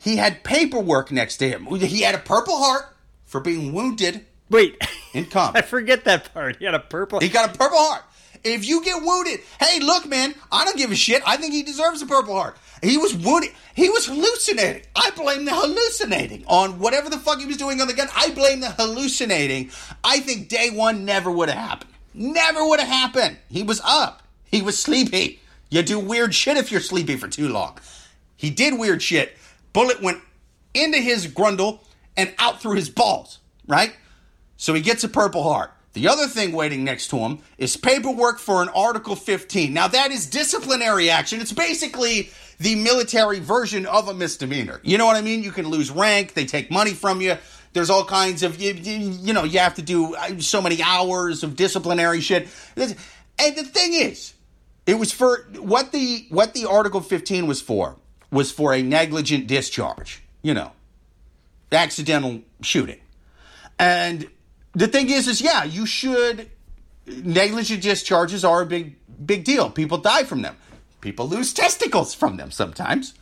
he 0.09 0.17
had 0.17 0.43
paperwork 0.43 1.11
next 1.13 1.37
to 1.37 1.49
him. 1.49 1.67
He 1.67 2.01
had 2.01 2.15
a 2.15 2.19
Purple 2.19 2.57
Heart 2.57 2.97
for 3.27 3.41
being 3.41 3.75
wounded. 3.75 4.25
Wait, 4.49 4.83
in 5.13 5.27
combat. 5.27 5.65
I 5.65 5.67
forget 5.67 6.05
that 6.05 6.33
part. 6.33 6.57
He 6.57 6.65
had 6.65 6.75
a 6.75 6.79
purple. 6.79 7.21
He 7.21 7.29
got 7.29 7.55
a 7.55 7.59
Purple 7.59 7.77
Heart. 7.79 8.05
If 8.43 8.67
you 8.67 8.83
get 8.83 9.03
wounded, 9.03 9.41
hey, 9.61 9.81
look, 9.81 10.07
man, 10.07 10.35
I 10.51 10.65
don't 10.65 10.79
give 10.79 10.91
a 10.91 10.95
shit. 10.95 11.23
I 11.27 11.37
think 11.37 11.53
he 11.53 11.63
deserves 11.63 12.01
a 12.01 12.07
Purple 12.07 12.35
Heart. 12.35 12.57
He 12.83 12.97
was 12.97 13.15
wounded. 13.15 13.51
He 13.75 13.91
was 13.91 14.07
hallucinating. 14.07 14.83
I 14.97 15.11
blame 15.11 15.45
the 15.45 15.51
hallucinating 15.53 16.45
on 16.47 16.79
whatever 16.79 17.11
the 17.11 17.19
fuck 17.19 17.41
he 17.41 17.47
was 17.47 17.59
doing 17.59 17.81
on 17.81 17.89
the 17.89 17.93
gun. 17.93 18.09
I 18.17 18.31
blame 18.31 18.61
the 18.61 18.71
hallucinating. 18.71 19.71
I 20.03 20.21
think 20.21 20.49
day 20.49 20.71
one 20.71 21.05
never 21.05 21.31
would 21.31 21.51
have 21.51 21.59
happened. 21.59 21.91
Never 22.15 22.67
would 22.67 22.81
have 22.81 22.89
happened. 22.89 23.37
He 23.51 23.63
was 23.63 23.83
up. 23.85 24.23
He 24.47 24.63
was 24.63 24.79
sleepy. 24.79 25.41
You 25.69 25.83
do 25.83 25.99
weird 25.99 26.35
shit 26.35 26.57
if 26.57 26.73
you're 26.73 26.81
sleepy 26.81 27.17
for 27.17 27.29
too 27.29 27.49
long. 27.51 27.79
He 28.37 28.49
did 28.49 28.79
weird 28.79 29.03
shit. 29.03 29.37
Bullet 29.79 30.03
went 30.03 30.21
into 30.75 30.99
his 30.99 31.29
grundle 31.29 31.79
and 32.17 32.35
out 32.41 32.61
through 32.61 32.75
his 32.75 32.91
balls, 32.91 33.39
right? 33.69 33.95
So 34.57 34.75
he 34.75 34.81
gets 34.81 35.05
a 35.05 35.09
Purple 35.09 35.45
Heart. 35.45 35.71
The 35.93 36.09
other 36.09 36.27
thing 36.27 36.51
waiting 36.51 36.83
next 36.83 37.07
to 37.11 37.19
him 37.19 37.39
is 37.59 37.77
paperwork 37.77 38.41
for 38.41 38.61
an 38.61 38.71
Article 38.71 39.15
15. 39.15 39.73
Now, 39.73 39.87
that 39.87 40.11
is 40.11 40.27
disciplinary 40.27 41.11
action. 41.11 41.41
It's 41.41 41.53
basically 41.53 42.31
the 42.59 42.75
military 42.75 43.39
version 43.39 43.87
of 43.87 44.09
a 44.09 44.15
misdemeanor. 44.15 44.81
You 44.83 44.99
know 44.99 45.07
what 45.07 45.15
I 45.15 45.21
mean? 45.21 45.45
You 45.45 45.53
can 45.53 45.69
lose 45.69 45.93
rank, 45.93 46.35
they 46.35 46.45
take 46.45 46.73
money 46.73 46.93
from 46.93 47.21
you. 47.21 47.37
There's 47.73 47.89
all 47.89 48.05
kinds 48.05 48.43
of, 48.43 48.61
you, 48.61 48.73
you, 48.73 49.33
know, 49.33 49.45
you 49.45 49.61
have 49.61 49.77
to 49.77 49.83
do 49.83 50.17
uh, 50.17 50.41
so 50.41 50.61
many 50.61 50.83
hours 50.83 51.45
of 51.45 51.55
disciplinary 51.55 52.21
shit. 52.21 52.49
And 52.75 52.97
the 53.57 53.63
thing 53.63 53.95
is, 53.95 54.35
it 54.87 54.99
was 54.99 55.13
for 55.13 55.47
what 55.57 55.93
the 55.93 56.27
what 56.31 56.53
the 56.53 56.65
Article 56.65 57.01
15 57.01 57.47
was 57.47 57.61
for 57.61 57.97
was 58.31 58.51
for 58.51 58.75
a 58.75 58.83
negligent 58.83 59.47
discharge, 59.47 60.23
you 60.43 60.55
know, 60.55 60.73
accidental 61.73 62.43
shooting. 62.63 63.01
And 63.79 64.29
the 64.73 64.89
thing 64.89 65.11
is, 65.11 65.29
is 65.29 65.41
yeah, 65.41 65.65
you 65.65 65.87
should. 65.87 66.51
Negligent 67.07 67.83
discharges 67.83 68.45
are 68.45 68.63
a 68.63 68.67
big, 68.67 68.97
big 69.25 69.45
deal. 69.45 69.71
People 69.71 69.99
die 69.99 70.25
from 70.25 70.43
them. 70.43 70.57
People 71.01 71.27
lose 71.29 71.55
testicles 71.55 72.13
from 72.13 72.37
them 72.37 72.51
sometimes. 72.51 73.15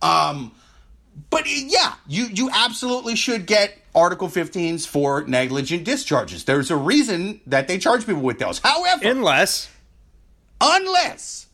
Um, 0.00 0.52
but 1.30 1.44
yeah, 1.46 1.94
you 2.06 2.26
you 2.26 2.50
absolutely 2.52 3.16
should 3.16 3.46
get 3.46 3.78
Article 3.94 4.28
15s 4.28 4.86
for 4.86 5.24
negligent 5.26 5.84
discharges. 5.84 6.44
There's 6.44 6.70
a 6.70 6.76
reason 6.76 7.40
that 7.46 7.68
they 7.68 7.78
charge 7.78 8.06
people 8.06 8.22
with 8.22 8.38
those. 8.38 8.58
However, 8.58 9.06
unless 9.08 9.70
unless 10.60 11.46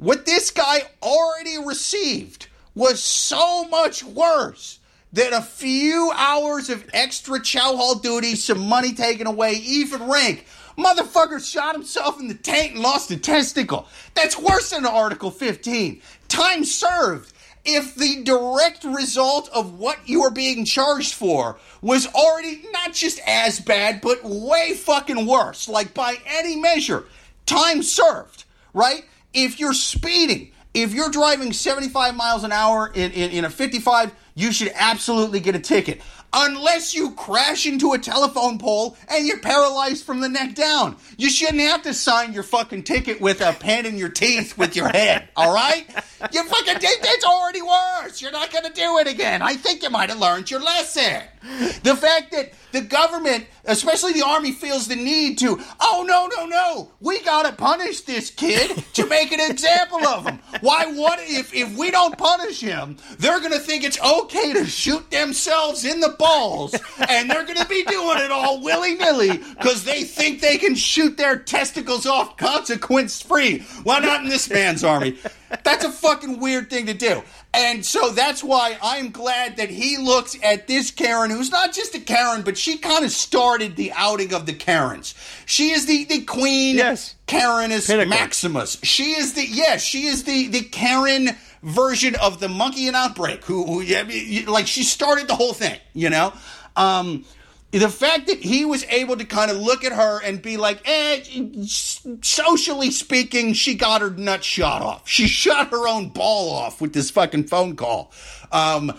what 0.00 0.24
this 0.24 0.50
guy 0.50 0.80
already 1.02 1.58
received 1.58 2.46
was 2.74 3.02
so 3.02 3.64
much 3.64 4.02
worse 4.02 4.78
that 5.12 5.34
a 5.34 5.42
few 5.42 6.10
hours 6.16 6.70
of 6.70 6.88
extra 6.94 7.38
chow 7.38 7.76
hall 7.76 7.96
duty, 7.96 8.34
some 8.34 8.66
money 8.66 8.94
taken 8.94 9.26
away, 9.26 9.52
even 9.56 10.08
rank. 10.08 10.46
Motherfucker 10.78 11.44
shot 11.44 11.74
himself 11.74 12.18
in 12.18 12.28
the 12.28 12.34
tank 12.34 12.72
and 12.72 12.82
lost 12.82 13.10
a 13.10 13.18
testicle. 13.18 13.86
That's 14.14 14.38
worse 14.38 14.70
than 14.70 14.86
Article 14.86 15.30
15. 15.30 16.00
Time 16.28 16.64
served. 16.64 17.34
If 17.66 17.94
the 17.94 18.22
direct 18.24 18.84
result 18.84 19.50
of 19.52 19.78
what 19.78 20.08
you 20.08 20.22
are 20.22 20.30
being 20.30 20.64
charged 20.64 21.12
for 21.12 21.58
was 21.82 22.06
already 22.06 22.64
not 22.72 22.94
just 22.94 23.20
as 23.26 23.60
bad, 23.60 24.00
but 24.00 24.24
way 24.24 24.72
fucking 24.72 25.26
worse, 25.26 25.68
like 25.68 25.92
by 25.92 26.16
any 26.24 26.56
measure, 26.56 27.04
time 27.44 27.82
served, 27.82 28.44
right? 28.72 29.04
If 29.32 29.60
you're 29.60 29.74
speeding, 29.74 30.52
if 30.74 30.92
you're 30.92 31.10
driving 31.10 31.52
75 31.52 32.14
miles 32.14 32.44
an 32.44 32.52
hour 32.52 32.90
in, 32.94 33.10
in, 33.12 33.30
in 33.30 33.44
a 33.44 33.50
55, 33.50 34.12
you 34.34 34.52
should 34.52 34.72
absolutely 34.74 35.40
get 35.40 35.54
a 35.54 35.60
ticket. 35.60 36.00
Unless 36.32 36.94
you 36.94 37.10
crash 37.12 37.66
into 37.66 37.92
a 37.92 37.98
telephone 37.98 38.58
pole 38.58 38.96
and 39.08 39.26
you're 39.26 39.40
paralyzed 39.40 40.04
from 40.04 40.20
the 40.20 40.28
neck 40.28 40.54
down. 40.54 40.96
You 41.18 41.28
shouldn't 41.28 41.60
have 41.60 41.82
to 41.82 41.92
sign 41.92 42.32
your 42.32 42.44
fucking 42.44 42.84
ticket 42.84 43.20
with 43.20 43.40
a 43.40 43.52
pen 43.52 43.84
in 43.84 43.96
your 43.96 44.10
teeth 44.10 44.56
with 44.56 44.76
your 44.76 44.88
head, 44.88 45.28
all 45.36 45.52
right? 45.52 45.88
You 46.32 46.44
fucking 46.44 46.78
did 46.78 46.98
it's 47.02 47.24
already 47.24 47.62
worse. 47.62 48.22
You're 48.22 48.30
not 48.30 48.52
gonna 48.52 48.72
do 48.72 48.98
it 48.98 49.08
again. 49.08 49.42
I 49.42 49.54
think 49.54 49.82
you 49.82 49.90
might 49.90 50.08
have 50.08 50.20
learned 50.20 50.50
your 50.50 50.60
lesson. 50.60 51.22
The 51.42 51.96
fact 51.96 52.32
that 52.32 52.52
the 52.72 52.82
government, 52.82 53.46
especially 53.64 54.12
the 54.12 54.26
army, 54.26 54.52
feels 54.52 54.86
the 54.86 54.96
need 54.96 55.38
to, 55.38 55.58
oh, 55.80 56.04
no, 56.06 56.28
no, 56.36 56.46
no, 56.46 56.92
we 57.00 57.22
gotta 57.22 57.52
punish 57.52 58.02
this 58.02 58.30
kid 58.30 58.84
to 58.94 59.06
make 59.06 59.32
an 59.32 59.40
example 59.50 60.06
of 60.06 60.26
him. 60.26 60.38
Why, 60.60 60.86
what 60.92 61.18
if, 61.22 61.54
if 61.54 61.76
we 61.76 61.90
don't 61.90 62.16
punish 62.18 62.60
him, 62.60 62.98
they're 63.18 63.40
gonna 63.40 63.58
think 63.58 63.84
it's 63.84 64.00
okay 64.00 64.52
to 64.52 64.66
shoot 64.66 65.10
themselves 65.10 65.84
in 65.84 66.00
the 66.00 66.14
balls, 66.18 66.74
and 67.08 67.30
they're 67.30 67.46
gonna 67.46 67.66
be 67.66 67.84
doing 67.84 68.18
it 68.18 68.30
all 68.30 68.60
willy 68.60 68.94
nilly 68.96 69.38
because 69.38 69.84
they 69.84 70.04
think 70.04 70.40
they 70.40 70.58
can 70.58 70.74
shoot 70.74 71.16
their 71.16 71.38
testicles 71.38 72.06
off 72.06 72.36
consequence 72.36 73.22
free. 73.22 73.60
Why 73.82 74.00
not 74.00 74.22
in 74.22 74.28
this 74.28 74.50
man's 74.50 74.84
army? 74.84 75.18
That's 75.64 75.84
a 75.84 75.90
fucking 75.90 76.38
weird 76.38 76.70
thing 76.70 76.86
to 76.86 76.94
do. 76.94 77.22
And 77.52 77.84
so 77.84 78.10
that's 78.10 78.44
why 78.44 78.78
I'm 78.80 79.10
glad 79.10 79.56
that 79.56 79.70
he 79.70 79.98
looks 79.98 80.36
at 80.42 80.68
this 80.68 80.92
Karen, 80.92 81.30
who's 81.30 81.50
not 81.50 81.72
just 81.72 81.94
a 81.96 82.00
Karen, 82.00 82.42
but 82.42 82.56
she 82.56 82.78
kind 82.78 83.04
of 83.04 83.10
started 83.10 83.74
the 83.74 83.92
outing 83.92 84.32
of 84.32 84.46
the 84.46 84.52
Karens. 84.52 85.14
She 85.46 85.70
is 85.70 85.86
the, 85.86 86.04
the 86.04 86.22
queen 86.22 86.76
yes. 86.76 87.16
Karenus 87.26 87.88
Pinnacle. 87.88 88.10
Maximus. 88.10 88.78
She 88.84 89.12
is 89.12 89.34
the, 89.34 89.44
yes, 89.44 89.82
she 89.82 90.06
is 90.06 90.22
the, 90.22 90.46
the 90.46 90.62
Karen 90.62 91.30
version 91.64 92.14
of 92.14 92.38
the 92.38 92.48
monkey 92.48 92.86
in 92.86 92.94
Outbreak, 92.94 93.44
who, 93.44 93.82
who 93.82 94.44
like, 94.50 94.68
she 94.68 94.84
started 94.84 95.26
the 95.26 95.34
whole 95.34 95.52
thing, 95.52 95.78
you 95.92 96.08
know? 96.08 96.32
Um, 96.76 97.24
the 97.72 97.88
fact 97.88 98.26
that 98.26 98.38
he 98.38 98.64
was 98.64 98.84
able 98.88 99.16
to 99.16 99.24
kind 99.24 99.50
of 99.50 99.56
look 99.56 99.84
at 99.84 99.92
her 99.92 100.20
and 100.22 100.42
be 100.42 100.56
like, 100.56 100.80
eh, 100.88 101.22
socially 101.66 102.90
speaking, 102.90 103.52
she 103.52 103.74
got 103.74 104.00
her 104.00 104.10
nut 104.10 104.42
shot 104.42 104.82
off. 104.82 105.08
She 105.08 105.28
shot 105.28 105.70
her 105.70 105.86
own 105.86 106.08
ball 106.08 106.50
off 106.50 106.80
with 106.80 106.92
this 106.92 107.10
fucking 107.10 107.44
phone 107.44 107.76
call. 107.76 108.12
Um, 108.50 108.92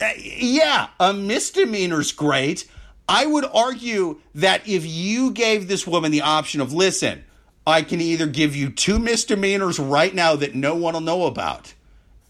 eh, 0.00 0.14
yeah, 0.18 0.88
a 0.98 1.12
misdemeanor's 1.12 2.10
great. 2.10 2.66
I 3.08 3.26
would 3.26 3.44
argue 3.44 4.20
that 4.36 4.66
if 4.68 4.86
you 4.86 5.30
gave 5.30 5.68
this 5.68 5.86
woman 5.86 6.10
the 6.10 6.22
option 6.22 6.60
of, 6.60 6.72
listen, 6.72 7.24
I 7.66 7.82
can 7.82 8.00
either 8.00 8.26
give 8.26 8.56
you 8.56 8.70
two 8.70 8.98
misdemeanors 8.98 9.78
right 9.78 10.14
now 10.14 10.34
that 10.36 10.54
no 10.54 10.74
one 10.74 10.94
will 10.94 11.00
know 11.00 11.26
about 11.26 11.74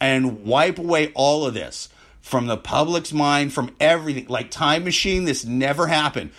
and 0.00 0.44
wipe 0.44 0.78
away 0.78 1.12
all 1.14 1.46
of 1.46 1.54
this 1.54 1.88
from 2.20 2.46
the 2.46 2.56
public's 2.56 3.12
mind, 3.12 3.52
from 3.52 3.74
everything. 3.80 4.26
Like 4.28 4.50
Time 4.50 4.84
Machine, 4.84 5.24
this 5.24 5.44
never 5.44 5.86
happened. 5.86 6.30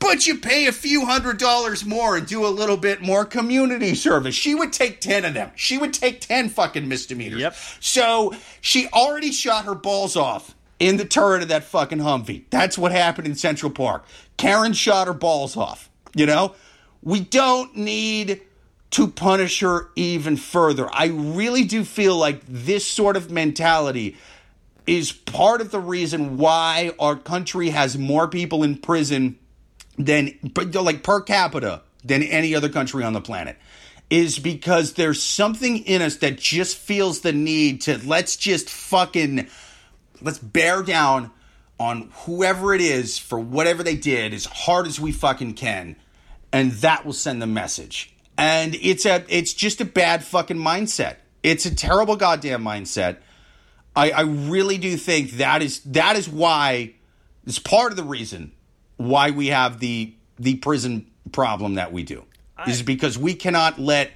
But 0.00 0.26
you 0.26 0.38
pay 0.38 0.66
a 0.66 0.72
few 0.72 1.04
hundred 1.04 1.38
dollars 1.38 1.84
more 1.84 2.16
and 2.16 2.26
do 2.26 2.46
a 2.46 2.48
little 2.48 2.78
bit 2.78 3.02
more 3.02 3.26
community 3.26 3.94
service. 3.94 4.34
She 4.34 4.54
would 4.54 4.72
take 4.72 5.00
10 5.00 5.26
of 5.26 5.34
them. 5.34 5.50
She 5.56 5.76
would 5.76 5.92
take 5.92 6.22
10 6.22 6.48
fucking 6.48 6.88
misdemeanors. 6.88 7.40
Yep. 7.40 7.54
So 7.80 8.34
she 8.62 8.88
already 8.88 9.30
shot 9.30 9.66
her 9.66 9.74
balls 9.74 10.16
off 10.16 10.54
in 10.78 10.96
the 10.96 11.04
turret 11.04 11.42
of 11.42 11.48
that 11.48 11.64
fucking 11.64 11.98
Humvee. 11.98 12.44
That's 12.48 12.78
what 12.78 12.92
happened 12.92 13.26
in 13.26 13.34
Central 13.34 13.70
Park. 13.70 14.06
Karen 14.38 14.72
shot 14.72 15.06
her 15.06 15.12
balls 15.12 15.54
off. 15.54 15.90
You 16.14 16.24
know? 16.24 16.54
We 17.02 17.20
don't 17.20 17.76
need 17.76 18.40
to 18.92 19.06
punish 19.06 19.60
her 19.60 19.90
even 19.96 20.36
further. 20.36 20.88
I 20.92 21.08
really 21.08 21.64
do 21.64 21.84
feel 21.84 22.16
like 22.16 22.40
this 22.48 22.86
sort 22.86 23.16
of 23.16 23.30
mentality 23.30 24.16
is 24.86 25.12
part 25.12 25.60
of 25.60 25.70
the 25.70 25.80
reason 25.80 26.36
why 26.36 26.92
our 26.98 27.16
country 27.16 27.70
has 27.70 27.96
more 27.96 28.28
people 28.28 28.62
in 28.62 28.76
prison 28.76 29.38
than 29.98 30.38
like 30.74 31.02
per 31.02 31.20
capita 31.20 31.82
than 32.04 32.22
any 32.22 32.54
other 32.54 32.68
country 32.68 33.04
on 33.04 33.12
the 33.12 33.20
planet 33.20 33.56
is 34.08 34.38
because 34.38 34.94
there's 34.94 35.22
something 35.22 35.78
in 35.78 36.02
us 36.02 36.16
that 36.16 36.38
just 36.38 36.76
feels 36.76 37.20
the 37.20 37.32
need 37.32 37.82
to 37.82 37.98
let's 38.06 38.36
just 38.36 38.70
fucking 38.70 39.48
let's 40.22 40.38
bear 40.38 40.82
down 40.82 41.30
on 41.78 42.10
whoever 42.24 42.74
it 42.74 42.80
is 42.80 43.18
for 43.18 43.38
whatever 43.38 43.82
they 43.82 43.96
did 43.96 44.34
as 44.34 44.46
hard 44.46 44.86
as 44.86 44.98
we 44.98 45.12
fucking 45.12 45.54
can 45.54 45.96
and 46.52 46.72
that 46.72 47.04
will 47.04 47.12
send 47.12 47.40
the 47.40 47.46
message. 47.46 48.14
And 48.36 48.74
it's 48.76 49.06
a 49.06 49.24
it's 49.28 49.52
just 49.52 49.80
a 49.80 49.84
bad 49.84 50.24
fucking 50.24 50.56
mindset. 50.56 51.16
It's 51.42 51.66
a 51.66 51.74
terrible 51.74 52.16
goddamn 52.16 52.62
mindset 52.62 53.18
I, 53.94 54.10
I 54.10 54.20
really 54.22 54.78
do 54.78 54.96
think 54.96 55.32
that 55.32 55.62
is 55.62 55.80
that 55.80 56.16
is 56.16 56.28
why 56.28 56.94
it's 57.46 57.58
part 57.58 57.92
of 57.92 57.96
the 57.96 58.04
reason 58.04 58.52
why 58.96 59.30
we 59.30 59.48
have 59.48 59.80
the 59.80 60.14
the 60.38 60.56
prison 60.56 61.06
problem 61.32 61.74
that 61.74 61.92
we 61.92 62.02
do. 62.02 62.24
I, 62.56 62.70
is 62.70 62.82
because 62.82 63.18
we 63.18 63.34
cannot 63.34 63.78
let 63.78 64.12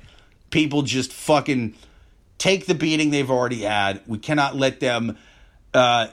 people 0.51 0.83
just 0.83 1.13
fucking 1.13 1.75
take 2.39 2.67
the 2.67 2.75
beating 2.75 3.11
they've 3.11 3.31
already 3.31 3.63
had. 3.63 4.03
We 4.07 4.19
cannot 4.19 4.57
let 4.57 4.81
them, 4.81 5.17
uh, 5.73 6.09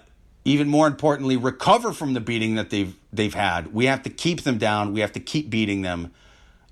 even 0.45 0.67
more 0.67 0.87
importantly, 0.87 1.37
recover 1.37 1.91
from 1.93 2.13
the 2.13 2.21
beating 2.21 2.55
that 2.55 2.69
they've 2.69 2.95
they've 3.13 3.33
had. 3.33 3.73
We 3.73 3.85
have 3.85 4.03
to 4.03 4.09
keep 4.09 4.41
them 4.41 4.57
down. 4.57 4.93
We 4.93 5.01
have 5.01 5.11
to 5.13 5.19
keep 5.19 5.49
beating 5.49 5.81
them. 5.81 6.11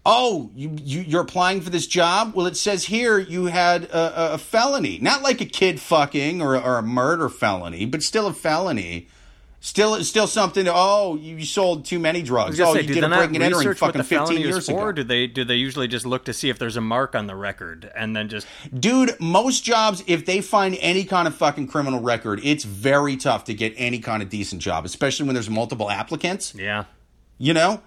Oh, 0.05 0.49
you, 0.55 0.75
you 0.81 1.01
you're 1.01 1.21
applying 1.21 1.61
for 1.61 1.69
this 1.69 1.85
job? 1.85 2.33
Well, 2.33 2.47
it 2.47 2.57
says 2.57 2.85
here 2.85 3.19
you 3.19 3.45
had 3.45 3.83
a, 3.85 4.33
a 4.33 4.37
felony, 4.37 4.97
not 4.99 5.21
like 5.21 5.41
a 5.41 5.45
kid 5.45 5.79
fucking 5.79 6.41
or, 6.41 6.55
or 6.55 6.77
a 6.77 6.81
murder 6.81 7.29
felony, 7.29 7.85
but 7.85 8.01
still 8.01 8.27
a 8.27 8.33
felony. 8.33 9.07
Still, 9.61 10.01
still 10.05 10.25
something. 10.25 10.63
To, 10.63 10.71
oh, 10.73 11.17
you 11.17 11.43
sold 11.45 11.83
too 11.83 11.99
many 11.99 12.21
drugs. 12.21 12.57
Oh, 12.61 12.73
say, 12.73 12.83
you 12.83 12.93
did 12.93 13.03
a 13.03 13.09
break 13.09 13.33
and 13.33 13.43
entering 13.43 13.73
fucking 13.73 14.03
fifteen 14.03 14.39
years 14.39 14.69
ago. 14.69 14.93
Do 14.93 15.03
they 15.03 15.27
do 15.27 15.43
they 15.43 15.55
usually 15.55 15.89
just 15.89 16.05
look 16.05 16.23
to 16.25 16.33
see 16.33 16.49
if 16.49 16.57
there's 16.57 16.77
a 16.77 16.81
mark 16.81 17.13
on 17.13 17.27
the 17.27 17.35
record 17.35 17.91
and 17.93 18.15
then 18.15 18.29
just 18.29 18.47
Dude, 18.73 19.19
most 19.19 19.65
jobs, 19.65 20.01
if 20.07 20.25
they 20.25 20.39
find 20.39 20.77
any 20.79 21.03
kind 21.03 21.27
of 21.27 21.35
fucking 21.35 21.67
criminal 21.67 21.99
record, 21.99 22.39
it's 22.41 22.63
very 22.63 23.17
tough 23.17 23.43
to 23.43 23.53
get 23.53 23.73
any 23.75 23.99
kind 23.99 24.23
of 24.23 24.29
decent 24.29 24.61
job, 24.61 24.85
especially 24.85 25.25
when 25.25 25.33
there's 25.33 25.49
multiple 25.49 25.91
applicants. 25.91 26.55
yeah 26.55 26.85
You 27.37 27.53
know, 27.53 27.81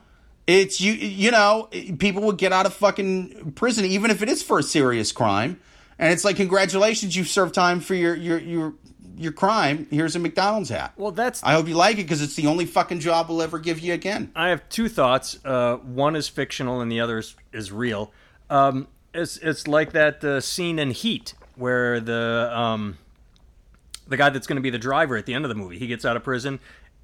it's 0.47 0.81
you. 0.81 0.93
You 0.93 1.31
know, 1.31 1.69
people 1.99 2.23
would 2.23 2.39
get 2.39 2.53
out 2.53 2.67
of 2.67 2.75
fucking 2.75 3.53
prison 3.53 3.85
even 3.85 4.11
if 4.11 4.23
it 4.23 4.29
is 4.29 4.43
for 4.43 4.59
a 4.59 4.63
serious 4.63 5.13
crime, 5.13 5.61
and 5.99 6.13
it's 6.13 6.25
like, 6.25 6.37
congratulations, 6.37 7.17
you've 7.17 7.29
served 7.29 7.55
time 7.55 7.81
for 7.81 7.95
your 7.95 8.15
your 8.15 8.39
your 8.39 8.75
your 9.17 9.33
crime. 9.33 9.87
Here's 9.91 10.17
a 10.17 10.19
McDonald's 10.19 10.69
hat. 10.69 10.93
Well, 10.97 11.13
that's 11.13 11.43
I 11.43 11.53
hope 11.53 11.69
you 11.69 11.75
like 11.75 11.95
it 11.99 12.05
because 12.05 12.23
it's 12.23 12.35
the 12.35 12.47
only 12.47 12.67
fucking 12.67 13.01
job 13.01 13.29
we'll 13.29 13.43
ever 13.43 13.59
give 13.59 13.81
you 13.81 13.95
again. 13.95 14.33
I 14.35 14.49
have 14.49 14.69
two 14.69 14.89
thoughts. 14.89 15.39
Uh, 15.45 15.77
one 15.77 16.17
is 16.17 16.29
fictional, 16.29 16.81
and 16.81 16.91
the 16.91 17.01
other 17.01 17.19
is, 17.19 17.35
is 17.53 17.71
real. 17.71 18.13
Um, 18.51 18.89
it's 19.15 19.37
it's 19.39 19.69
like 19.69 19.93
that 19.93 20.25
uh, 20.25 20.41
scene 20.41 20.79
in 20.79 20.91
Heat 20.91 21.35
where 21.57 22.01
the 22.01 22.51
um, 22.53 22.99
the 24.09 24.17
guy 24.17 24.31
that's 24.31 24.47
going 24.47 24.57
to 24.57 24.63
be 24.63 24.71
the 24.71 24.79
driver 24.79 25.17
at 25.17 25.27
the 25.27 25.35
end 25.35 25.45
of 25.45 25.49
the 25.49 25.55
movie 25.55 25.79
he 25.79 25.87
gets 25.87 26.05
out 26.05 26.17
of 26.17 26.25
prison 26.25 26.61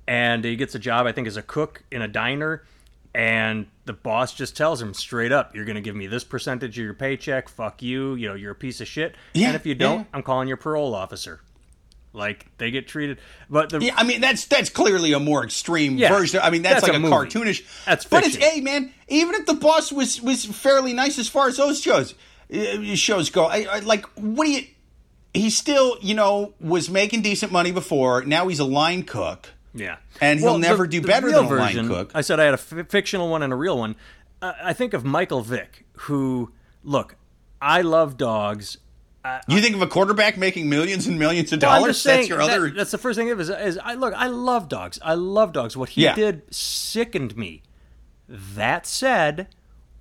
and 0.07 0.45
he 0.45 0.57
gets 0.57 0.75
a 0.75 0.79
job 0.79 1.07
I 1.07 1.13
think 1.13 1.27
as 1.27 1.37
a 1.37 1.43
cook 1.43 1.85
in 1.91 2.03
a 2.03 2.09
diner, 2.09 2.65
and 3.19 3.67
the 3.85 3.93
boss 3.93 4.33
just 4.33 4.57
tells 4.57 4.81
him 4.81 4.95
straight 4.95 5.33
up, 5.33 5.57
"You're 5.57 5.65
going 5.65 5.75
to 5.75 5.83
give 5.83 5.97
me 5.97 6.07
this 6.07 6.23
percentage 6.23 6.79
of 6.79 6.85
your 6.85 6.95
paycheck. 6.95 7.49
Fuck 7.49 7.83
you. 7.83 8.15
You 8.15 8.29
know 8.29 8.35
you're 8.35 8.53
a 8.53 8.55
piece 8.55 8.81
of 8.81 8.87
shit. 8.87 9.17
Yeah, 9.35 9.49
and 9.49 9.57
if 9.57 9.67
you 9.67 9.75
don't, 9.75 10.01
yeah. 10.01 10.07
I'm 10.15 10.23
calling 10.23 10.47
your 10.47 10.57
parole 10.57 10.95
officer." 10.95 11.41
Like 12.15 12.47
they 12.59 12.71
get 12.71 12.89
treated, 12.89 13.19
but 13.51 13.71
the 13.71 13.81
Yeah, 13.81 13.95
I 13.97 14.05
mean 14.05 14.21
that's 14.21 14.47
that's 14.47 14.71
clearly 14.71 15.13
a 15.13 15.21
more 15.21 15.45
extreme 15.45 15.99
Yeah, 15.99 16.17
version. 16.17 16.41
I 16.43 16.51
mean 16.51 16.63
that's, 16.63 16.87
that's 16.87 16.93
like 16.93 17.03
a 17.03 17.05
a, 17.05 17.11
cartoonish. 17.11 17.85
That's 17.85 18.07
but 18.07 18.25
it's 18.25 18.37
fiction. 18.37 18.51
hey 18.51 18.61
man, 18.61 18.93
even 19.09 19.35
if 19.35 19.47
the 19.47 19.55
boss 19.55 19.93
was 19.93 20.23
was 20.23 20.45
fairly 20.45 20.93
nice 20.93 21.19
as 21.19 21.29
far 21.29 21.49
as 21.49 21.59
those 21.59 21.81
shows 21.81 22.15
uh, 22.55 22.95
shows 22.95 23.31
go, 23.31 23.45
I, 23.45 23.67
I, 23.71 23.79
like 23.81 24.07
what 24.15 24.47
do 24.47 24.53
you? 24.53 24.63
He 25.35 25.51
still 25.51 25.99
you 26.01 26.15
know 26.15 26.55
was 26.61 26.89
making 26.89 27.23
decent 27.23 27.53
money 27.53 27.73
before. 27.73 28.25
Now 28.25 28.49
he's 28.49 28.61
a 28.61 28.65
line 28.65 29.03
cook. 29.03 29.51
Yeah, 29.75 29.97
And 30.21 30.41
he'll 30.41 30.59
never 30.59 30.87
do 30.87 31.01
better 31.01 31.27
than 31.31 31.37
a 31.45 31.49
line 31.49 31.49
version, 31.49 31.89
cook. 31.89 32.11
I 32.15 32.23
said 32.23 32.41
I 32.41 32.45
had 32.45 32.55
a 32.55 32.59
f- 32.61 32.89
fictional 32.89 33.29
one 33.31 33.43
and 33.43 33.53
a 33.53 33.57
real 33.57 33.79
one. 33.79 33.97
Uh, 34.41 34.53
I 34.63 34.73
think 34.73 34.95
of 34.95 35.05
Michael 35.05 35.43
Vick, 35.43 35.85
who 35.93 36.53
look, 36.83 37.17
I 37.61 37.83
love 37.83 38.17
dogs. 38.17 38.79
You 39.47 39.61
think 39.61 39.75
of 39.77 39.83
a 39.83 39.87
quarterback 39.87 40.39
making 40.39 40.71
millions 40.71 41.07
and 41.07 41.19
millions 41.19 41.53
of 41.53 41.59
dollars? 41.61 41.97
just 41.97 42.03
saying 42.03 42.19
that's 42.21 42.29
your 42.31 42.39
that- 42.39 42.51
other. 42.51 42.71
that's 42.71 42.91
the 42.93 42.99
first 42.99 43.19
thing 43.19 43.31
of 43.31 43.39
is, 43.41 43.51
is 43.51 43.79
I 43.83 43.95
look. 43.95 44.15
I 44.15 44.29
love 44.29 44.69
dogs. 44.71 44.99
I 45.03 45.13
love 45.15 45.53
dogs. 45.53 45.77
What 45.77 45.91
he 45.91 46.05
Yeah. 46.05 46.15
did 46.15 46.43
sickened 46.55 47.37
me. 47.37 47.63
That 48.27 48.87
said, 48.87 49.49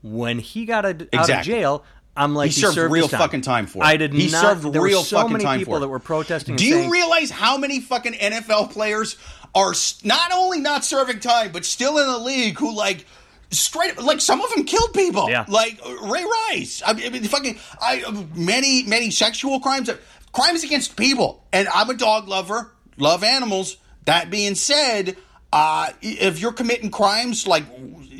when 0.02 0.40
he 0.40 0.66
got 0.66 0.86
a, 0.86 1.08
out 1.14 1.30
of 1.30 1.42
jail, 1.44 1.84
I'm 2.18 2.34
like 2.34 2.52
He 2.52 2.60
served 2.60 2.76
served 2.76 2.92
real 2.92 3.08
fucking 3.08 3.42
time 3.42 3.68
for 3.68 3.84
it. 3.84 3.86
I 3.86 3.96
did 3.96 4.12
He 4.12 4.30
not. 4.30 4.42
served 4.42 4.74
there 4.74 4.82
real 4.82 5.00
were 5.00 5.06
so 5.06 5.18
fucking 5.18 5.34
many 5.34 5.46
time 5.46 5.60
people 5.60 5.80
that 5.80 5.88
were 5.88 6.00
protesting. 6.00 6.56
Do 6.56 6.66
you 6.66 6.74
saying, 6.74 6.90
realize 6.90 7.30
how 7.30 7.58
many 7.58 7.80
fucking 7.80 8.14
NFL 8.14 8.72
players 8.72 9.16
are 9.54 9.74
not 10.04 10.32
only 10.34 10.60
not 10.60 10.84
serving 10.84 11.20
time, 11.20 11.52
but 11.52 11.64
still 11.64 11.98
in 12.00 12.08
the 12.08 12.18
league 12.18 12.58
who 12.58 12.76
like 12.76 13.06
straight 13.52 14.02
like 14.02 14.22
some 14.22 14.42
of 14.42 14.50
them 14.54 14.66
killed 14.66 14.94
people. 14.94 15.30
Yeah. 15.30 15.46
Like 15.48 15.80
Ray 16.02 16.24
Rice. 16.24 16.82
I 16.86 16.94
mean, 16.94 17.24
fucking 17.24 17.60
I 17.82 18.26
many 18.36 18.84
many 18.84 19.12
sexual 19.12 19.60
crimes, 19.60 19.90
crimes 20.32 20.64
against 20.64 20.96
people. 20.96 21.44
And 21.54 21.68
I'm 21.74 21.90
a 21.90 21.96
dog 21.96 22.28
lover, 22.28 22.72
love 22.98 23.24
animals. 23.24 23.78
That 24.06 24.30
being 24.30 24.56
said, 24.56 25.18
uh, 25.52 25.92
if 26.02 26.40
you're 26.40 26.54
committing 26.54 26.92
crimes 26.92 27.48
like. 27.48 27.66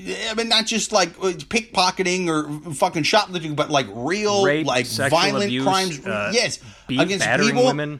I 0.08 0.34
mean, 0.36 0.50
not 0.50 0.66
just 0.66 0.92
like 0.92 1.10
uh, 1.20 1.34
pickpocketing 1.34 2.28
or 2.28 2.74
fucking 2.74 3.04
shoplifting, 3.04 3.56
but 3.56 3.70
like 3.70 3.88
real, 3.90 4.46
rape, 4.46 4.66
like 4.66 4.86
violent 4.88 5.46
abuse, 5.46 5.64
crimes. 5.64 6.06
uh, 6.06 6.32
yes, 6.34 6.60
beat, 6.88 7.00
against 7.00 7.28
people 7.40 7.66
women. 7.66 8.00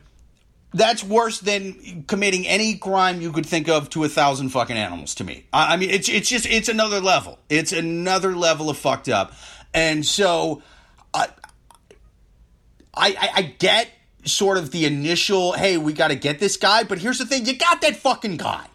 that's 0.74 1.04
worse 1.04 1.40
than 1.40 2.06
committing 2.08 2.48
any 2.48 2.78
crime 2.78 3.22
you 3.22 3.32
could 3.32 3.46
think 3.46 3.68
of 3.68 3.90
to 3.92 4.04
a 4.04 4.10
thousand 4.10 4.50
fucking 4.50 4.78
animals 4.78 5.16
to 5.16 5.24
me. 5.24 5.46
I, 5.52 5.74
I 5.74 5.78
mean, 5.78 5.90
it's 5.90 6.08
it's 6.08 6.30
just 6.30 6.46
it's 6.46 6.70
another 6.70 7.02
level. 7.02 7.40
It's 7.50 7.72
another 7.72 8.36
level 8.36 8.70
of 8.70 8.78
fucked 8.78 9.10
up. 9.10 9.34
And 9.74 10.06
so, 10.06 10.62
I 11.14 11.28
I, 12.94 13.16
I, 13.20 13.30
I 13.36 13.42
get 13.42 13.90
sort 14.26 14.58
of 14.58 14.72
the 14.72 14.86
initial, 14.86 15.54
hey, 15.54 15.78
we 15.78 15.94
got 15.94 16.10
to 16.10 16.16
get 16.16 16.40
this 16.40 16.58
guy. 16.58 16.84
But 16.84 17.00
here's 17.00 17.18
the 17.20 17.26
thing: 17.26 17.46
you 17.46 17.58
got 17.58 17.82
that 17.82 17.96
fucking 17.98 18.38
guy. 18.38 18.66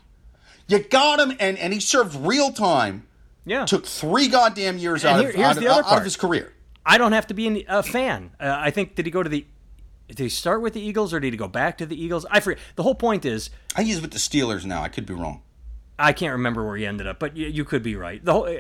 You 0.68 0.80
got 0.80 1.20
him, 1.20 1.36
and 1.38 1.58
and 1.58 1.72
he 1.72 1.80
served 1.80 2.14
real 2.16 2.52
time. 2.52 3.06
Yeah, 3.44 3.64
Took 3.64 3.86
three 3.86 4.28
goddamn 4.28 4.78
years 4.78 5.04
And 5.04 5.16
out, 5.16 5.20
here- 5.20 5.30
of, 5.30 5.58
out, 5.58 5.58
of, 5.58 5.86
out 5.86 5.98
of 5.98 6.04
his 6.04 6.16
career. 6.16 6.52
I 6.84 6.98
don't 6.98 7.12
have 7.12 7.26
to 7.28 7.34
be 7.34 7.64
a 7.68 7.82
fan. 7.82 8.32
Uh, 8.40 8.56
I 8.58 8.70
think 8.70 8.94
did 8.94 9.06
he 9.06 9.12
go 9.12 9.22
to 9.22 9.28
the? 9.28 9.46
Did 10.08 10.18
he 10.18 10.28
start 10.28 10.62
with 10.62 10.74
the 10.74 10.80
Eagles 10.80 11.14
or 11.14 11.20
did 11.20 11.32
he 11.32 11.36
go 11.36 11.48
back 11.48 11.78
to 11.78 11.86
the 11.86 12.00
Eagles? 12.00 12.26
I 12.30 12.40
forget. 12.40 12.60
The 12.76 12.82
whole 12.82 12.94
point 12.94 13.24
is 13.24 13.50
I 13.74 13.78
think 13.78 13.88
he's 13.88 14.00
with 14.00 14.10
the 14.10 14.18
Steelers 14.18 14.64
now. 14.64 14.82
I 14.82 14.88
could 14.88 15.06
be 15.06 15.14
wrong. 15.14 15.42
I 15.98 16.12
can't 16.12 16.32
remember 16.32 16.66
where 16.66 16.76
he 16.76 16.86
ended 16.86 17.06
up, 17.06 17.18
but 17.18 17.36
you, 17.36 17.46
you 17.46 17.64
could 17.64 17.82
be 17.82 17.96
right. 17.96 18.24
The 18.24 18.32
whole 18.32 18.44
uh, 18.44 18.58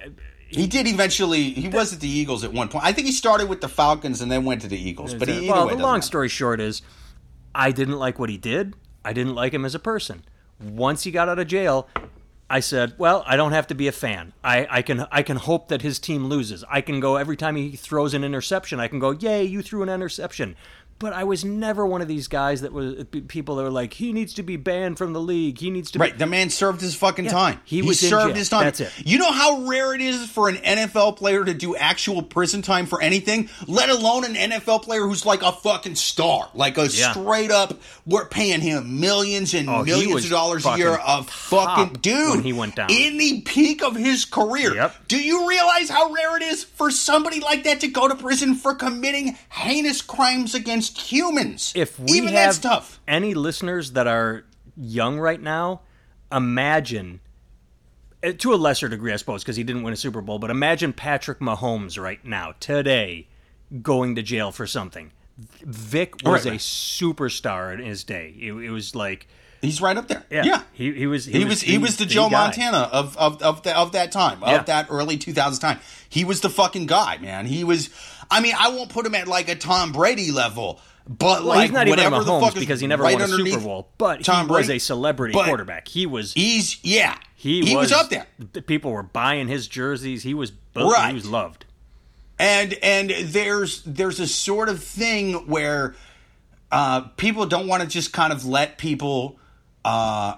He 0.48 0.66
did 0.66 0.86
eventually. 0.86 1.50
He 1.50 1.68
was 1.68 1.92
at 1.92 2.00
the 2.00 2.08
Eagles 2.08 2.44
at 2.44 2.52
one 2.52 2.68
point. 2.68 2.84
I 2.84 2.92
think 2.92 3.06
he 3.06 3.12
started 3.12 3.48
with 3.48 3.60
the 3.60 3.68
Falcons 3.68 4.20
and 4.20 4.30
then 4.30 4.44
went 4.44 4.62
to 4.62 4.68
the 4.68 4.78
Eagles. 4.78 5.14
But 5.14 5.28
he, 5.28 5.34
either 5.34 5.52
well, 5.52 5.66
way, 5.66 5.74
the 5.74 5.82
long 5.82 5.98
doesn't 5.98 6.08
story 6.08 6.28
short 6.28 6.60
is, 6.60 6.82
I 7.54 7.72
didn't 7.72 7.98
like 7.98 8.18
what 8.18 8.30
he 8.30 8.36
did. 8.36 8.74
I 9.04 9.12
didn't 9.12 9.34
like 9.34 9.52
him 9.52 9.64
as 9.64 9.74
a 9.74 9.80
person. 9.80 10.24
Once 10.60 11.02
he 11.02 11.10
got 11.10 11.28
out 11.28 11.38
of 11.38 11.48
jail, 11.48 11.88
I 12.52 12.60
said, 12.60 12.92
"Well, 12.98 13.24
I 13.26 13.36
don't 13.36 13.52
have 13.52 13.66
to 13.68 13.74
be 13.74 13.88
a 13.88 13.92
fan. 13.92 14.34
I, 14.44 14.66
I 14.70 14.82
can 14.82 15.06
I 15.10 15.22
can 15.22 15.38
hope 15.38 15.68
that 15.68 15.80
his 15.80 15.98
team 15.98 16.26
loses. 16.26 16.62
I 16.68 16.82
can 16.82 17.00
go 17.00 17.16
every 17.16 17.34
time 17.34 17.56
he 17.56 17.76
throws 17.76 18.12
an 18.12 18.24
interception. 18.24 18.78
I 18.78 18.88
can 18.88 18.98
go, 18.98 19.12
yay, 19.12 19.42
you 19.42 19.62
threw 19.62 19.82
an 19.82 19.88
interception." 19.88 20.54
But 21.02 21.14
I 21.14 21.24
was 21.24 21.44
never 21.44 21.84
one 21.84 22.00
of 22.00 22.06
these 22.06 22.28
guys 22.28 22.60
that 22.60 22.72
was 22.72 23.02
people 23.26 23.56
that 23.56 23.64
were 23.64 23.70
like, 23.70 23.92
"He 23.92 24.12
needs 24.12 24.34
to 24.34 24.44
be 24.44 24.56
banned 24.56 24.98
from 24.98 25.12
the 25.12 25.20
league. 25.20 25.58
He 25.58 25.68
needs 25.68 25.90
to." 25.90 25.98
Right, 25.98 26.12
be... 26.12 26.18
the 26.18 26.26
man 26.26 26.48
served 26.48 26.80
his 26.80 26.94
fucking 26.94 27.26
time. 27.26 27.60
he 27.64 27.82
was 27.82 27.98
served 27.98 28.36
his 28.36 28.48
time. 28.48 28.62
That's 28.66 28.78
it. 28.78 28.92
You 29.04 29.18
know 29.18 29.32
how 29.32 29.62
rare 29.62 29.94
it 29.96 30.00
is 30.00 30.30
for 30.30 30.48
an 30.48 30.58
NFL 30.58 31.16
player 31.16 31.44
to 31.44 31.54
do 31.54 31.74
actual 31.74 32.22
prison 32.22 32.62
time 32.62 32.86
for 32.86 33.02
anything, 33.02 33.50
let 33.66 33.90
alone 33.90 34.24
an 34.24 34.34
NFL 34.36 34.82
player 34.84 35.00
who's 35.00 35.26
like 35.26 35.42
a 35.42 35.50
fucking 35.50 35.96
star, 35.96 36.48
like 36.54 36.78
a 36.78 36.86
Yeah. 36.86 37.10
straight 37.10 37.50
up. 37.50 37.80
We're 38.06 38.26
paying 38.26 38.60
him 38.60 39.00
millions 39.00 39.54
and 39.54 39.68
Oh, 39.68 39.82
millions 39.82 40.24
of 40.26 40.30
dollars 40.30 40.64
a 40.64 40.76
year 40.78 40.94
of 40.94 41.28
fucking 41.28 41.94
dude 42.00 42.30
when 42.30 42.42
he 42.44 42.52
went 42.52 42.76
down. 42.76 42.90
in 42.90 43.18
the 43.18 43.40
peak 43.40 43.82
of 43.82 43.96
his 43.96 44.24
career. 44.24 44.72
Yep. 44.76 45.08
Do 45.08 45.16
you 45.20 45.48
realize 45.48 45.88
how 45.88 46.12
rare 46.12 46.36
it 46.36 46.44
is 46.44 46.62
for 46.62 46.92
somebody 46.92 47.40
like 47.40 47.64
that 47.64 47.80
to 47.80 47.88
go 47.88 48.06
to 48.06 48.14
prison 48.14 48.54
for 48.54 48.72
committing 48.76 49.36
heinous 49.50 50.00
crimes 50.00 50.54
against 50.54 50.91
humans? 50.98 51.72
if 51.74 51.98
we 51.98 52.12
even 52.18 52.28
have 52.34 52.46
that's 52.46 52.58
tough. 52.58 53.00
any 53.08 53.34
listeners 53.34 53.92
that 53.92 54.06
are 54.06 54.44
young 54.76 55.18
right 55.18 55.40
now, 55.40 55.80
imagine 56.30 57.20
uh, 58.24 58.32
to 58.38 58.54
a 58.54 58.56
lesser 58.56 58.88
degree, 58.88 59.12
I 59.12 59.16
suppose, 59.16 59.42
because 59.42 59.56
he 59.56 59.64
didn't 59.64 59.82
win 59.82 59.92
a 59.92 59.96
Super 59.96 60.20
Bowl, 60.20 60.38
but 60.38 60.50
imagine 60.50 60.92
Patrick 60.92 61.40
Mahomes 61.40 62.00
right 62.00 62.24
now, 62.24 62.54
today, 62.60 63.26
going 63.82 64.14
to 64.16 64.22
jail 64.22 64.52
for 64.52 64.66
something. 64.66 65.12
Vick 65.64 66.14
was 66.24 66.44
Right, 66.46 66.54
a 66.54 66.58
superstar 66.58 67.72
in 67.72 67.80
his 67.84 68.04
day. 68.04 68.34
It, 68.38 68.52
it 68.52 68.70
was 68.70 68.94
like, 68.94 69.26
He's 69.62 69.80
right 69.80 69.96
up 69.96 70.08
there. 70.08 70.24
yeah, 70.30 70.42
yeah. 70.44 70.62
He, 70.72 70.92
he 70.92 71.06
was 71.06 71.24
He 71.24 71.44
was 71.44 71.60
he 71.62 71.78
was 71.78 71.96
the 71.96 72.04
Joe 72.04 72.28
guy. 72.28 72.46
Montana 72.46 72.78
of 72.92 73.16
of 73.16 73.40
of, 73.42 73.62
the, 73.62 73.76
of 73.78 73.92
that 73.92 74.10
time 74.10 74.40
Yeah. 74.42 74.56
of 74.58 74.66
that 74.66 74.88
early 74.90 75.16
2000s 75.16 75.60
time. 75.60 75.78
He 76.08 76.24
was 76.24 76.40
the 76.40 76.50
fucking 76.50 76.86
guy, 76.86 77.18
man. 77.18 77.46
He 77.46 77.62
was. 77.62 77.88
I 78.32 78.40
mean, 78.40 78.54
I 78.58 78.70
won't 78.70 78.88
put 78.90 79.06
him 79.06 79.14
at 79.14 79.28
like 79.28 79.48
a 79.48 79.54
Tom 79.54 79.92
Brady 79.92 80.30
level, 80.32 80.80
but 81.06 81.40
Well, 81.40 81.44
like 81.44 81.62
he's 81.62 81.72
not 81.72 81.86
even 81.86 81.98
whatever 81.98 82.24
the 82.24 82.30
Mahomes 82.30 82.40
fuck 82.42 82.54
because 82.54 82.80
he 82.80 82.86
never 82.86 83.02
right 83.02 83.14
won 83.14 83.22
a 83.22 83.28
Super 83.28 83.60
Bowl, 83.60 83.88
but 83.98 84.24
Tom 84.24 84.46
he 84.46 84.52
was 84.52 84.66
Brady. 84.66 84.76
a 84.76 84.80
celebrity 84.80 85.34
quarterback. 85.34 85.86
He 85.88 86.06
was 86.06 86.32
He's 86.32 86.78
yeah. 86.84 87.16
he, 87.36 87.74
was, 87.76 87.92
up 87.92 88.08
there. 88.10 88.26
People 88.66 88.92
were 88.92 89.02
buying 89.02 89.48
his 89.48 89.68
jerseys. 89.68 90.22
He 90.22 90.34
was 90.34 90.50
built, 90.50 90.92
Right. 90.92 91.08
he 91.08 91.14
was 91.14 91.26
loved. 91.28 91.64
and 92.38 92.72
and 92.82 93.10
there's 93.10 93.82
there's 93.82 94.18
a 94.20 94.26
sort 94.26 94.68
of 94.68 94.82
thing 94.82 95.34
where 95.48 95.94
uh, 96.70 97.02
people 97.18 97.44
don't 97.46 97.66
want 97.66 97.82
to 97.82 97.88
just 97.88 98.12
kind 98.12 98.32
of 98.32 98.46
let 98.46 98.78
people 98.78 99.38
uh, 99.84 100.36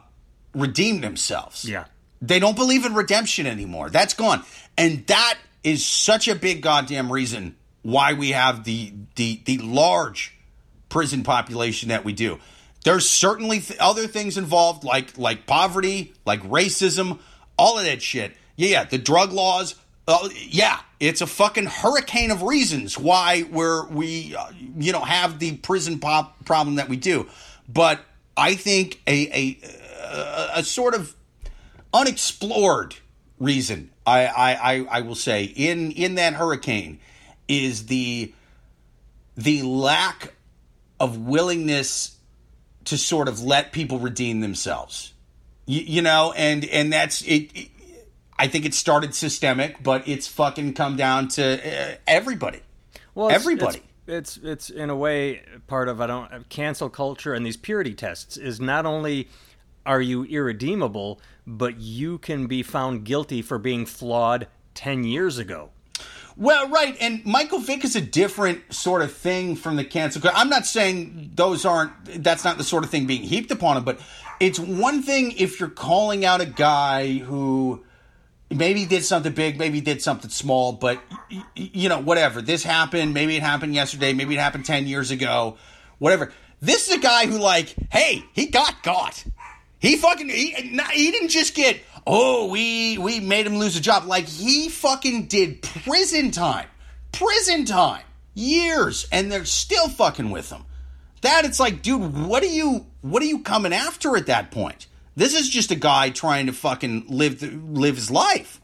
redeem 0.54 1.00
themselves. 1.00 1.64
Yeah. 1.68 1.84
They 2.20 2.38
don't 2.40 2.56
believe 2.56 2.84
in 2.86 2.94
redemption 2.94 3.46
anymore. 3.46 3.90
That's 3.90 4.14
gone. 4.14 4.42
And 4.76 5.06
that 5.06 5.36
is 5.62 5.84
such 5.84 6.26
a 6.26 6.34
big 6.34 6.62
goddamn 6.62 7.12
reason 7.12 7.54
why 7.84 8.14
we 8.14 8.30
have 8.30 8.64
the 8.64 8.92
the 9.14 9.40
the 9.44 9.58
large 9.58 10.34
prison 10.88 11.22
population 11.22 11.90
that 11.90 12.04
we 12.04 12.12
do. 12.12 12.40
There's 12.82 13.08
certainly 13.08 13.60
th- 13.60 13.78
other 13.78 14.08
things 14.08 14.36
involved, 14.36 14.82
like 14.82 15.16
like 15.16 15.46
poverty, 15.46 16.12
like 16.26 16.42
racism, 16.42 17.20
all 17.56 17.78
of 17.78 17.84
that 17.84 18.02
shit. 18.02 18.34
Yeah, 18.56 18.68
yeah, 18.68 18.84
the 18.84 18.98
drug 18.98 19.32
laws. 19.32 19.76
Uh, 20.06 20.28
yeah, 20.34 20.80
it's 21.00 21.20
a 21.20 21.26
fucking 21.26 21.66
hurricane 21.66 22.30
of 22.30 22.42
reasons 22.42 22.98
why 22.98 23.44
we're 23.50 23.86
we 23.86 24.34
uh, 24.34 24.46
you 24.78 24.92
know 24.92 25.00
have 25.00 25.38
the 25.38 25.56
prison 25.58 25.98
pop 25.98 26.44
problem 26.44 26.76
that 26.76 26.88
we 26.88 26.96
do. 26.96 27.28
But 27.68 28.00
I 28.36 28.54
think 28.54 29.00
a 29.06 29.28
a 29.30 30.58
a, 30.58 30.64
sort 30.64 30.94
of 30.94 31.14
unexplored 31.92 32.94
reason 33.38 33.90
I, 34.06 34.26
I, 34.26 34.52
I, 34.52 34.86
I 34.90 35.00
will 35.00 35.14
say 35.14 35.44
in 35.44 35.90
in 35.92 36.16
that 36.16 36.34
hurricane 36.34 37.00
is 37.48 37.86
the 37.86 38.32
the 39.36 39.62
lack 39.62 40.34
of 41.00 41.18
willingness 41.18 42.16
to 42.84 42.98
sort 42.98 43.28
of 43.28 43.42
let 43.42 43.72
people 43.72 43.98
redeem 43.98 44.40
themselves. 44.40 45.12
You, 45.66 45.80
you 45.80 46.02
know, 46.02 46.32
and 46.36 46.64
and 46.66 46.92
that's 46.92 47.22
it, 47.22 47.50
it, 47.54 47.68
I 48.38 48.48
think 48.48 48.64
it 48.64 48.74
started 48.74 49.14
systemic, 49.14 49.82
but 49.82 50.06
it's 50.06 50.26
fucking 50.28 50.74
come 50.74 50.96
down 50.96 51.28
to 51.28 51.92
uh, 51.92 51.96
everybody. 52.06 52.60
Well, 53.14 53.28
it's, 53.28 53.36
everybody. 53.36 53.82
It's, 54.06 54.36
it's 54.36 54.44
it's 54.44 54.70
in 54.70 54.90
a 54.90 54.96
way 54.96 55.42
part 55.66 55.88
of 55.88 56.00
I 56.00 56.06
don't 56.06 56.48
cancel 56.48 56.90
culture 56.90 57.34
and 57.34 57.44
these 57.44 57.56
purity 57.56 57.94
tests 57.94 58.36
is 58.36 58.60
not 58.60 58.86
only 58.86 59.28
are 59.86 60.00
you 60.00 60.24
irredeemable, 60.24 61.20
but 61.46 61.78
you 61.78 62.18
can 62.18 62.46
be 62.46 62.62
found 62.62 63.04
guilty 63.04 63.42
for 63.42 63.58
being 63.58 63.86
flawed 63.86 64.46
10 64.74 65.04
years 65.04 65.38
ago. 65.38 65.70
Well, 66.36 66.68
right, 66.68 66.96
and 67.00 67.24
Michael 67.24 67.60
Vick 67.60 67.84
is 67.84 67.94
a 67.94 68.00
different 68.00 68.74
sort 68.74 69.02
of 69.02 69.12
thing 69.12 69.54
from 69.54 69.76
the 69.76 69.84
cancel. 69.84 70.20
I'm 70.34 70.48
not 70.48 70.66
saying 70.66 71.30
those 71.34 71.64
aren't. 71.64 71.92
That's 72.24 72.44
not 72.44 72.58
the 72.58 72.64
sort 72.64 72.82
of 72.82 72.90
thing 72.90 73.06
being 73.06 73.22
heaped 73.22 73.52
upon 73.52 73.76
him, 73.76 73.84
but 73.84 74.00
it's 74.40 74.58
one 74.58 75.02
thing 75.02 75.32
if 75.38 75.60
you're 75.60 75.68
calling 75.68 76.24
out 76.24 76.40
a 76.40 76.46
guy 76.46 77.18
who 77.18 77.84
maybe 78.50 78.84
did 78.84 79.04
something 79.04 79.32
big, 79.32 79.58
maybe 79.58 79.80
did 79.80 80.02
something 80.02 80.30
small, 80.30 80.72
but 80.72 81.00
you 81.54 81.88
know, 81.88 82.00
whatever. 82.00 82.42
This 82.42 82.64
happened. 82.64 83.14
Maybe 83.14 83.36
it 83.36 83.42
happened 83.42 83.74
yesterday. 83.74 84.12
Maybe 84.12 84.34
it 84.34 84.40
happened 84.40 84.64
ten 84.64 84.88
years 84.88 85.12
ago. 85.12 85.56
Whatever. 85.98 86.32
This 86.60 86.88
is 86.88 86.96
a 86.96 87.00
guy 87.00 87.26
who, 87.26 87.38
like, 87.38 87.74
hey, 87.90 88.24
he 88.32 88.46
got 88.46 88.82
caught. 88.82 89.24
He 89.84 89.96
fucking 89.96 90.30
he, 90.30 90.52
he 90.92 91.10
didn't 91.10 91.28
just 91.28 91.54
get 91.54 91.80
oh 92.06 92.46
we 92.46 92.96
we 92.96 93.20
made 93.20 93.46
him 93.46 93.58
lose 93.58 93.76
a 93.76 93.80
job 93.80 94.06
like 94.06 94.26
he 94.26 94.68
fucking 94.70 95.26
did 95.26 95.60
prison 95.60 96.30
time, 96.30 96.68
prison 97.12 97.66
time, 97.66 98.02
years, 98.32 99.06
and 99.12 99.30
they're 99.30 99.44
still 99.44 99.88
fucking 99.88 100.30
with 100.30 100.50
him. 100.50 100.64
That 101.20 101.44
it's 101.44 101.60
like, 101.60 101.82
dude, 101.82 102.14
what 102.14 102.42
are 102.42 102.46
you 102.46 102.86
what 103.02 103.22
are 103.22 103.26
you 103.26 103.40
coming 103.40 103.74
after 103.74 104.16
at 104.16 104.26
that 104.26 104.50
point? 104.50 104.86
This 105.16 105.38
is 105.38 105.48
just 105.48 105.70
a 105.70 105.76
guy 105.76 106.10
trying 106.10 106.46
to 106.46 106.52
fucking 106.52 107.06
live 107.08 107.42
live 107.42 107.96
his 107.96 108.10
life. 108.10 108.62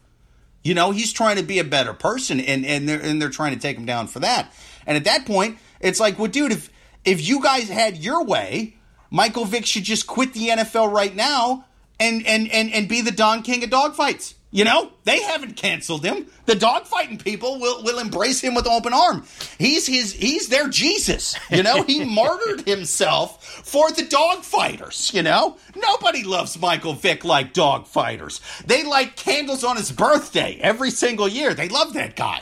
You 0.63 0.73
know, 0.73 0.89
he's 0.89 1.13
trying 1.13 1.37
to 1.37 1.43
be 1.43 1.59
a 1.59 1.63
better 1.63 1.93
person, 1.93 2.39
and 2.39 2.65
and 2.65 2.89
they're 2.89 2.99
and 2.99 3.21
they're 3.21 3.29
trying 3.29 3.53
to 3.53 3.59
take 3.59 3.77
him 3.77 3.85
down 3.85 4.07
for 4.07 4.19
that. 4.21 4.51
And 4.87 4.97
at 4.97 5.03
that 5.03 5.25
point, 5.25 5.59
it's 5.79 5.99
like, 5.99 6.17
well, 6.17 6.29
dude, 6.31 6.51
if 6.51 6.71
if 7.05 7.27
you 7.27 7.41
guys 7.41 7.69
had 7.69 7.97
your 7.97 8.23
way, 8.23 8.75
Michael 9.11 9.45
Vick 9.45 9.65
should 9.65 9.83
just 9.83 10.07
quit 10.07 10.33
the 10.33 10.47
NFL 10.47 10.91
right 10.91 11.15
now 11.15 11.65
and 11.99 12.25
and 12.25 12.49
and, 12.51 12.73
and 12.73 12.87
be 12.87 13.01
the 13.01 13.11
Don 13.11 13.43
King 13.43 13.63
of 13.63 13.69
dogfights. 13.69 14.33
You 14.53 14.65
know, 14.65 14.91
they 15.05 15.21
haven't 15.21 15.55
canceled 15.55 16.03
him. 16.03 16.27
The 16.45 16.55
dogfighting 16.55 17.23
people 17.23 17.57
will, 17.57 17.83
will 17.83 17.99
embrace 17.99 18.41
him 18.41 18.53
with 18.53 18.67
open 18.67 18.93
arm. 18.93 19.25
He's 19.57 19.87
his 19.87 20.11
he's 20.11 20.49
their 20.49 20.67
Jesus. 20.67 21.37
You 21.49 21.63
know, 21.63 21.83
he 21.83 22.03
martyred 22.15 22.67
himself 22.67 23.41
for 23.43 23.89
the 23.91 24.03
dogfighters. 24.03 25.13
You 25.13 25.23
know, 25.23 25.57
nobody 25.75 26.23
loves 26.23 26.59
Michael 26.59 26.93
Vick 26.93 27.23
like 27.23 27.53
dogfighters. 27.53 28.41
They 28.65 28.83
light 28.83 29.15
candles 29.15 29.63
on 29.63 29.77
his 29.77 29.89
birthday 29.89 30.59
every 30.61 30.91
single 30.91 31.29
year. 31.29 31.53
They 31.53 31.69
love 31.69 31.93
that 31.93 32.17
guy. 32.17 32.41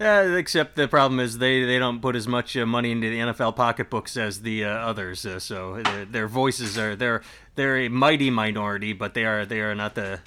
Yeah, 0.00 0.36
except 0.36 0.76
the 0.76 0.86
problem 0.86 1.18
is 1.18 1.38
they, 1.38 1.64
they 1.64 1.80
don't 1.80 2.00
put 2.00 2.14
as 2.14 2.28
much 2.28 2.56
uh, 2.56 2.66
money 2.66 2.92
into 2.92 3.10
the 3.10 3.18
NFL 3.18 3.56
pocketbooks 3.56 4.16
as 4.16 4.42
the 4.42 4.64
uh, 4.64 4.68
others. 4.68 5.26
Uh, 5.26 5.40
so 5.40 5.82
their, 5.82 6.04
their 6.04 6.28
voices 6.28 6.78
are 6.78 6.94
they're 6.94 7.22
they're 7.56 7.78
a 7.78 7.88
mighty 7.88 8.30
minority, 8.30 8.92
but 8.92 9.14
they 9.14 9.24
are 9.24 9.44
they 9.44 9.60
are 9.60 9.74
not 9.74 9.96
the 9.96 10.20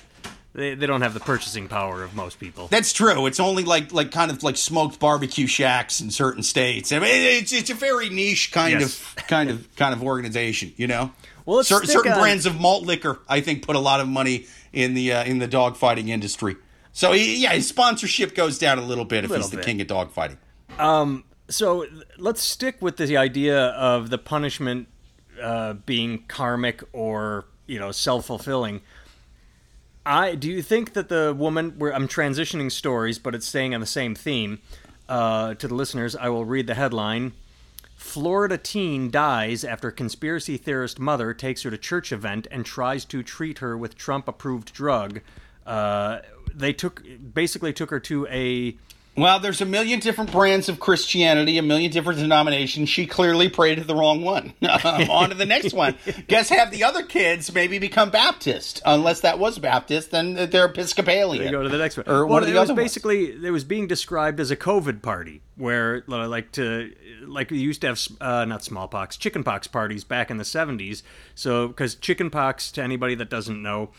they, 0.54 0.76
they 0.76 0.86
don't 0.86 1.02
have 1.02 1.14
the 1.14 1.20
purchasing 1.20 1.68
power 1.68 2.04
of 2.04 2.14
most 2.14 2.39
people. 2.39 2.68
That's 2.68 2.91
true. 2.91 3.26
It's 3.26 3.39
only 3.39 3.64
like 3.64 3.93
like 3.93 4.12
kind 4.12 4.32
of 4.32 4.43
like 4.43 4.58
smoked 4.58 4.99
barbecue 4.99 5.47
shacks 5.47 6.02
in 6.02 6.12
certain 6.12 6.43
states. 6.43 6.91
I 6.91 6.99
mean, 6.99 7.10
it's 7.10 7.54
it's 7.54 7.70
a 7.70 7.74
very 7.74 8.10
niche 8.10 8.52
kind 8.52 8.80
yes. 8.80 8.99
of 8.99 9.16
kind 9.28 9.49
of 9.49 9.74
kind 9.76 9.93
of 9.93 10.04
organization, 10.04 10.74
you 10.76 10.88
know. 10.88 11.12
Well, 11.45 11.64
Cer- 11.64 11.86
certain 11.86 12.12
on. 12.12 12.20
brands 12.20 12.45
of 12.45 12.60
malt 12.60 12.84
liquor, 12.84 13.20
I 13.28 13.41
think, 13.41 13.66
put 13.66 13.76
a 13.76 13.80
lot 13.80 13.99
of 13.99 14.08
money 14.08 14.45
in 14.74 14.93
the 14.93 15.14
uh, 15.14 15.24
in 15.24 15.39
the 15.39 15.47
dogfighting 15.47 16.10
industry. 16.10 16.58
So 16.93 17.14
he, 17.14 17.41
yeah, 17.43 17.54
his 17.54 17.68
sponsorship 17.68 18.36
goes 18.36 18.60
down 18.60 18.78
a 18.78 18.84
little 18.84 19.06
bit 19.06 19.24
if 19.24 19.30
little 19.30 19.45
he's 19.45 19.52
the 19.52 19.58
bit. 19.58 19.66
king 19.66 19.82
of 19.82 19.88
dogfighting. 19.88 20.38
Um, 20.78 21.24
so 21.47 21.86
let's 22.18 22.41
stick 22.41 22.82
with 22.82 22.97
the 22.97 23.18
idea 23.18 23.68
of 23.68 24.10
the 24.10 24.18
punishment 24.18 24.88
uh, 25.41 25.74
being 25.74 26.26
karmic 26.28 26.84
or 26.93 27.45
you 27.68 27.80
know 27.80 27.91
self 27.91 28.26
fulfilling. 28.26 28.82
I 30.06 30.36
do 30.36 30.49
you 30.49 30.62
think 30.62 30.93
that 30.93 31.10
the 31.10 31.36
woman 31.38 31.76
where 31.78 31.93
I'm 31.93 32.08
transitioning 32.08 32.72
stories, 32.72 33.20
but 33.20 33.36
it's 33.36 33.47
staying 33.47 33.76
on 33.76 33.82
the 33.82 33.88
same 33.88 34.16
theme. 34.16 34.60
Uh, 35.08 35.54
to 35.56 35.68
the 35.68 35.76
listeners, 35.76 36.16
I 36.16 36.30
will 36.30 36.45
read 36.45 36.68
the 36.68 36.74
headline. 36.76 37.34
Florida 37.95 38.58
teen 38.58 39.12
dies 39.12 39.64
after 39.64 39.91
conspiracy 39.91 40.58
theorist 40.58 40.99
mother 40.99 41.34
takes 41.34 41.62
her 41.64 41.70
to 41.70 41.78
church 41.78 42.12
event 42.12 42.47
and 42.49 42.66
tries 42.66 43.06
to 43.06 43.22
treat 43.22 43.60
her 43.60 43.78
with 43.78 43.95
Trump 43.95 44.28
approved 44.28 44.74
drug. 44.74 45.22
Uh, 45.68 46.20
they 46.54 46.74
took 46.74 47.04
basically 47.34 47.72
took 47.72 47.91
her 47.91 47.99
to 47.99 48.28
a 48.28 48.76
well, 49.18 49.39
there's 49.39 49.59
a 49.59 49.66
million 49.66 49.99
different 49.99 50.32
brands 50.32 50.70
of 50.70 50.80
Christianity, 50.80 51.57
a 51.57 51.62
million 51.62 51.91
different 51.91 52.20
denominations. 52.20 52.88
She 52.88 53.05
clearly 53.05 53.49
prayed 53.49 53.76
to 53.76 53.84
the 53.84 53.93
wrong 53.93 54.22
one. 54.22 54.53
um, 54.62 55.09
on 55.09 55.30
to 55.30 55.36
the 55.36 55.45
next 55.45 55.74
one. 55.74 55.95
Guess 56.28 56.47
have 56.47 56.72
the 56.72 56.86
other 56.86 57.03
kids 57.03 57.53
maybe 57.53 57.78
become 57.78 58.09
Baptist. 58.09 58.82
Unless 58.86 59.20
that 59.22 59.38
was 59.38 59.59
Baptist, 59.59 60.12
then 60.12 60.49
they're 60.49 60.66
Episcopalian. 60.66 61.43
They 61.43 61.51
go 61.51 61.62
to 61.62 61.68
the 61.68 61.78
next 61.78 61.97
one. 61.97 62.07
Or 62.07 62.26
well, 62.26 62.36
one 62.36 62.43
of 62.43 62.47
the 62.47 62.55
it 62.55 62.57
other 62.57 62.74
was 62.74 62.84
basically 62.84 63.32
ones. 63.32 63.43
it 63.43 63.51
was 63.51 63.66
being 63.66 63.86
described 63.86 64.39
as 64.39 64.49
a 64.49 64.55
COVID 64.55 65.01
party, 65.01 65.41
where 65.57 66.03
like 66.07 66.53
to 66.53 66.93
like 67.26 67.51
we 67.51 67.57
used 67.57 67.82
to 67.82 67.88
have 67.88 68.01
uh, 68.22 68.45
not 68.45 68.64
smallpox, 68.64 69.18
chickenpox 69.18 69.68
parties 69.68 70.05
back 70.05 70.32
in 70.32 70.38
the 70.38 70.45
70s. 70.45 71.03
So 71.36 71.68
because 71.68 71.95
chickenpox, 71.95 72.72
to 72.74 72.82
anybody 72.82 73.16
that 73.16 73.30
doesn't 73.30 73.62
know, 73.62 73.89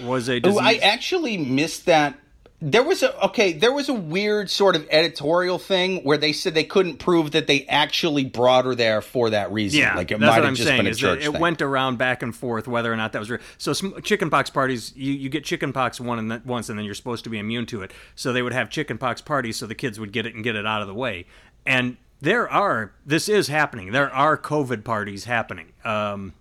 was 0.00 0.28
a 0.28 0.40
disease. 0.40 0.58
Oh, 0.58 0.64
I 0.64 0.76
actually 0.76 1.36
missed 1.36 1.84
that 1.84 2.18
there 2.64 2.84
was 2.84 3.02
a 3.02 3.24
okay 3.24 3.52
there 3.52 3.72
was 3.72 3.88
a 3.88 3.92
weird 3.92 4.48
sort 4.48 4.76
of 4.76 4.86
editorial 4.88 5.58
thing 5.58 5.96
where 6.04 6.16
they 6.16 6.32
said 6.32 6.54
they 6.54 6.62
couldn't 6.62 6.98
prove 6.98 7.32
that 7.32 7.48
they 7.48 7.66
actually 7.66 8.24
brought 8.24 8.64
her 8.64 8.74
there 8.76 9.02
for 9.02 9.30
that 9.30 9.50
reason. 9.50 9.80
Yeah 9.80 9.96
like 9.96 10.12
it 10.12 10.20
might 10.20 10.34
have 10.34 10.44
I'm 10.44 10.54
just 10.54 10.68
saying, 10.68 10.84
been 10.84 10.92
a 10.92 10.94
church 10.94 11.24
it 11.26 11.32
thing. 11.32 11.40
went 11.40 11.60
around 11.60 11.98
back 11.98 12.22
and 12.22 12.34
forth 12.34 12.68
whether 12.68 12.92
or 12.92 12.96
not 12.96 13.12
that 13.12 13.18
was 13.18 13.30
real. 13.30 13.40
So 13.58 13.74
chickenpox 13.74 14.50
parties 14.50 14.92
you, 14.94 15.12
you 15.12 15.28
get 15.28 15.44
chickenpox 15.44 16.00
one 16.00 16.20
and 16.20 16.30
then, 16.30 16.42
once 16.44 16.68
and 16.68 16.78
then 16.78 16.84
you're 16.86 16.94
supposed 16.94 17.24
to 17.24 17.30
be 17.30 17.38
immune 17.38 17.66
to 17.66 17.82
it. 17.82 17.92
So 18.14 18.32
they 18.32 18.42
would 18.42 18.52
have 18.52 18.70
chickenpox 18.70 19.22
parties 19.22 19.56
so 19.56 19.66
the 19.66 19.74
kids 19.74 19.98
would 19.98 20.12
get 20.12 20.24
it 20.24 20.36
and 20.36 20.44
get 20.44 20.54
it 20.54 20.64
out 20.64 20.82
of 20.82 20.86
the 20.86 20.94
way. 20.94 21.26
And 21.66 21.96
there 22.20 22.48
are 22.48 22.92
this 23.04 23.28
is 23.28 23.48
happening. 23.48 23.90
There 23.90 24.12
are 24.14 24.38
covid 24.38 24.84
parties 24.84 25.24
happening. 25.24 25.72
Um, 25.84 26.34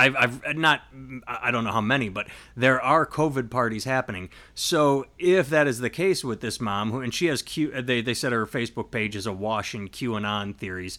I've, 0.00 0.16
I've 0.46 0.56
not, 0.56 0.82
I 1.26 1.50
don't 1.50 1.64
know 1.64 1.72
how 1.72 1.80
many, 1.80 2.08
but 2.08 2.28
there 2.56 2.80
are 2.80 3.04
COVID 3.06 3.50
parties 3.50 3.84
happening. 3.84 4.30
So 4.54 5.06
if 5.18 5.50
that 5.50 5.66
is 5.66 5.80
the 5.80 5.90
case 5.90 6.24
with 6.24 6.40
this 6.40 6.60
mom, 6.60 6.90
who 6.90 7.00
and 7.00 7.12
she 7.12 7.26
has 7.26 7.42
Q, 7.42 7.82
they 7.82 8.00
they 8.00 8.14
said 8.14 8.32
her 8.32 8.46
Facebook 8.46 8.90
page 8.90 9.14
is 9.14 9.26
awash 9.26 9.74
in 9.74 9.88
QAnon 9.88 10.56
theories. 10.56 10.98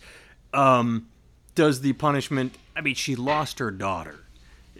Um, 0.54 1.08
does 1.56 1.82
the 1.82 1.94
punishment? 1.94 2.58
I 2.76 2.82
mean, 2.82 2.96
she 2.96 3.16
lost 3.16 3.60
her 3.60 3.72
daughter 3.72 4.26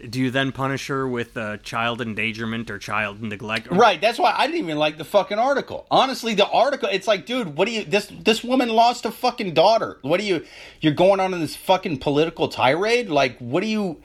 do 0.08 0.20
you 0.20 0.30
then 0.30 0.52
punish 0.52 0.88
her 0.88 1.06
with 1.06 1.36
uh, 1.36 1.58
child 1.58 2.00
endangerment 2.00 2.70
or 2.70 2.78
child 2.78 3.22
neglect? 3.22 3.68
Right. 3.70 4.00
That's 4.00 4.18
why 4.18 4.34
I 4.36 4.46
didn't 4.46 4.60
even 4.60 4.78
like 4.78 4.98
the 4.98 5.04
fucking 5.04 5.38
article. 5.38 5.86
Honestly, 5.90 6.34
the 6.34 6.48
article. 6.48 6.88
It's 6.90 7.06
like, 7.06 7.26
dude, 7.26 7.56
what 7.56 7.66
do 7.66 7.72
you? 7.72 7.84
This 7.84 8.06
this 8.06 8.42
woman 8.42 8.68
lost 8.68 9.04
a 9.04 9.10
fucking 9.10 9.54
daughter. 9.54 9.98
What 10.02 10.20
do 10.20 10.26
you? 10.26 10.44
You're 10.80 10.94
going 10.94 11.20
on 11.20 11.32
in 11.34 11.40
this 11.40 11.56
fucking 11.56 11.98
political 11.98 12.48
tirade. 12.48 13.08
Like, 13.08 13.38
what 13.38 13.62
do 13.62 13.68
you? 13.68 14.02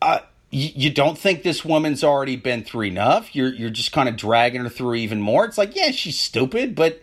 Uh, 0.00 0.20
you, 0.50 0.70
you 0.74 0.90
don't 0.90 1.18
think 1.18 1.42
this 1.42 1.64
woman's 1.64 2.04
already 2.04 2.36
been 2.36 2.64
through 2.64 2.86
enough? 2.86 3.34
You're 3.34 3.52
you're 3.52 3.70
just 3.70 3.92
kind 3.92 4.08
of 4.08 4.16
dragging 4.16 4.62
her 4.62 4.68
through 4.68 4.94
even 4.96 5.20
more. 5.20 5.44
It's 5.44 5.58
like, 5.58 5.74
yeah, 5.74 5.90
she's 5.90 6.18
stupid, 6.18 6.74
but 6.74 7.02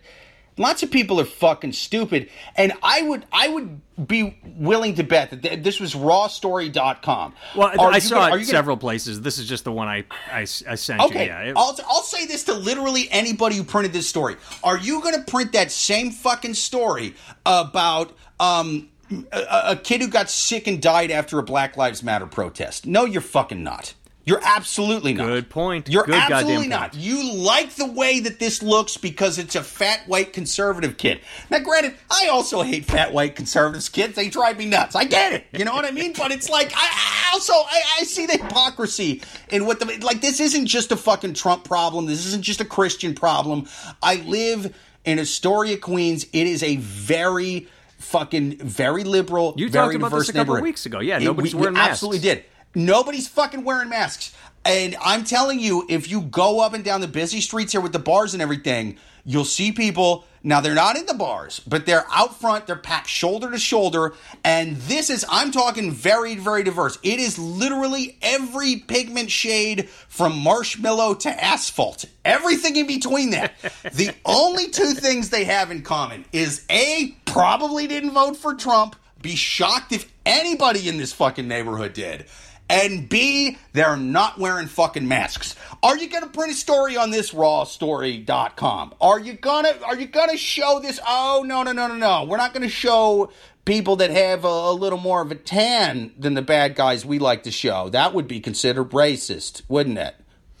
Lots 0.56 0.82
of 0.82 0.90
people 0.90 1.20
are 1.20 1.24
fucking 1.24 1.72
stupid, 1.72 2.30
and 2.56 2.72
I 2.82 3.02
would 3.02 3.26
I 3.32 3.48
would 3.48 3.80
be 4.06 4.38
willing 4.56 4.94
to 4.94 5.02
bet 5.02 5.42
that 5.42 5.64
this 5.64 5.80
was 5.80 5.94
rawstory.com. 5.94 7.34
Well, 7.56 7.80
are 7.80 7.92
I 7.92 7.98
saw 7.98 8.28
gonna, 8.28 8.40
it 8.40 8.44
several 8.46 8.76
gonna... 8.76 8.80
places. 8.80 9.20
This 9.20 9.38
is 9.38 9.48
just 9.48 9.64
the 9.64 9.72
one 9.72 9.88
I 9.88 10.04
I, 10.30 10.40
I 10.40 10.44
sent 10.44 11.00
okay. 11.00 11.24
you. 11.24 11.30
Yeah, 11.30 11.40
it... 11.40 11.54
I'll 11.56 11.76
I'll 11.88 12.02
say 12.02 12.26
this 12.26 12.44
to 12.44 12.54
literally 12.54 13.08
anybody 13.10 13.56
who 13.56 13.64
printed 13.64 13.92
this 13.92 14.08
story. 14.08 14.36
Are 14.62 14.78
you 14.78 15.00
going 15.02 15.16
to 15.16 15.30
print 15.30 15.52
that 15.52 15.72
same 15.72 16.10
fucking 16.10 16.54
story 16.54 17.14
about 17.44 18.16
um 18.38 18.90
a, 19.32 19.60
a 19.70 19.76
kid 19.76 20.00
who 20.00 20.08
got 20.08 20.30
sick 20.30 20.66
and 20.66 20.80
died 20.80 21.10
after 21.10 21.38
a 21.38 21.42
Black 21.42 21.76
Lives 21.76 22.02
Matter 22.02 22.26
protest. 22.26 22.86
No, 22.86 23.04
you're 23.04 23.20
fucking 23.20 23.62
not. 23.62 23.94
You're 24.26 24.40
absolutely 24.42 25.12
not. 25.12 25.26
Good 25.26 25.50
point. 25.50 25.88
You're 25.88 26.04
Good 26.04 26.14
absolutely 26.14 26.68
not. 26.68 26.92
point. 26.92 27.02
You 27.02 27.34
like 27.34 27.74
the 27.74 27.84
way 27.86 28.20
that 28.20 28.38
this 28.38 28.62
looks 28.62 28.96
because 28.96 29.38
it's 29.38 29.54
a 29.54 29.62
fat 29.62 30.00
white 30.08 30.32
conservative 30.32 30.96
kid. 30.96 31.20
Now, 31.50 31.58
granted, 31.58 31.94
I 32.10 32.28
also 32.28 32.62
hate 32.62 32.86
fat 32.86 33.12
white 33.12 33.36
conservatives 33.36 33.88
kids. 33.90 34.14
They 34.14 34.30
drive 34.30 34.58
me 34.58 34.64
nuts. 34.66 34.96
I 34.96 35.04
get 35.04 35.32
it. 35.34 35.44
You 35.52 35.66
know 35.66 35.74
what 35.74 35.84
I 35.84 35.90
mean? 35.90 36.14
But 36.16 36.32
it's 36.32 36.48
like 36.48 36.72
I, 36.74 36.86
I 36.86 37.30
also 37.34 37.52
I, 37.52 37.82
I 38.00 38.04
see 38.04 38.24
the 38.24 38.38
hypocrisy 38.38 39.20
in 39.50 39.66
what 39.66 39.78
the 39.78 39.86
like. 40.04 40.22
This 40.22 40.40
isn't 40.40 40.66
just 40.66 40.90
a 40.90 40.96
fucking 40.96 41.34
Trump 41.34 41.64
problem. 41.64 42.06
This 42.06 42.24
isn't 42.26 42.42
just 42.42 42.60
a 42.62 42.64
Christian 42.64 43.14
problem. 43.14 43.68
I 44.02 44.16
live 44.16 44.74
in 45.04 45.18
Astoria, 45.18 45.76
Queens. 45.76 46.24
It 46.32 46.46
is 46.46 46.62
a 46.62 46.76
very 46.76 47.68
fucking 47.98 48.56
very 48.58 49.04
liberal. 49.04 49.54
You 49.58 49.68
very 49.68 49.84
talked 49.86 49.96
about 49.96 50.18
this 50.18 50.28
a 50.30 50.32
couple 50.32 50.60
weeks 50.60 50.86
ago. 50.86 51.00
Yeah, 51.00 51.18
It- 51.20 51.36
we- 51.36 51.52
wearing 51.52 51.74
we 51.74 51.78
masks. 51.78 51.90
Absolutely 51.92 52.20
did. 52.20 52.44
Nobody's 52.74 53.28
fucking 53.28 53.64
wearing 53.64 53.88
masks. 53.88 54.34
And 54.64 54.96
I'm 55.02 55.24
telling 55.24 55.60
you, 55.60 55.86
if 55.88 56.10
you 56.10 56.22
go 56.22 56.60
up 56.60 56.72
and 56.72 56.84
down 56.84 57.00
the 57.00 57.08
busy 57.08 57.40
streets 57.40 57.72
here 57.72 57.80
with 57.80 57.92
the 57.92 57.98
bars 57.98 58.32
and 58.32 58.42
everything, 58.42 58.96
you'll 59.24 59.44
see 59.44 59.72
people. 59.72 60.24
Now, 60.42 60.60
they're 60.60 60.74
not 60.74 60.96
in 60.96 61.06
the 61.06 61.14
bars, 61.14 61.60
but 61.60 61.86
they're 61.86 62.04
out 62.10 62.38
front. 62.38 62.66
They're 62.66 62.76
packed 62.76 63.08
shoulder 63.08 63.50
to 63.50 63.58
shoulder. 63.58 64.12
And 64.42 64.76
this 64.76 65.08
is, 65.08 65.24
I'm 65.30 65.50
talking 65.52 65.90
very, 65.90 66.34
very 66.34 66.62
diverse. 66.62 66.98
It 67.02 67.18
is 67.18 67.38
literally 67.38 68.18
every 68.20 68.76
pigment 68.76 69.30
shade 69.30 69.88
from 69.88 70.38
marshmallow 70.38 71.14
to 71.14 71.44
asphalt. 71.44 72.04
Everything 72.24 72.76
in 72.76 72.86
between 72.86 73.30
that. 73.30 73.54
the 73.94 74.10
only 74.24 74.68
two 74.68 74.92
things 74.92 75.30
they 75.30 75.44
have 75.44 75.70
in 75.70 75.82
common 75.82 76.26
is 76.32 76.64
A, 76.70 77.16
probably 77.24 77.86
didn't 77.86 78.12
vote 78.12 78.36
for 78.36 78.54
Trump. 78.54 78.96
Be 79.22 79.36
shocked 79.36 79.92
if 79.92 80.12
anybody 80.26 80.88
in 80.88 80.98
this 80.98 81.14
fucking 81.14 81.48
neighborhood 81.48 81.94
did. 81.94 82.26
And 82.68 83.08
B, 83.08 83.58
they're 83.72 83.96
not 83.96 84.38
wearing 84.38 84.68
fucking 84.68 85.06
masks. 85.06 85.54
Are 85.82 85.98
you 85.98 86.08
gonna 86.08 86.28
print 86.28 86.52
a 86.52 86.54
story 86.54 86.96
on 86.96 87.10
this 87.10 87.32
rawstory.com? 87.32 88.94
Are 89.00 89.20
you 89.20 89.34
gonna 89.34 89.74
are 89.84 89.96
you 89.96 90.06
gonna 90.06 90.38
show 90.38 90.80
this? 90.80 90.98
Oh 91.06 91.44
no 91.46 91.62
no 91.62 91.72
no 91.72 91.88
no 91.88 91.96
no. 91.96 92.24
We're 92.24 92.38
not 92.38 92.54
gonna 92.54 92.68
show 92.68 93.30
people 93.64 93.96
that 93.96 94.10
have 94.10 94.44
a, 94.44 94.48
a 94.48 94.72
little 94.72 94.98
more 94.98 95.20
of 95.20 95.30
a 95.30 95.34
tan 95.34 96.12
than 96.18 96.34
the 96.34 96.42
bad 96.42 96.74
guys 96.74 97.04
we 97.04 97.18
like 97.18 97.42
to 97.42 97.50
show. 97.50 97.90
That 97.90 98.14
would 98.14 98.26
be 98.26 98.40
considered 98.40 98.90
racist, 98.90 99.62
wouldn't 99.68 99.98
it? 99.98 100.14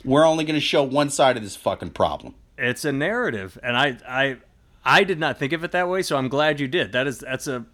We're 0.04 0.26
only 0.26 0.44
gonna 0.44 0.60
show 0.60 0.82
one 0.82 1.08
side 1.08 1.38
of 1.38 1.42
this 1.42 1.56
fucking 1.56 1.90
problem. 1.90 2.34
It's 2.58 2.84
a 2.84 2.92
narrative, 2.92 3.58
and 3.62 3.76
I, 3.76 3.98
I, 4.06 4.36
I 4.84 5.04
did 5.04 5.18
not 5.18 5.38
think 5.38 5.52
of 5.52 5.64
it 5.64 5.72
that 5.72 5.88
way. 5.88 6.02
So 6.02 6.16
I'm 6.16 6.28
glad 6.28 6.60
you 6.60 6.68
did. 6.68 6.92
That 6.92 7.06
is 7.06 7.18
that's 7.18 7.46
a 7.46 7.64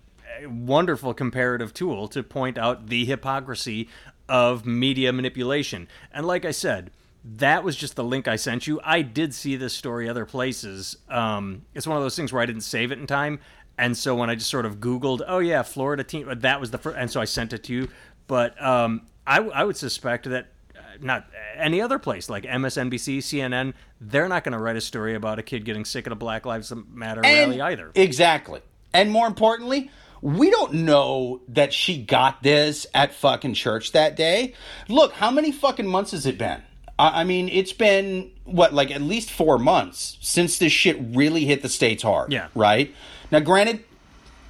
wonderful 0.46 1.12
comparative 1.12 1.74
tool 1.74 2.08
to 2.08 2.22
point 2.22 2.56
out 2.56 2.86
the 2.86 3.04
hypocrisy 3.04 3.88
of 4.30 4.64
media 4.64 5.12
manipulation. 5.12 5.88
And 6.12 6.24
like 6.24 6.44
I 6.44 6.52
said, 6.52 6.92
that 7.22 7.64
was 7.64 7.76
just 7.76 7.96
the 7.96 8.04
link 8.04 8.28
I 8.28 8.36
sent 8.36 8.66
you. 8.66 8.80
I 8.82 9.02
did 9.02 9.34
see 9.34 9.56
this 9.56 9.74
story 9.74 10.08
other 10.08 10.24
places. 10.24 10.96
Um, 11.08 11.66
it's 11.74 11.86
one 11.86 11.96
of 11.96 12.02
those 12.02 12.16
things 12.16 12.32
where 12.32 12.40
I 12.40 12.46
didn't 12.46 12.62
save 12.62 12.92
it 12.92 12.98
in 12.98 13.06
time, 13.06 13.40
and 13.76 13.96
so 13.96 14.14
when 14.14 14.30
I 14.30 14.36
just 14.36 14.48
sort 14.48 14.64
of 14.64 14.76
Googled, 14.76 15.20
oh 15.26 15.40
yeah, 15.40 15.62
Florida 15.62 16.04
team, 16.04 16.32
that 16.32 16.60
was 16.60 16.70
the 16.70 16.78
first, 16.78 16.96
and 16.96 17.10
so 17.10 17.20
I 17.20 17.24
sent 17.24 17.52
it 17.52 17.64
to 17.64 17.74
you. 17.74 17.88
But 18.26 18.60
um, 18.62 19.02
I, 19.26 19.40
I 19.40 19.64
would 19.64 19.76
suspect 19.76 20.30
that 20.30 20.46
uh, 20.76 20.80
not 21.00 21.28
any 21.56 21.80
other 21.80 21.98
place 21.98 22.30
like 22.30 22.44
MSNBC, 22.44 23.18
CNN, 23.18 23.74
they're 24.00 24.28
not 24.28 24.44
going 24.44 24.52
to 24.52 24.58
write 24.58 24.76
a 24.76 24.80
story 24.80 25.14
about 25.14 25.38
a 25.38 25.42
kid 25.42 25.64
getting 25.64 25.84
sick 25.84 26.06
at 26.06 26.12
a 26.12 26.16
Black 26.16 26.46
Lives 26.46 26.72
Matter 26.92 27.20
rally 27.20 27.60
either. 27.60 27.90
Exactly. 27.94 28.60
And 28.94 29.10
more 29.10 29.26
importantly, 29.26 29.90
we 30.22 30.50
don't 30.50 30.72
know 30.74 31.40
that 31.48 31.72
she 31.72 32.02
got 32.02 32.42
this 32.42 32.86
at 32.94 33.14
fucking 33.14 33.54
church 33.54 33.92
that 33.92 34.16
day. 34.16 34.54
Look, 34.88 35.12
how 35.12 35.30
many 35.30 35.52
fucking 35.52 35.86
months 35.86 36.10
has 36.12 36.26
it 36.26 36.38
been? 36.38 36.62
I 36.98 37.20
I 37.20 37.24
mean, 37.24 37.48
it's 37.48 37.72
been 37.72 38.30
what, 38.44 38.72
like 38.74 38.90
at 38.90 39.00
least 39.00 39.30
four 39.30 39.58
months 39.58 40.18
since 40.20 40.58
this 40.58 40.72
shit 40.72 40.98
really 41.00 41.44
hit 41.44 41.62
the 41.62 41.68
states 41.68 42.02
hard. 42.02 42.32
Yeah. 42.32 42.48
Right. 42.54 42.94
Now, 43.30 43.40
granted, 43.40 43.84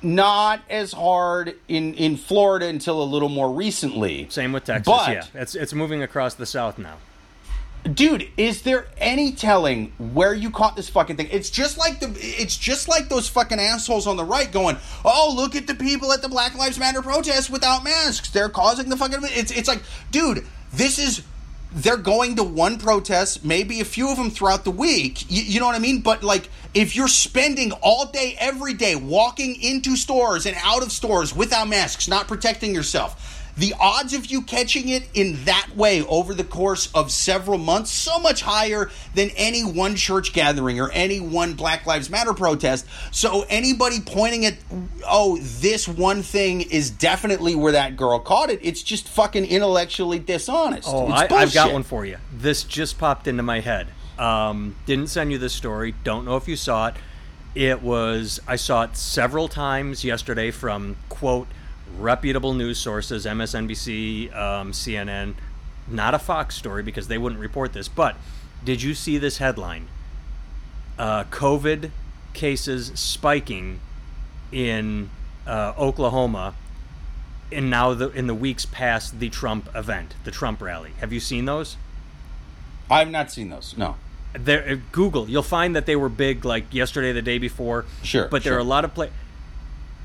not 0.02 0.60
as 0.68 0.92
hard 0.92 1.54
in 1.68 1.94
in 1.94 2.16
Florida 2.16 2.66
until 2.66 3.02
a 3.02 3.04
little 3.04 3.28
more 3.28 3.52
recently. 3.52 4.26
Same 4.30 4.52
with 4.52 4.64
Texas. 4.64 4.86
But- 4.86 5.12
yeah, 5.12 5.24
it's 5.34 5.54
it's 5.54 5.72
moving 5.72 6.02
across 6.02 6.34
the 6.34 6.46
South 6.46 6.78
now. 6.78 6.96
Dude, 7.82 8.28
is 8.36 8.62
there 8.62 8.88
any 8.98 9.32
telling 9.32 9.92
where 9.98 10.34
you 10.34 10.50
caught 10.50 10.76
this 10.76 10.90
fucking 10.90 11.16
thing? 11.16 11.28
It's 11.30 11.48
just 11.48 11.78
like 11.78 11.98
the 11.98 12.12
it's 12.14 12.56
just 12.56 12.88
like 12.88 13.08
those 13.08 13.26
fucking 13.28 13.58
assholes 13.58 14.06
on 14.06 14.18
the 14.18 14.24
right 14.24 14.52
going, 14.52 14.76
"Oh, 15.02 15.32
look 15.34 15.56
at 15.56 15.66
the 15.66 15.74
people 15.74 16.12
at 16.12 16.20
the 16.20 16.28
Black 16.28 16.54
Lives 16.54 16.78
Matter 16.78 17.00
protests 17.00 17.48
without 17.48 17.82
masks. 17.82 18.28
They're 18.28 18.50
causing 18.50 18.90
the 18.90 18.98
fucking 18.98 19.20
it's 19.22 19.50
it's 19.50 19.68
like, 19.68 19.82
dude, 20.10 20.46
this 20.74 20.98
is 20.98 21.22
they're 21.72 21.96
going 21.96 22.36
to 22.36 22.42
one 22.42 22.78
protest, 22.78 23.44
maybe 23.44 23.80
a 23.80 23.84
few 23.84 24.10
of 24.10 24.16
them 24.18 24.30
throughout 24.30 24.64
the 24.64 24.70
week. 24.70 25.30
You, 25.30 25.42
you 25.42 25.60
know 25.60 25.66
what 25.66 25.76
I 25.76 25.78
mean? 25.78 26.00
But 26.02 26.22
like 26.22 26.50
if 26.74 26.94
you're 26.94 27.08
spending 27.08 27.72
all 27.80 28.06
day 28.06 28.36
every 28.38 28.74
day 28.74 28.94
walking 28.94 29.60
into 29.60 29.96
stores 29.96 30.44
and 30.44 30.56
out 30.62 30.82
of 30.82 30.92
stores 30.92 31.34
without 31.34 31.68
masks, 31.68 32.08
not 32.08 32.28
protecting 32.28 32.74
yourself, 32.74 33.39
the 33.60 33.74
odds 33.78 34.14
of 34.14 34.26
you 34.26 34.42
catching 34.42 34.88
it 34.88 35.08
in 35.14 35.44
that 35.44 35.68
way 35.76 36.02
over 36.06 36.34
the 36.34 36.44
course 36.44 36.90
of 36.94 37.10
several 37.10 37.58
months 37.58 37.90
so 37.90 38.18
much 38.18 38.42
higher 38.42 38.90
than 39.14 39.30
any 39.36 39.62
one 39.62 39.94
church 39.94 40.32
gathering 40.32 40.80
or 40.80 40.90
any 40.90 41.20
one 41.20 41.54
black 41.54 41.86
lives 41.86 42.10
matter 42.10 42.34
protest 42.34 42.86
so 43.10 43.44
anybody 43.48 44.00
pointing 44.00 44.44
at 44.46 44.54
oh 45.06 45.36
this 45.38 45.86
one 45.86 46.22
thing 46.22 46.62
is 46.62 46.90
definitely 46.90 47.54
where 47.54 47.72
that 47.72 47.96
girl 47.96 48.18
caught 48.18 48.50
it 48.50 48.58
it's 48.62 48.82
just 48.82 49.08
fucking 49.08 49.44
intellectually 49.44 50.18
dishonest 50.18 50.80
Oh, 50.86 51.10
It's 51.12 51.32
I, 51.32 51.36
I've 51.36 51.52
got 51.52 51.72
one 51.72 51.82
for 51.82 52.06
you. 52.06 52.16
This 52.32 52.64
just 52.64 52.98
popped 52.98 53.26
into 53.28 53.42
my 53.42 53.60
head. 53.60 53.88
Um, 54.18 54.74
didn't 54.86 55.08
send 55.08 55.30
you 55.30 55.38
this 55.38 55.52
story. 55.52 55.94
Don't 56.04 56.24
know 56.24 56.36
if 56.36 56.48
you 56.48 56.56
saw 56.56 56.88
it. 56.88 56.94
It 57.54 57.82
was 57.82 58.40
I 58.48 58.56
saw 58.56 58.84
it 58.84 58.96
several 58.96 59.48
times 59.48 60.04
yesterday 60.04 60.50
from 60.50 60.96
quote 61.08 61.48
reputable 61.98 62.54
news 62.54 62.78
sources, 62.78 63.26
MSNBC, 63.26 64.34
um, 64.36 64.72
CNN. 64.72 65.34
Not 65.88 66.14
a 66.14 66.18
Fox 66.18 66.56
story 66.56 66.82
because 66.82 67.08
they 67.08 67.18
wouldn't 67.18 67.40
report 67.40 67.72
this. 67.72 67.88
But 67.88 68.16
did 68.64 68.82
you 68.82 68.94
see 68.94 69.18
this 69.18 69.38
headline? 69.38 69.88
Uh, 70.98 71.24
COVID 71.24 71.90
cases 72.32 72.92
spiking 72.94 73.80
in 74.52 75.10
uh, 75.46 75.72
Oklahoma 75.78 76.54
in 77.50 77.68
now 77.68 77.94
the 77.94 78.10
in 78.10 78.26
the 78.26 78.34
weeks 78.34 78.64
past 78.66 79.18
the 79.18 79.28
Trump 79.28 79.68
event, 79.74 80.14
the 80.24 80.30
Trump 80.30 80.60
rally. 80.60 80.92
Have 81.00 81.12
you 81.12 81.20
seen 81.20 81.44
those? 81.44 81.76
i've 82.90 83.10
not 83.10 83.30
seen 83.30 83.50
those 83.50 83.76
no 83.78 83.94
There, 84.32 84.68
uh, 84.68 84.76
Google, 84.92 85.28
you'll 85.28 85.42
find 85.42 85.74
that 85.74 85.86
they 85.86 85.96
were 85.96 86.08
big 86.08 86.44
like 86.44 86.72
yesterday, 86.72 87.12
the 87.12 87.22
day 87.22 87.38
before. 87.38 87.84
Sure, 88.02 88.28
but 88.28 88.44
there 88.44 88.52
sure. 88.52 88.58
are 88.58 88.60
a 88.60 88.64
lot 88.64 88.84
of 88.84 88.94
play, 88.94 89.10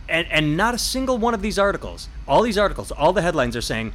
and 0.10 0.28
and 0.32 0.56
not 0.58 0.74
a 0.74 0.78
single 0.78 1.18
one 1.18 1.34
of 1.34 1.41
these 1.41 1.58
articles, 1.60 2.10
all 2.28 2.41
these 2.41 2.58
articles, 2.58 2.91
all 2.91 3.14
the 3.14 3.22
headlines 3.22 3.56
are 3.56 3.62
saying. 3.62 3.93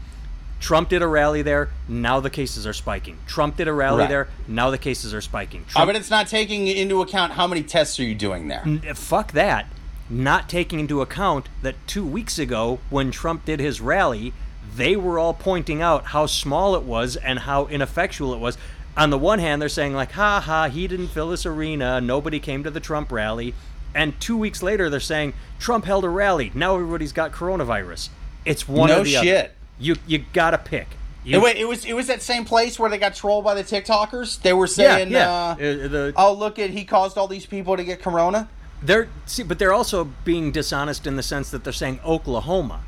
Trump 0.59 0.91
did 0.91 1.01
a 1.01 1.07
rally 1.07 1.41
there. 1.41 1.71
Now 1.89 2.21
the 2.21 2.29
cases 2.29 2.67
are 2.67 2.75
spiking. 2.75 3.17
Trump 3.27 3.57
did 3.57 3.67
a 3.67 3.73
rally 3.73 4.01
Right. 4.01 4.11
there. 4.11 4.29
Now 4.47 4.69
the 4.69 4.77
cases 4.77 5.15
are 5.15 5.23
spiking. 5.23 5.65
I 5.71 5.73
Trump, 5.73 5.89
but 5.89 5.97
it's 5.97 6.11
not 6.11 6.27
taking 6.27 6.67
into 6.67 7.01
account 7.01 7.33
how 7.33 7.47
many 7.47 7.63
tests 7.63 7.99
are 7.99 8.03
you 8.05 8.15
doing 8.15 8.49
there 8.49 8.61
N- 8.67 8.83
uh, 8.87 8.93
fuck 8.93 9.33
that. 9.33 9.69
Not 10.11 10.51
taking 10.51 10.79
into 10.79 11.01
account 11.01 11.49
that 11.63 11.77
two 11.87 12.05
weeks 12.05 12.39
ago, 12.39 12.79
when 12.91 13.11
Trump 13.11 13.47
did 13.47 13.59
his 13.59 13.81
rally, 13.81 14.35
they 14.77 14.97
were 14.97 15.19
all 15.19 15.33
pointing 15.33 15.81
out 15.81 16.07
how 16.07 16.27
small 16.27 16.75
it 16.77 16.83
was 16.83 17.17
and 17.17 17.39
how 17.39 17.67
ineffectual 17.69 18.35
it 18.35 18.39
was. 18.39 18.59
On 18.99 19.09
the 19.09 19.17
one 19.17 19.39
hand, 19.39 19.63
they're 19.63 19.69
saying, 19.71 19.95
like, 19.95 20.13
ha 20.13 20.41
ha, 20.41 20.69
he 20.69 20.87
didn't 20.87 21.09
fill 21.09 21.31
this 21.31 21.47
arena, 21.47 22.03
nobody 22.03 22.39
came 22.39 22.63
to 22.65 22.71
the 22.71 22.81
Trump 22.81 23.11
rally. 23.11 23.55
And 23.95 24.19
two 24.21 24.37
weeks 24.37 24.63
later, 24.63 24.89
they're 24.89 25.01
saying, 25.01 25.35
Trump 25.59 25.85
held 25.85 26.05
a 26.05 26.09
rally, 26.09 26.53
now 26.55 26.75
everybody's 26.77 27.13
got 27.13 27.33
coronavirus. 27.33 28.09
It's 28.45 28.69
one 28.69 28.89
No 28.89 29.01
or 29.01 29.05
the 29.05 29.17
other. 29.17 29.27
shit. 29.27 29.55
You, 29.79 29.97
you 30.07 30.25
gotta 30.33 30.59
pick. 30.59 30.87
You, 31.25 31.39
It, 31.39 31.43
wait, 31.43 31.57
it 31.57 31.67
was 31.67 31.85
it 31.85 31.93
was 31.93 32.07
that 32.07 32.23
same 32.23 32.45
place 32.47 32.79
where 32.79 32.89
they 32.89 32.97
got 32.99 33.15
trolled 33.15 33.45
by 33.45 33.55
the 33.55 33.63
TikTokers. 33.65 34.41
They 34.41 34.53
were 34.55 34.67
saying, 34.67 35.11
yeah. 35.11 35.31
Uh, 35.31 35.53
Uh, 35.53 35.57
the, 35.57 36.13
"Oh, 36.17 36.33
look 36.33 36.59
at 36.59 36.71
he 36.71 36.85
caused 36.85 37.19
all 37.19 37.29
these 37.29 37.45
people 37.45 37.77
to 37.77 37.85
get 37.85 38.01
corona." 38.01 38.49
They're 38.83 39.09
see, 39.27 39.43
but 39.43 39.59
they're 39.59 39.73
also 39.75 40.05
being 40.25 40.51
dishonest 40.53 41.07
in 41.07 41.17
the 41.17 41.23
sense 41.23 41.51
that 41.51 41.63
they're 41.65 41.75
saying 41.75 42.01
Oklahoma. 42.07 42.81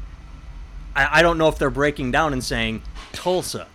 I, 0.97 1.19
I 1.19 1.23
don't 1.23 1.37
know 1.37 1.49
if 1.49 1.59
they're 1.59 1.69
breaking 1.71 2.11
down 2.13 2.33
and 2.33 2.43
saying 2.43 2.83
Tulsa. 3.13 3.67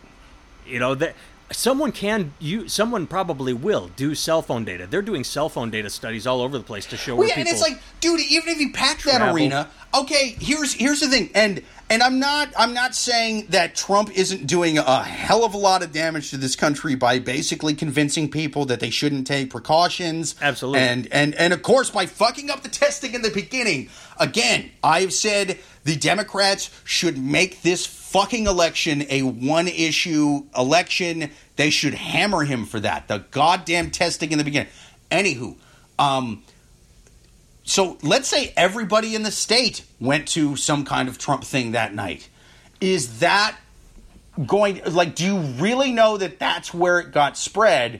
You 0.65 0.79
know 0.79 0.95
that 0.95 1.15
someone 1.51 1.91
can 1.91 2.33
you 2.39 2.67
someone 2.67 3.07
probably 3.07 3.53
will 3.53 3.89
do 3.95 4.15
cell 4.15 4.41
phone 4.41 4.65
data. 4.65 4.87
They're 4.87 5.01
doing 5.01 5.23
cell 5.23 5.49
phone 5.49 5.69
data 5.69 5.89
studies 5.89 6.27
all 6.27 6.41
over 6.41 6.57
the 6.57 6.63
place 6.63 6.85
to 6.87 6.97
show 6.97 7.13
Well, 7.13 7.19
where 7.19 7.29
yeah, 7.29 7.39
and 7.39 7.47
it's 7.47 7.61
like, 7.61 7.79
dude, 8.01 8.19
even 8.21 8.49
if 8.49 8.59
you 8.59 8.71
pack 8.71 9.01
that 9.03 9.33
arena, 9.33 9.69
okay, 9.93 10.35
here's 10.39 10.73
here's 10.73 10.99
the 10.99 11.07
thing, 11.07 11.29
and 11.33 11.61
and 11.89 12.03
I'm 12.03 12.19
not 12.19 12.53
I'm 12.57 12.73
not 12.73 12.95
saying 12.95 13.47
that 13.49 13.75
Trump 13.75 14.11
isn't 14.17 14.45
doing 14.45 14.77
a 14.77 15.03
hell 15.03 15.45
of 15.45 15.53
a 15.53 15.57
lot 15.57 15.83
of 15.83 15.91
damage 15.91 16.31
to 16.31 16.37
this 16.37 16.55
country 16.55 16.95
by 16.95 17.19
basically 17.19 17.73
convincing 17.73 18.29
people 18.29 18.65
that 18.65 18.79
they 18.79 18.89
shouldn't 18.89 19.27
take 19.27 19.49
precautions. 19.49 20.35
Absolutely. 20.41 20.81
And 20.81 21.07
and 21.11 21.35
and 21.35 21.53
of 21.53 21.61
course 21.61 21.89
by 21.89 22.05
fucking 22.05 22.49
up 22.49 22.63
the 22.63 22.69
testing 22.69 23.13
in 23.13 23.21
the 23.21 23.31
beginning. 23.31 23.89
Again, 24.19 24.71
I've 24.83 25.13
said 25.13 25.59
the 25.83 25.95
Democrats 25.95 26.69
should 26.83 27.17
make 27.17 27.61
this 27.61 27.85
fucking 27.85 28.47
election 28.47 29.05
a 29.09 29.21
one 29.21 29.67
issue 29.67 30.45
election. 30.57 31.31
They 31.55 31.69
should 31.69 31.93
hammer 31.93 32.43
him 32.43 32.65
for 32.65 32.79
that. 32.81 33.07
The 33.07 33.19
goddamn 33.31 33.91
testing 33.91 34.31
in 34.31 34.37
the 34.37 34.43
beginning. 34.43 34.71
Anywho, 35.09 35.55
um 35.97 36.43
so 37.67 37.97
let's 38.01 38.29
say 38.29 38.53
everybody 38.55 39.13
in 39.13 39.23
the 39.23 39.31
state 39.31 39.83
went 39.99 40.29
to 40.29 40.55
some 40.55 40.85
kind 40.85 41.09
of 41.09 41.17
Trump 41.17 41.43
thing 41.43 41.73
that 41.73 41.93
night. 41.93 42.29
Is 42.79 43.19
that 43.19 43.57
going 44.45 44.81
like 44.85 45.15
do 45.15 45.25
you 45.25 45.37
really 45.37 45.91
know 45.91 46.15
that 46.15 46.37
that's 46.39 46.73
where 46.73 46.99
it 46.99 47.11
got 47.11 47.35
spread 47.35 47.99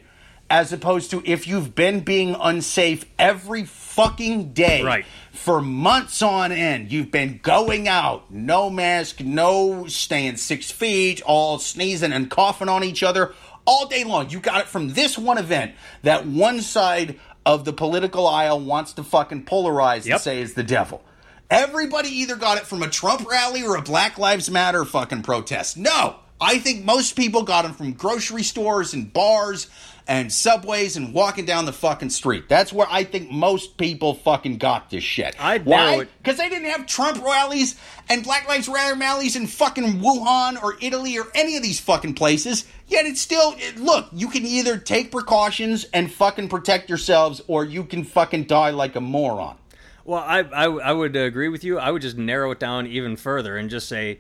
as 0.49 0.72
opposed 0.72 1.09
to 1.11 1.22
if 1.26 1.47
you've 1.47 1.74
been 1.74 1.99
being 2.01 2.36
unsafe 2.39 3.03
every 3.18 3.65
fucking 3.65 4.53
day 4.53 4.84
right. 4.84 5.05
for 5.32 5.59
months 5.59 6.22
on 6.22 6.51
end 6.51 6.91
you've 6.91 7.09
been 7.09 7.39
going 7.41 7.88
out 7.88 8.30
no 8.32 8.70
mask 8.70 9.20
no 9.20 9.88
staying 9.88 10.38
6 10.38 10.72
feet 10.72 11.24
all 11.24 11.57
sneezing 11.57 12.13
and 12.13 12.30
coughing 12.30 12.70
on 12.70 12.84
each 12.84 13.01
other 13.01 13.34
all 13.65 13.88
day 13.88 14.03
long 14.03 14.30
you 14.30 14.39
got 14.39 14.61
it 14.61 14.68
from 14.68 14.89
this 14.89 15.18
one 15.18 15.39
event 15.39 15.74
that 16.03 16.28
one 16.28 16.61
side 16.61 17.20
of 17.48 17.64
the 17.64 17.72
political 17.72 18.28
aisle 18.28 18.60
wants 18.60 18.91
to 18.93 19.04
fucking 19.04 19.45
polarize 19.45 20.06
Yep. 20.06 20.16
and 20.16 20.22
say 20.22 20.41
is 20.41 20.54
the 20.54 20.64
devil. 20.64 21.02
Everybody 21.50 22.10
either 22.10 22.36
got 22.36 22.58
it 22.58 22.66
from 22.66 22.84
a 22.84 22.89
Trump 22.89 23.26
rally 23.26 23.64
or 23.64 23.78
a 23.78 23.82
Black 23.82 24.18
Lives 24.18 24.52
Matter 24.52 24.84
fucking 24.84 25.22
protest. 25.24 25.78
No, 25.78 26.18
I 26.41 26.60
think 26.60 26.84
most 26.84 27.16
people 27.16 27.43
got 27.43 27.62
them 27.62 27.74
from 27.74 27.93
grocery 27.93 28.43
stores 28.43 28.93
and 28.93 29.14
bars 29.14 29.68
and 30.10 30.32
subways 30.32 30.98
and 30.98 31.14
walking 31.14 31.45
down 31.45 31.66
the 31.66 31.74
fucking 31.74 32.10
street. 32.10 32.50
That's 32.50 32.74
where 32.74 32.88
I 32.89 33.06
think 33.06 33.32
most 33.32 33.78
people 33.78 34.14
fucking 34.14 34.58
got 34.58 34.89
this 34.89 35.04
shit. 35.06 35.36
Narrow 35.66 35.98
Why? 36.00 36.08
Because 36.22 36.38
they 36.38 36.50
didn't 36.50 36.70
have 36.70 36.86
Trump 36.86 37.24
rallies 37.24 37.76
and 38.10 38.24
Black 38.24 38.48
Lives 38.50 38.68
Matter 38.68 39.00
rallies 39.00 39.38
in 39.38 39.48
fucking 39.48 40.02
Wuhan 40.02 40.62
or 40.62 40.76
Italy 40.82 41.18
or 41.18 41.28
any 41.34 41.56
of 41.56 41.64
these 41.64 41.80
fucking 41.80 42.14
places. 42.16 42.66
Yet 42.88 43.06
it's 43.06 43.20
still 43.22 43.54
it, 43.58 43.78
look. 43.78 44.08
You 44.14 44.30
can 44.30 44.46
either 44.46 44.78
take 44.78 45.12
precautions 45.12 45.86
and 45.94 46.12
fucking 46.12 46.48
protect 46.50 46.88
yourselves, 46.90 47.42
or 47.48 47.66
you 47.66 47.84
can 47.84 48.04
fucking 48.04 48.46
die 48.46 48.70
like 48.70 48.96
a 48.96 49.02
moron. 49.02 49.58
Well, 50.06 50.24
I, 50.26 50.40
I, 50.40 50.66
I 50.68 50.94
would 50.94 51.16
agree 51.18 51.50
with 51.50 51.66
you. 51.66 51.80
I 51.80 51.92
would 51.92 52.02
just 52.02 52.18
narrow 52.18 52.52
it 52.52 52.60
down 52.60 52.88
even 52.88 53.18
further 53.18 53.58
and 53.58 53.70
just 53.70 53.90
say 53.90 54.20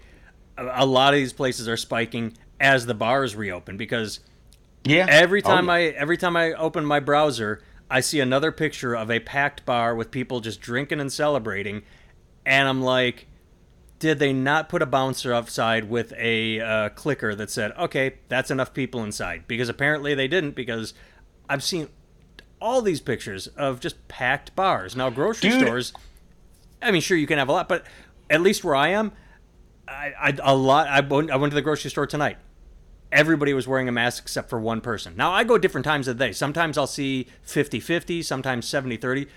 a, 0.57 0.83
a 0.83 0.85
lot 0.85 1.13
of 1.13 1.17
these 1.19 1.31
places 1.31 1.69
are 1.69 1.77
spiking 1.77 2.33
as 2.59 2.85
the 2.85 2.93
bars 2.93 3.35
reopen 3.37 3.77
because 3.77 4.19
Yeah. 4.83 5.05
every 5.07 5.41
Oh, 5.43 5.47
time 5.47 5.67
yeah. 5.67 5.73
I 5.73 5.81
every 5.83 6.17
time 6.17 6.35
I 6.35 6.51
open 6.53 6.83
my 6.85 6.99
browser, 6.99 7.61
I 7.89 8.01
see 8.01 8.19
another 8.19 8.51
picture 8.51 8.95
of 8.95 9.09
a 9.09 9.21
packed 9.21 9.65
bar 9.65 9.95
with 9.95 10.11
people 10.11 10.41
just 10.41 10.59
drinking 10.59 10.99
and 10.99 11.13
celebrating, 11.13 11.83
and 12.45 12.67
I'm 12.67 12.81
like, 12.81 13.26
did 13.99 14.19
they 14.19 14.33
not 14.33 14.69
put 14.69 14.81
a 14.81 14.85
bouncer 14.85 15.33
outside 15.33 15.89
with 15.89 16.13
a 16.17 16.59
uh, 16.59 16.89
clicker 16.89 17.33
that 17.35 17.49
said, 17.49 17.71
"Okay, 17.77 18.15
that's 18.27 18.51
enough 18.51 18.73
people 18.73 19.03
inside"? 19.03 19.47
Because 19.47 19.69
apparently 19.69 20.13
they 20.13 20.27
didn't. 20.27 20.51
Because 20.51 20.93
I've 21.49 21.63
seen 21.63 21.89
all 22.61 22.81
these 22.81 23.01
pictures 23.01 23.47
of 23.47 23.79
just 23.79 24.07
packed 24.07 24.55
bars. 24.55 24.95
Now 24.95 25.09
grocery 25.09 25.49
Dude. 25.49 25.61
stores, 25.61 25.93
I 26.81 26.91
mean, 26.91 27.01
sure 27.01 27.17
you 27.17 27.27
can 27.27 27.37
have 27.37 27.49
a 27.49 27.51
lot, 27.51 27.67
but 27.67 27.85
at 28.29 28.41
least 28.41 28.63
where 28.63 28.75
I 28.75 28.89
am, 28.89 29.11
I, 29.87 30.13
I 30.19 30.37
a 30.43 30.55
lot. 30.55 30.87
I 30.87 30.99
went, 31.01 31.31
I 31.31 31.35
went 31.35 31.51
to 31.51 31.55
the 31.55 31.61
grocery 31.61 31.89
store 31.89 32.07
tonight 32.07 32.37
everybody 33.11 33.53
was 33.53 33.67
wearing 33.67 33.87
a 33.87 33.91
mask 33.91 34.23
except 34.23 34.49
for 34.49 34.59
one 34.59 34.81
person. 34.81 35.15
Now, 35.15 35.31
I 35.31 35.43
go 35.43 35.57
different 35.57 35.85
times 35.85 36.07
of 36.07 36.17
the 36.17 36.25
day. 36.25 36.31
Sometimes 36.31 36.77
I'll 36.77 36.87
see 36.87 37.27
50 37.43 37.79
50, 37.79 38.21
sometimes 38.21 38.67
70 38.67 38.97
30. 38.97 39.27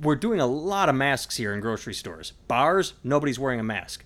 We're 0.00 0.16
doing 0.16 0.40
a 0.40 0.46
lot 0.46 0.88
of 0.88 0.94
masks 0.94 1.36
here 1.36 1.54
in 1.54 1.60
grocery 1.60 1.94
stores. 1.94 2.32
Bars, 2.48 2.94
nobody's 3.04 3.38
wearing 3.38 3.60
a 3.60 3.64
mask. 3.64 4.04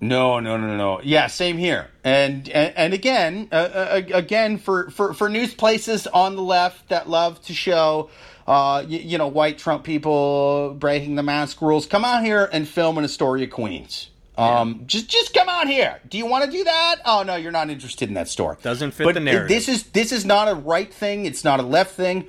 No, 0.00 0.40
no, 0.40 0.56
no, 0.56 0.76
no. 0.76 1.00
Yeah, 1.02 1.28
same 1.28 1.58
here. 1.58 1.88
And 2.02 2.48
and, 2.48 2.76
and 2.76 2.92
again, 2.92 3.48
uh, 3.52 3.54
uh, 3.54 4.02
again 4.12 4.58
for, 4.58 4.90
for 4.90 5.14
for 5.14 5.28
news 5.28 5.54
places 5.54 6.08
on 6.08 6.34
the 6.34 6.42
left 6.42 6.88
that 6.88 7.08
love 7.08 7.40
to 7.42 7.54
show, 7.54 8.10
uh, 8.46 8.84
you, 8.86 8.98
you 8.98 9.18
know, 9.18 9.28
white 9.28 9.58
Trump 9.58 9.84
people 9.84 10.74
breaking 10.76 11.14
the 11.14 11.22
mask 11.22 11.62
rules, 11.62 11.86
come 11.86 12.04
out 12.04 12.24
here 12.24 12.48
and 12.52 12.66
film 12.66 12.98
in 12.98 13.04
Astoria, 13.04 13.46
Queens. 13.46 14.10
Um, 14.36 14.84
just 14.86 15.08
just 15.08 15.34
come 15.34 15.48
out 15.48 15.68
here. 15.68 16.00
Do 16.08 16.18
you 16.18 16.26
want 16.26 16.46
to 16.46 16.50
do 16.50 16.64
that? 16.64 16.96
Oh 17.04 17.22
no, 17.22 17.36
you're 17.36 17.52
not 17.52 17.70
interested 17.70 18.08
in 18.08 18.14
that 18.14 18.28
story. 18.28 18.56
Doesn't 18.60 18.92
fit 18.92 19.04
but 19.04 19.14
the 19.14 19.20
narrative. 19.20 19.48
This 19.48 19.68
is 19.68 19.84
this 19.84 20.10
is 20.10 20.24
not 20.24 20.48
a 20.48 20.54
right 20.54 20.92
thing. 20.92 21.26
It's 21.26 21.44
not 21.44 21.60
a 21.60 21.62
left 21.62 21.94
thing. 21.94 22.28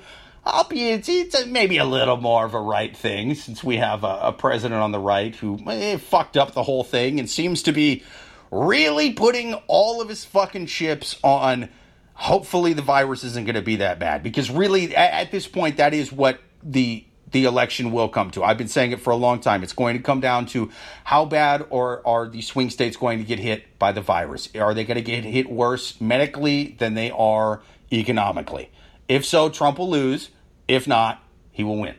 Be 0.68 0.90
it's, 0.90 1.46
maybe 1.46 1.78
a 1.78 1.84
little 1.84 2.16
more 2.16 2.44
of 2.44 2.54
a 2.54 2.60
right 2.60 2.94
thing 2.96 3.34
since 3.34 3.62
we 3.62 3.76
have 3.76 4.04
a, 4.04 4.18
a 4.22 4.32
president 4.32 4.80
on 4.80 4.92
the 4.92 4.98
right 4.98 5.34
who 5.36 5.58
eh, 5.68 5.96
fucked 5.96 6.36
up 6.36 6.52
the 6.52 6.62
whole 6.62 6.84
thing 6.84 7.18
and 7.18 7.28
seems 7.28 7.62
to 7.62 7.72
be 7.72 8.02
really 8.50 9.12
putting 9.12 9.54
all 9.66 10.00
of 10.00 10.08
his 10.08 10.24
fucking 10.24 10.66
chips 10.66 11.18
on. 11.22 11.68
Hopefully, 12.14 12.74
the 12.74 12.82
virus 12.82 13.24
isn't 13.24 13.44
going 13.44 13.56
to 13.56 13.62
be 13.62 13.76
that 13.76 13.98
bad 13.98 14.22
because 14.22 14.50
really, 14.50 14.94
at, 14.94 15.12
at 15.12 15.30
this 15.32 15.48
point, 15.48 15.78
that 15.78 15.94
is 15.94 16.12
what 16.12 16.38
the 16.62 17.04
the 17.32 17.44
election 17.44 17.90
will 17.90 18.08
come 18.08 18.30
to. 18.30 18.44
I've 18.44 18.56
been 18.56 18.68
saying 18.68 18.92
it 18.92 19.00
for 19.00 19.10
a 19.10 19.16
long 19.16 19.40
time. 19.40 19.64
It's 19.64 19.72
going 19.72 19.96
to 19.96 20.02
come 20.02 20.20
down 20.20 20.46
to 20.46 20.70
how 21.02 21.24
bad 21.24 21.66
or 21.68 22.06
are 22.06 22.28
the 22.28 22.40
swing 22.40 22.70
states 22.70 22.96
going 22.96 23.18
to 23.18 23.24
get 23.24 23.40
hit 23.40 23.76
by 23.78 23.90
the 23.90 24.00
virus? 24.00 24.48
Are 24.54 24.72
they 24.72 24.84
going 24.84 24.96
to 24.96 25.02
get 25.02 25.24
hit 25.24 25.50
worse 25.50 26.00
medically 26.00 26.76
than 26.78 26.94
they 26.94 27.10
are 27.10 27.60
economically? 27.92 28.70
If 29.08 29.26
so, 29.26 29.48
Trump 29.48 29.78
will 29.78 29.90
lose. 29.90 30.30
If 30.68 30.86
not, 30.86 31.22
he 31.50 31.64
will 31.64 31.78
win. 31.78 31.94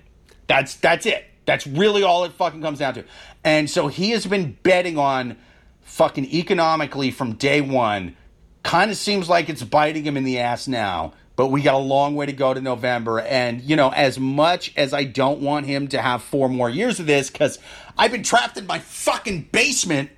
That's 0.47 0.75
that's 0.75 1.05
it. 1.05 1.25
That's 1.45 1.67
really 1.67 2.03
all 2.03 2.23
it 2.23 2.33
fucking 2.33 2.61
comes 2.61 2.79
down 2.79 2.95
to. 2.95 3.05
And 3.43 3.69
so 3.69 3.87
he 3.87 4.11
has 4.11 4.25
been 4.25 4.57
betting 4.63 4.97
on 4.97 5.37
fucking 5.81 6.25
economically 6.25 7.11
from 7.11 7.33
day 7.33 7.61
one. 7.61 8.17
Kind 8.63 8.89
of 8.89 8.97
seems 8.97 9.29
like 9.29 9.47
it's 9.49 9.63
biting 9.63 10.03
him 10.03 10.17
in 10.17 10.23
the 10.23 10.39
ass 10.39 10.67
now, 10.67 11.13
but 11.35 11.47
we 11.49 11.61
got 11.61 11.75
a 11.75 11.77
long 11.77 12.15
way 12.15 12.25
to 12.25 12.33
go 12.33 12.53
to 12.53 12.59
November. 12.59 13.19
And, 13.19 13.61
you 13.61 13.75
know, 13.75 13.89
as 13.89 14.19
much 14.19 14.73
as 14.75 14.91
I 14.91 15.03
don't 15.03 15.41
want 15.41 15.67
him 15.67 15.87
to 15.89 16.01
have 16.01 16.23
four 16.23 16.49
more 16.49 16.69
years 16.69 16.99
of 16.99 17.05
this, 17.05 17.29
because 17.29 17.59
I've 17.95 18.11
been 18.11 18.23
trapped 18.23 18.57
in 18.57 18.65
my 18.65 18.79
fucking 18.79 19.49
basement 19.51 20.09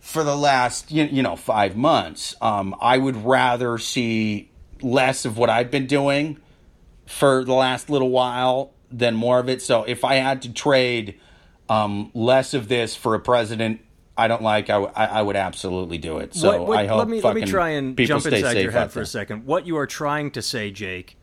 for 0.00 0.24
the 0.24 0.36
last, 0.36 0.90
you, 0.90 1.04
you 1.04 1.22
know, 1.22 1.36
five 1.36 1.76
months, 1.76 2.34
um, 2.42 2.74
I 2.80 2.98
would 2.98 3.24
rather 3.24 3.78
see 3.78 4.50
less 4.82 5.24
of 5.24 5.38
what 5.38 5.48
I've 5.48 5.70
been 5.70 5.86
doing 5.86 6.38
for 7.06 7.44
the 7.44 7.54
last 7.54 7.90
little 7.90 8.10
while 8.10 8.72
than 8.90 9.14
more 9.14 9.38
of 9.38 9.48
it. 9.48 9.60
So 9.62 9.84
if 9.84 10.04
I 10.04 10.16
had 10.16 10.42
to 10.42 10.52
trade 10.52 11.18
um, 11.68 12.10
less 12.14 12.54
of 12.54 12.68
this 12.68 12.94
for 12.96 13.14
a 13.14 13.20
president 13.20 13.80
I 14.16 14.28
don't 14.28 14.42
like, 14.42 14.70
I, 14.70 14.74
w- 14.74 14.92
I- 14.94 15.22
would 15.22 15.34
absolutely 15.34 15.98
do 15.98 16.18
it. 16.18 16.34
So 16.36 16.46
What- 16.60 16.68
what- 16.68 16.78
I 16.78 16.86
hope 16.86 16.98
let 16.98 17.08
me 17.08 17.20
let 17.20 17.34
me 17.34 17.42
try 17.46 17.70
and 17.70 17.96
people 17.96 18.20
jump 18.20 18.32
inside 18.32 18.52
safe 18.52 18.62
your 18.62 18.70
head 18.70 18.92
for 18.92 19.00
a 19.00 19.06
second. 19.06 19.44
What 19.44 19.66
you 19.66 19.76
are 19.76 19.88
trying 19.88 20.30
to 20.32 20.42
say, 20.42 20.70
Jake, 20.70 21.16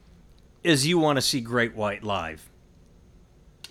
is 0.62 0.86
you 0.86 0.98
want 1.00 1.16
to 1.16 1.22
see 1.22 1.40
Great 1.40 1.74
White 1.74 2.04
live. 2.04 2.50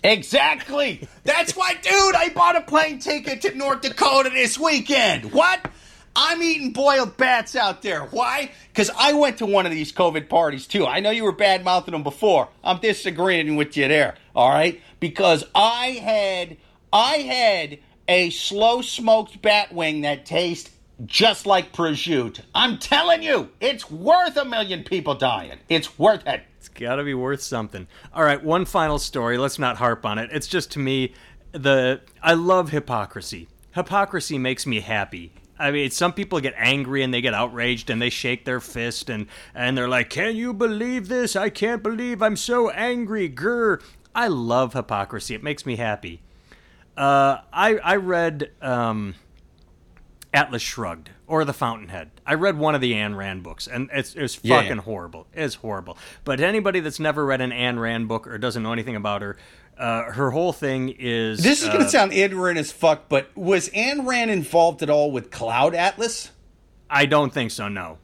Exactly. 0.03 1.07
That's 1.23 1.55
why, 1.55 1.73
dude, 1.75 2.15
I 2.15 2.29
bought 2.33 2.55
a 2.55 2.61
plane 2.61 2.97
ticket 2.99 3.41
to 3.43 3.55
North 3.55 3.81
Dakota 3.81 4.31
this 4.31 4.57
weekend. 4.57 5.31
What? 5.31 5.69
I'm 6.15 6.41
eating 6.41 6.71
boiled 6.71 7.17
bats 7.17 7.55
out 7.55 7.81
there. 7.81 8.01
Why? 8.05 8.51
Because 8.71 8.89
I 8.97 9.13
went 9.13 9.37
to 9.37 9.45
one 9.45 9.65
of 9.65 9.71
these 9.71 9.91
COVID 9.91 10.29
parties 10.29 10.67
too. 10.67 10.85
I 10.85 10.99
know 10.99 11.09
you 11.09 11.23
were 11.23 11.31
bad 11.31 11.63
mouthing 11.63 11.93
them 11.93 12.03
before. 12.03 12.49
I'm 12.63 12.79
disagreeing 12.79 13.55
with 13.55 13.77
you 13.77 13.87
there. 13.87 14.15
All 14.35 14.49
right? 14.49 14.81
Because 14.99 15.43
I 15.55 15.87
had 16.03 16.57
I 16.91 17.17
had 17.17 17.79
a 18.07 18.29
slow 18.31 18.81
smoked 18.81 19.41
bat 19.41 19.73
wing 19.73 20.01
that 20.01 20.25
tastes 20.25 20.71
just 21.05 21.45
like 21.45 21.71
prosciutto. 21.71 22.41
I'm 22.53 22.77
telling 22.77 23.23
you, 23.23 23.49
it's 23.59 23.89
worth 23.89 24.37
a 24.37 24.45
million 24.45 24.83
people 24.83 25.15
dying. 25.15 25.59
It's 25.69 25.97
worth 25.97 26.27
it. 26.27 26.43
It's 26.57 26.69
got 26.69 26.95
to 26.95 27.03
be 27.03 27.13
worth 27.13 27.41
something. 27.41 27.87
All 28.13 28.23
right, 28.23 28.43
one 28.43 28.65
final 28.65 28.99
story. 28.99 29.37
Let's 29.37 29.57
not 29.57 29.77
harp 29.77 30.05
on 30.05 30.19
it. 30.19 30.29
It's 30.31 30.47
just 30.47 30.71
to 30.71 30.79
me 30.79 31.13
the 31.53 32.01
I 32.21 32.33
love 32.33 32.69
hypocrisy. 32.69 33.47
Hypocrisy 33.73 34.37
makes 34.37 34.67
me 34.67 34.81
happy. 34.81 35.31
I 35.61 35.71
mean, 35.71 35.91
some 35.91 36.13
people 36.13 36.39
get 36.39 36.53
angry 36.57 37.03
and 37.03 37.13
they 37.13 37.21
get 37.21 37.33
outraged 37.33 37.89
and 37.89 38.01
they 38.01 38.09
shake 38.09 38.45
their 38.45 38.59
fist 38.59 39.09
and 39.09 39.27
and 39.53 39.77
they're 39.77 39.87
like, 39.89 40.09
"Can 40.09 40.35
you 40.35 40.53
believe 40.53 41.07
this? 41.07 41.35
I 41.35 41.49
can't 41.49 41.83
believe 41.83 42.21
I'm 42.21 42.35
so 42.35 42.69
angry." 42.71 43.29
Grr. 43.29 43.81
I 44.13 44.27
love 44.27 44.73
hypocrisy. 44.73 45.35
It 45.35 45.43
makes 45.43 45.65
me 45.65 45.75
happy. 45.77 46.21
Uh, 46.97 47.37
I 47.53 47.77
I 47.77 47.95
read 47.95 48.51
um, 48.61 49.15
Atlas 50.33 50.61
Shrugged 50.61 51.09
or 51.27 51.45
The 51.45 51.53
Fountainhead. 51.53 52.11
I 52.25 52.33
read 52.33 52.57
one 52.57 52.75
of 52.75 52.81
the 52.81 52.93
Ayn 52.93 53.15
Rand 53.15 53.43
books, 53.43 53.67
and 53.67 53.89
it's 53.93 54.15
it's 54.15 54.39
Yeah, 54.43 54.57
fucking 54.61 54.77
yeah. 54.77 54.81
horrible. 54.83 55.27
It's 55.33 55.55
horrible. 55.55 55.97
But 56.25 56.39
anybody 56.41 56.79
that's 56.81 56.99
never 56.99 57.25
read 57.25 57.39
an 57.41 57.51
Ayn 57.51 57.79
Rand 57.79 58.07
book 58.07 58.27
or 58.27 58.37
doesn't 58.37 58.63
know 58.63 58.73
anything 58.73 58.95
about 58.95 59.21
her, 59.21 59.37
uh, 59.81 60.11
her 60.11 60.29
whole 60.31 60.53
thing 60.53 60.95
is 60.99 61.41
This 61.43 61.61
is 61.61 61.67
uh, 61.69 61.71
going 61.73 61.83
to 61.85 61.89
sound 61.89 62.13
ignorant 62.13 62.57
as 62.59 62.71
fuck, 62.71 63.09
but 63.09 63.35
was 63.35 63.69
Ayn 63.69 64.05
Rand 64.05 64.29
involved 64.31 64.83
at 64.83 64.89
all 64.89 65.11
with 65.11 65.31
Cloud 65.31 65.73
Atlas? 65.75 66.31
I 66.89 67.05
don't 67.05 67.33
think 67.33 67.51
so. 67.51 67.67
No. 67.67 67.97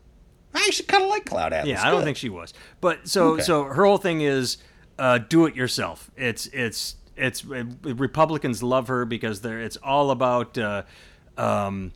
I 0.54 0.60
actually 0.66 0.88
kind 0.88 1.04
of 1.04 1.10
like 1.10 1.26
Cloud 1.26 1.54
Atlas. 1.54 1.70
Yeah, 1.70 1.86
I 1.86 1.92
don't 1.92 2.00
Good. 2.00 2.06
think 2.06 2.18
she 2.18 2.30
was. 2.30 2.54
But 2.82 3.08
so 3.08 3.34
Okay. 3.34 3.44
so 3.44 3.66
her 3.66 3.86
whole 3.86 3.98
thing 4.00 4.22
is 4.22 4.58
uh, 4.98 5.20
do 5.20 5.46
it 5.46 5.56
yourself. 5.56 6.10
It's 6.18 6.48
it's 6.48 6.96
it's 7.16 7.46
uh, 7.46 7.64
Republicans 7.84 8.64
love 8.64 8.88
her 8.88 9.06
because 9.06 9.42
they're 9.42 9.60
it's 9.62 9.78
all 9.78 10.10
about 10.10 10.58
uh, 10.58 10.84
um, 11.38 11.92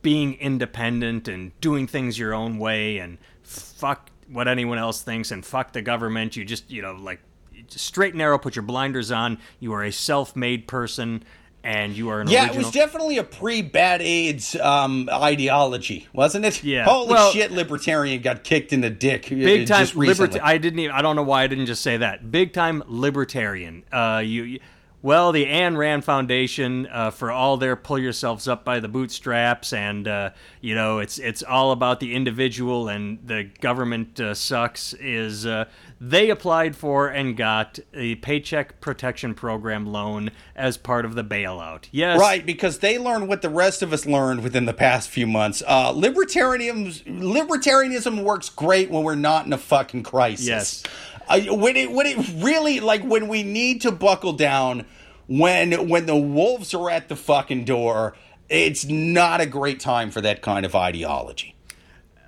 being 0.00 0.34
independent 0.34 1.28
and 1.28 1.58
doing 1.60 1.86
things 1.86 2.18
your 2.18 2.32
own 2.32 2.58
way 2.58 2.98
and 2.98 3.18
fuck 3.42 4.10
what 4.30 4.48
anyone 4.48 4.78
else 4.78 5.02
thinks 5.02 5.30
and 5.30 5.44
fuck 5.44 5.72
the 5.72 5.82
government. 5.82 6.36
You 6.36 6.44
just 6.46 6.70
you 6.70 6.80
know 6.80 6.92
like 6.94 7.20
straight 7.68 8.14
and 8.14 8.18
narrow. 8.18 8.38
Put 8.38 8.56
your 8.56 8.62
blinders 8.62 9.10
on. 9.10 9.38
You 9.60 9.72
are 9.74 9.82
a 9.84 9.92
self-made 9.92 10.66
person. 10.68 11.24
And 11.64 11.96
you 11.96 12.08
are 12.08 12.20
an 12.20 12.28
Yeah, 12.28 12.46
original. 12.46 12.56
it 12.56 12.64
was 12.64 12.70
definitely 12.74 13.18
a 13.18 13.22
pre-bad 13.22 14.02
AIDS 14.02 14.56
um, 14.56 15.08
ideology, 15.12 16.08
wasn't 16.12 16.44
it? 16.44 16.64
Yeah. 16.64 16.84
Holy 16.86 17.10
Well- 17.10 17.30
shit, 17.30 17.52
libertarian 17.52 18.20
got 18.20 18.42
kicked 18.42 18.72
in 18.72 18.80
the 18.80 18.90
dick. 18.90 19.26
uh, 19.26 19.36
big 19.36 19.68
time 19.68 19.82
just 19.82 19.94
recently. 19.94 20.26
libertarian. 20.26 20.44
I 20.44 20.58
didn't 20.58 20.78
even. 20.80 20.96
I 20.96 21.02
don't 21.02 21.14
know 21.14 21.22
why 21.22 21.44
I 21.44 21.46
didn't 21.46 21.66
just 21.66 21.82
say 21.82 21.98
that. 21.98 22.32
Big 22.32 22.52
time 22.52 22.82
libertarian. 22.88 23.84
Uh, 23.92 24.22
you. 24.24 24.42
you 24.42 24.60
well, 25.02 25.32
the 25.32 25.46
Ayn 25.46 25.76
Rand 25.76 26.04
Foundation, 26.04 26.86
uh, 26.86 27.10
for 27.10 27.32
all 27.32 27.56
their 27.56 27.74
pull 27.74 27.98
yourselves 27.98 28.46
up 28.46 28.64
by 28.64 28.78
the 28.78 28.86
bootstraps, 28.86 29.72
and 29.72 30.06
uh, 30.06 30.30
you 30.60 30.76
know 30.76 31.00
it's 31.00 31.18
it's 31.18 31.42
all 31.42 31.72
about 31.72 31.98
the 31.98 32.14
individual 32.14 32.88
and 32.88 33.18
the 33.26 33.50
government 33.60 34.20
uh, 34.20 34.32
sucks. 34.32 34.94
Is 34.94 35.44
uh, 35.44 35.64
they 36.04 36.30
applied 36.30 36.74
for 36.74 37.06
and 37.06 37.36
got 37.36 37.78
a 37.94 38.16
Paycheck 38.16 38.80
Protection 38.80 39.34
Program 39.34 39.86
loan 39.86 40.32
as 40.56 40.76
part 40.76 41.04
of 41.04 41.14
the 41.14 41.22
bailout? 41.22 41.86
Yes, 41.92 42.18
Right, 42.18 42.44
because 42.44 42.80
they 42.80 42.98
learned 42.98 43.28
what 43.28 43.40
the 43.40 43.48
rest 43.48 43.82
of 43.82 43.92
us 43.92 44.04
learned 44.04 44.42
within 44.42 44.64
the 44.64 44.72
past 44.72 45.08
few 45.10 45.28
months. 45.28 45.62
Uh, 45.64 45.92
libertarianism, 45.92 47.04
libertarianism 47.06 48.24
works 48.24 48.48
great 48.48 48.90
when 48.90 49.04
we're 49.04 49.14
not 49.14 49.46
in 49.46 49.52
a 49.52 49.58
fucking 49.58 50.02
crisis. 50.02 50.46
Yes. 50.46 50.82
Uh, 51.28 51.54
when 51.54 51.76
it 51.76 51.92
when 51.92 52.06
it 52.06 52.18
really 52.42 52.80
like 52.80 53.04
when 53.04 53.28
we 53.28 53.44
need 53.44 53.82
to 53.82 53.92
buckle 53.92 54.32
down, 54.32 54.84
when 55.28 55.88
when 55.88 56.06
the 56.06 56.16
wolves 56.16 56.74
are 56.74 56.90
at 56.90 57.08
the 57.08 57.14
fucking 57.14 57.64
door, 57.64 58.16
it's 58.48 58.84
not 58.86 59.40
a 59.40 59.46
great 59.46 59.78
time 59.78 60.10
for 60.10 60.20
that 60.20 60.42
kind 60.42 60.66
of 60.66 60.74
ideology. 60.74 61.54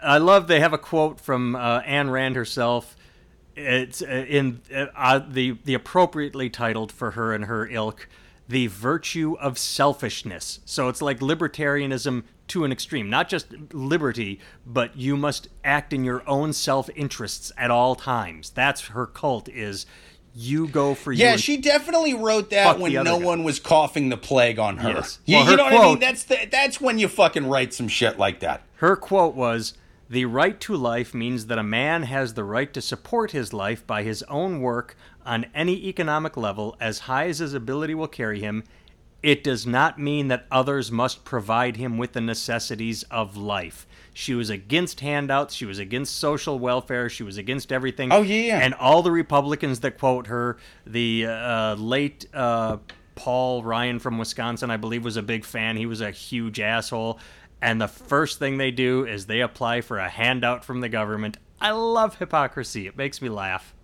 I 0.01 0.19
love 0.19 0.47
they 0.47 0.61
have 0.61 0.73
a 0.73 0.79
quote 0.79 1.21
from 1.21 1.57
uh, 1.57 1.81
Anne 1.81 2.11
Rand 2.11 2.37
herself. 2.37 2.97
It's 3.57 4.03
uh, 4.03 4.07
in 4.07 4.61
uh, 4.75 4.87
uh, 4.97 5.21
the 5.29 5.57
the 5.65 5.75
appropriately 5.75 6.51
titled 6.51 6.91
for 6.93 7.13
her 7.13 7.33
and 7.33 7.45
her 7.45 7.67
ilk, 7.69 8.09
the 8.49 8.67
virtue 8.67 9.37
of 9.41 9.59
selfishness. 9.59 10.61
So 10.65 10.89
it's 10.89 11.01
like 11.03 11.21
libertarianism 11.21 12.25
to 12.49 12.65
an 12.65 12.73
extreme, 12.73 13.09
not 13.09 13.29
just 13.29 13.47
liberty, 13.73 14.41
but 14.67 14.97
you 14.97 15.17
must 15.17 15.49
act 15.65 15.93
in 15.93 16.05
your 16.05 16.23
own 16.29 16.53
self 16.53 16.91
interests 16.95 17.53
at 17.57 17.71
all 17.71 17.95
times. 17.95 18.51
That's 18.51 18.89
her 18.89 19.07
cult 19.07 19.49
is 19.49 19.87
you 20.35 20.67
go 20.67 20.95
for 20.95 21.13
you. 21.13 21.25
Yeah, 21.25 21.37
she 21.37 21.57
definitely 21.57 22.13
wrote 22.15 22.51
that 22.51 22.81
when 22.81 22.93
no 22.93 23.05
guy. 23.19 23.25
one 23.25 23.45
was 23.45 23.61
coughing 23.61 24.09
the 24.09 24.17
plague 24.17 24.59
on 24.59 24.79
her. 24.79 24.89
Yes. 24.95 25.21
You, 25.25 25.37
Well, 25.37 25.45
you 25.45 25.51
her 25.53 25.57
know 25.57 25.65
what 25.65 25.73
I 25.73 25.77
mean? 25.77 25.83
quote- 25.85 26.01
That's 26.01 26.25
the, 26.25 26.49
that's 26.51 26.81
when 26.81 26.99
you 26.99 27.07
fucking 27.09 27.47
write 27.47 27.73
some 27.73 27.87
shit 27.89 28.19
like 28.19 28.41
that. 28.41 28.63
Her 28.79 28.97
quote 28.97 29.35
was 29.37 29.75
The 30.09 30.27
right 30.27 30.61
to 30.61 30.77
life 30.77 31.15
means 31.15 31.47
that 31.47 31.59
a 31.59 31.63
man 31.63 32.03
has 32.05 32.35
the 32.35 32.45
right 32.45 32.73
to 32.75 32.83
support 32.83 33.31
his 33.31 33.53
life 33.53 33.87
by 33.87 34.03
his 34.03 34.23
own 34.25 34.61
work 34.61 34.97
on 35.25 35.47
any 35.55 35.87
economic 35.89 36.37
level 36.37 36.77
as 36.81 37.01
high 37.01 37.27
as 37.29 37.39
his 37.39 37.55
ability 37.55 37.95
will 37.95 38.09
carry 38.09 38.41
him. 38.41 38.65
It 39.23 39.43
does 39.43 39.67
not 39.67 39.99
mean 39.99 40.29
that 40.29 40.47
others 40.51 40.93
must 40.93 41.25
provide 41.25 41.77
him 41.77 41.97
with 41.97 42.13
the 42.13 42.21
necessities 42.21 43.05
of 43.05 43.39
life. 43.39 43.87
She 44.13 44.35
was 44.35 44.51
against 44.51 45.01
handouts. 45.01 45.55
She 45.55 45.65
was 45.65 45.79
against 45.79 46.19
social 46.19 46.59
welfare. 46.59 47.09
She 47.09 47.23
was 47.23 47.39
against 47.39 47.73
everything. 47.73 48.13
Oh, 48.13 48.21
yeah, 48.21 48.43
yeah. 48.43 48.59
And 48.59 48.75
all 48.75 49.03
the 49.03 49.11
Republicans 49.11 49.81
that 49.81 49.99
quote 49.99 50.27
her, 50.27 50.59
the 50.87 51.27
uh, 51.27 51.75
late 51.77 52.27
uh, 52.35 52.77
Paul 53.15 53.63
Ryan 53.63 53.99
from 53.99 54.19
Wisconsin, 54.19 54.71
I 54.71 54.77
believe, 54.77 55.05
was 55.05 55.17
a 55.17 55.23
big 55.23 55.45
fan. 55.45 55.77
He 55.77 55.87
was 55.87 56.01
a 56.01 56.11
huge 56.11 56.61
asshole. 56.61 57.19
And 57.61 57.81
the 57.81 57.89
first 57.89 58.39
thing 58.39 58.59
they 58.59 58.71
do 58.71 59.07
is 59.07 59.27
they 59.27 59.41
apply 59.41 59.81
for 59.81 59.99
a 59.99 60.09
handout 60.09 60.65
from 60.65 60.81
the 60.81 60.89
government. 60.89 61.39
I 61.61 61.71
love 61.71 62.19
hypocrisy. 62.19 62.87
It 62.87 62.97
makes 62.97 63.23
me 63.23 63.29
laugh. 63.29 63.75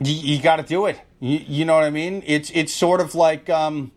You, 0.00 0.14
you 0.14 0.42
got 0.42 0.56
to 0.56 0.62
do 0.64 0.86
it. 0.86 1.00
You, 1.20 1.38
you 1.46 1.64
know 1.64 1.74
what 1.74 1.84
I 1.84 1.90
mean? 1.90 2.22
It's 2.26 2.50
it's 2.50 2.72
sort 2.72 3.00
of 3.00 3.14
like 3.14 3.48
um, 3.48 3.92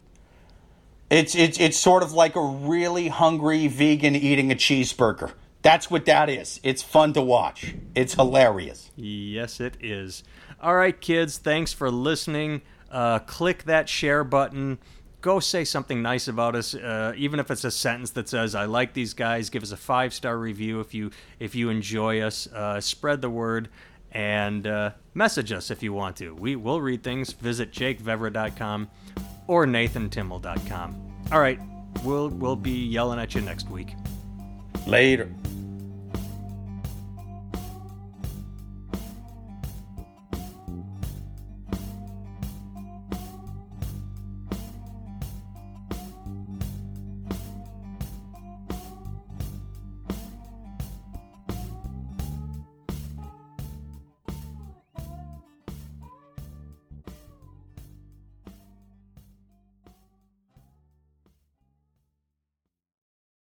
it's 1.10 1.36
it's 1.36 1.60
it's 1.60 1.78
sort 1.78 2.04
of 2.04 2.14
like 2.14 2.36
a 2.36 2.42
really 2.42 3.08
hungry 3.08 3.68
vegan 3.68 4.16
eating 4.16 4.52
a 4.52 4.56
cheeseburger. 4.56 5.32
That's 5.64 5.90
what 5.90 6.06
that 6.06 6.30
is. 6.30 6.60
It's 6.64 6.84
fun 6.84 7.14
to 7.14 7.22
watch. 7.22 7.76
It's 7.96 8.14
hilarious. 8.14 8.92
Yes, 8.96 9.60
it 9.60 9.76
is. 9.82 10.24
All 10.62 10.76
right, 10.76 11.00
kids, 11.00 11.38
thanks 11.38 11.74
for 11.74 11.92
listening. 11.92 12.62
Uh, 12.92 13.20
click 13.20 13.64
that 13.64 13.90
share 13.90 14.24
button. 14.24 14.78
Go 15.22 15.40
say 15.40 15.64
something 15.64 16.02
nice 16.02 16.28
about 16.28 16.56
us, 16.56 16.76
uh, 16.76 17.14
even 17.18 17.40
if 17.40 17.50
it's 17.50 17.64
a 17.64 17.72
sentence 17.72 18.12
that 18.12 18.30
says 18.30 18.54
"I 18.54 18.66
like 18.66 18.94
these 18.94 19.14
guys." 19.14 19.50
Give 19.50 19.64
us 19.64 19.72
a 19.72 19.78
five 19.78 20.14
star 20.14 20.38
review 20.38 20.80
if 20.80 20.94
you 20.94 21.12
if 21.40 21.56
you 21.56 21.70
enjoy 21.70 22.22
us. 22.22 22.48
Uh, 22.48 22.80
spread 22.80 23.22
the 23.22 23.30
word 23.30 23.70
and 24.12 24.68
uh, 24.68 24.92
message 25.14 25.52
us 25.52 25.72
if 25.72 25.82
you 25.84 25.92
want 25.94 26.16
to. 26.18 26.36
We 26.36 26.56
will 26.56 26.82
read 26.82 27.04
things. 27.04 27.34
Visit 27.34 27.72
jakevevra.com 27.72 28.90
or 29.48 29.66
nathantimmel.com. 29.66 31.12
All 31.32 31.40
right, 31.40 31.60
we'll 32.04 32.30
we'll 32.30 32.56
be 32.56 32.86
yelling 32.86 33.20
at 33.20 33.34
you 33.34 33.42
next 33.42 33.70
week. 33.70 33.90
Later. 34.86 35.30